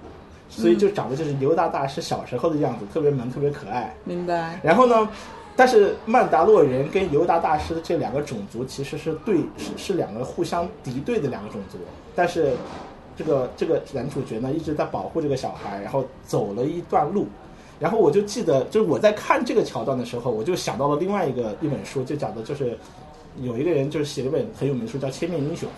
[0.49, 3.95] 所以就长得就是尤达大师小时候的样子，特别萌，特别可爱。
[4.05, 4.59] 明白。
[4.63, 5.09] 然后呢，
[5.55, 11.79] 但是曼达洛人跟尤达大师这两个种族其实是对是是两个互相敌对的两个种族，
[12.15, 12.55] 但是
[13.17, 17.27] 这个这个男主角呢一直在保护这个小孩，然后走了一段路。
[17.81, 22.79] 然后我就记得，就是我在看这个桥段的时候，我就想到了另外一个一本书，就讲的就是
[23.43, 25.69] 有一个人就是写了一本很有名的书叫《千面英雄》，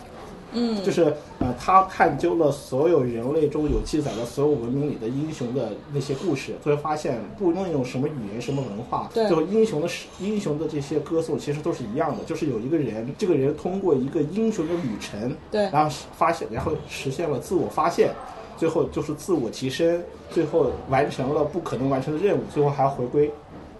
[0.52, 18.10] 嗯，就是呃，他探究了所有人类中有记载的所有文明里的英雄的那些故事，就会发现，不论用什么语言、什么文化，最后英雄的英雄的这些歌颂其实都是一样的，就是有一个人，这个人通过一个英雄的旅程，对然后发现，然后实现了自我发现，
[18.56, 23.30] 最后就是自我提升，最后完成了不可能完成的任务，最后还要回归，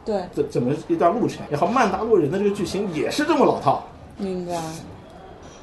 [0.05, 1.47] 对，这怎么一段路程？
[1.49, 3.87] 然后曼达洛人的这个剧情也是这么老套。
[4.19, 4.61] 明白。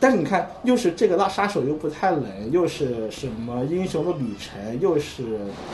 [0.04, 5.24] 但是你看，又是这个那杀手又不太冷，又是什么英雄的旅程，又是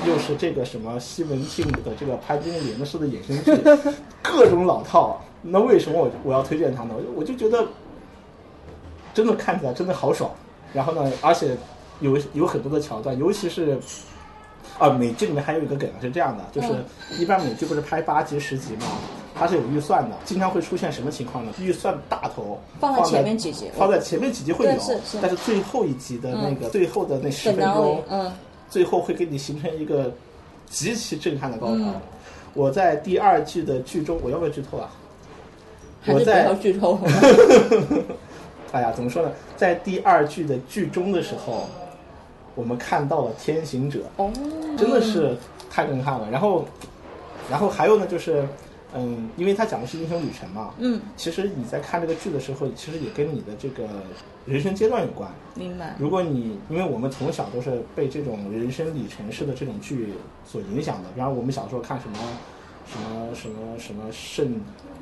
[0.05, 3.59] 又是这个什么西门庆的这个潘金莲的式的衍生剧，
[4.21, 5.19] 各种老套。
[5.41, 6.93] 那为什么我我要推荐它呢？
[7.15, 7.65] 我就觉得
[9.15, 10.29] 真的看起来真的好爽。
[10.73, 11.57] 然后呢，而且
[11.99, 13.79] 有有很多的桥段，尤其是
[14.77, 16.73] 啊，美剧里面还有一个梗是这样的，就是
[17.17, 18.85] 一般美剧不是拍八集十集嘛，
[19.35, 21.51] 它是有预算的，经常会出现什么情况呢？
[21.59, 24.71] 预算大头放在前面几集放在前面几集会有
[25.21, 28.31] 但是最后一集的那个、最后的那十分钟，嗯，
[28.69, 30.13] 最后会给你形成一个
[30.69, 31.73] 极其震撼的高潮。
[31.75, 31.95] 嗯
[32.55, 34.89] 我在第二季的剧中，我要不要剧透啊？
[36.07, 36.99] 我在剧透。
[38.73, 39.31] 哎呀，怎么说呢？
[39.55, 41.69] 在第二季的剧中的时候，
[42.59, 44.29] 我们看到了天行者，哦，
[44.77, 45.33] 真的是
[45.69, 46.29] 太震撼了。
[46.29, 46.65] 然后，
[47.49, 48.45] 然后还有呢，就是，
[48.93, 53.87] 嗯，因为他讲的是英雄旅程嘛，嗯，其实你在看这个剧的时候，其实也跟你的这个
[54.45, 55.31] 人生阶段有关。
[55.55, 55.95] 明白。
[55.97, 60.09] 如果你，因为我们从小都是被这种人生里程式的这种剧
[60.45, 62.17] 所影响的，比方我们小时候看什么
[62.85, 64.59] 什么什么什么圣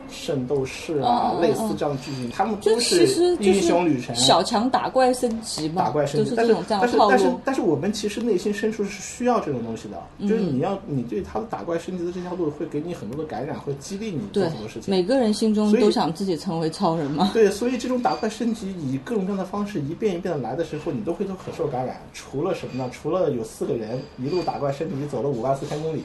[0.09, 3.05] 圣斗士哦啊，哦类似这样的剧情，他们都是
[3.39, 4.15] 英雄旅程。
[4.15, 14.89] 小强打怪升级嘛，打怪升级，但是这种这样但是但是我们其实内心深处是需要这种东西的，嗯就是你要你对他的打怪升级的这条路会给你很多的感染，会激励你做对很多事，情。
[14.93, 17.31] 每个人心中都想自己成为超人嘛。
[17.33, 22.01] 对，所以这种打怪升级以各种各样的方式一遍一遍的来的时候，你都会都很受感染。
[22.13, 22.89] 除了什么呢？
[22.91, 26.03] 除了有四个人一路打怪升级走了五万四千公里，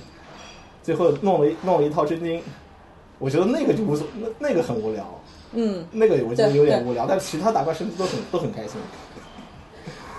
[0.83, 2.41] 最后弄了一弄了一套真经，
[3.23, 5.21] 我觉得那个就无所那那个很无聊，
[5.53, 7.07] 嗯，那个我觉得有点无聊。
[7.09, 8.73] 但是其他打怪升级都很都很开心。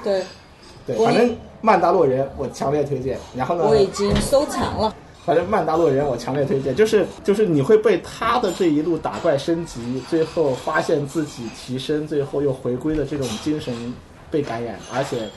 [0.01, 0.23] 对，
[0.87, 3.19] 对，反正曼达洛人我强烈推荐。
[3.35, 4.95] 然后呢，我已经收藏了。
[5.25, 13.93] 反正曼达洛人我强烈推荐，就是就是你会被他的这一路打怪升级，最后发现自己提升，最后又回归的这种精神
[14.31, 15.29] 被感染，而且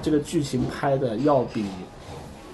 [0.00, 1.64] 这个剧情拍的要比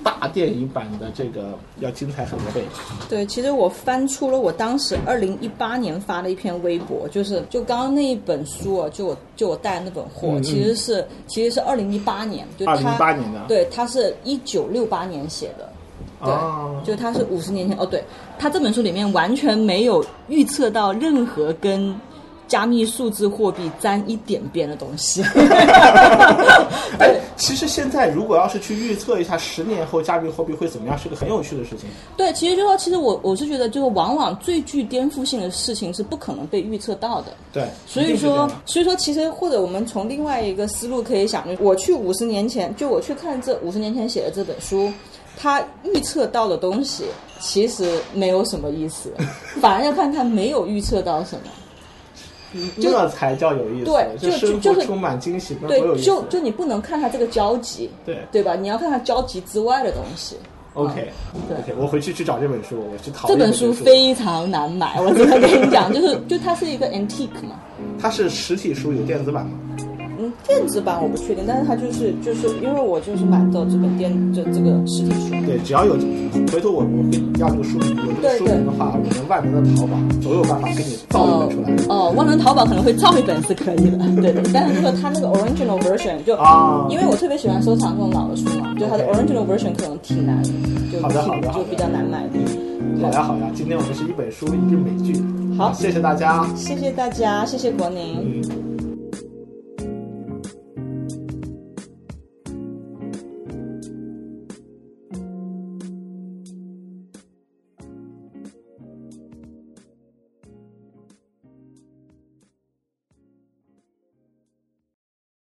[0.03, 2.63] 大电影版的这个要精彩很多倍。
[3.09, 15.69] 对，其实我翻出了我当时二零一八年发的一篇微博，就是就刚刚那一本书啊，就我就我带的那本货，嗯嗯其实是其实是二零一八年，就它2018年的对，它是一九六八年写的。
[16.23, 18.03] 对，哦就他是五十年前哦，对，
[18.39, 21.99] 他这本书里面完全没有预测到任何跟
[22.51, 25.23] 加密数字货币沾一点边的东西。
[26.99, 31.89] 哎，其实现在如果要是去预测一下十年后加密货币会怎么样，是个很有趣的事情。
[32.17, 37.29] 对，其实就说，其实我我是觉得，就是往往最具颠覆性的事情是不可能被预测到的。
[37.53, 44.93] 对，所以说所以说，其实或者我们从另外一个思路可以想，就我去五十年前，就我去看这五十年前写的这本书，
[45.39, 47.05] 他预测到的东西
[47.39, 49.13] 其实没有什么意思，
[49.61, 51.43] 反而要看他没有预测到什么。
[52.81, 53.85] 就那才叫有意思。
[53.87, 58.55] 对就生活就是充满惊喜，对，就就你不能看它这个交集，对对吧？
[58.55, 60.37] 你要看它交集之外的东西。
[60.75, 61.09] OK
[61.49, 67.59] 对 OK，我回去去找这本书，我去淘这本书书非常难买，我只能跟你讲，就是就它是一个 antique 嘛，
[68.01, 69.53] 它是实体书有电子版吗？
[70.21, 75.95] 嗯，电子版我不确定，但是它就是就是因为我就是买到这本电这这个实体书，对，只要有，
[76.53, 81.87] 回头我我会要这个书名，有这个对书名的话，我们万能的淘宝总有办法给你造一本出来。
[81.89, 84.43] 哦，万能淘宝可能会造一本是可以的，对对。
[84.53, 90.43] 但是如果它那个 original version 就啊因为我特别喜欢收藏这种老的书嘛，就它的 original version 可能挺难，
[90.93, 92.39] 就好的好的就比较难买的。
[93.01, 95.15] 好呀好呀，今天我们是一本书一支美剧，
[95.57, 96.47] 好谢谢大家。
[96.55, 98.43] 谢谢大家，谢谢国宁。
[98.45, 98.80] 嗯。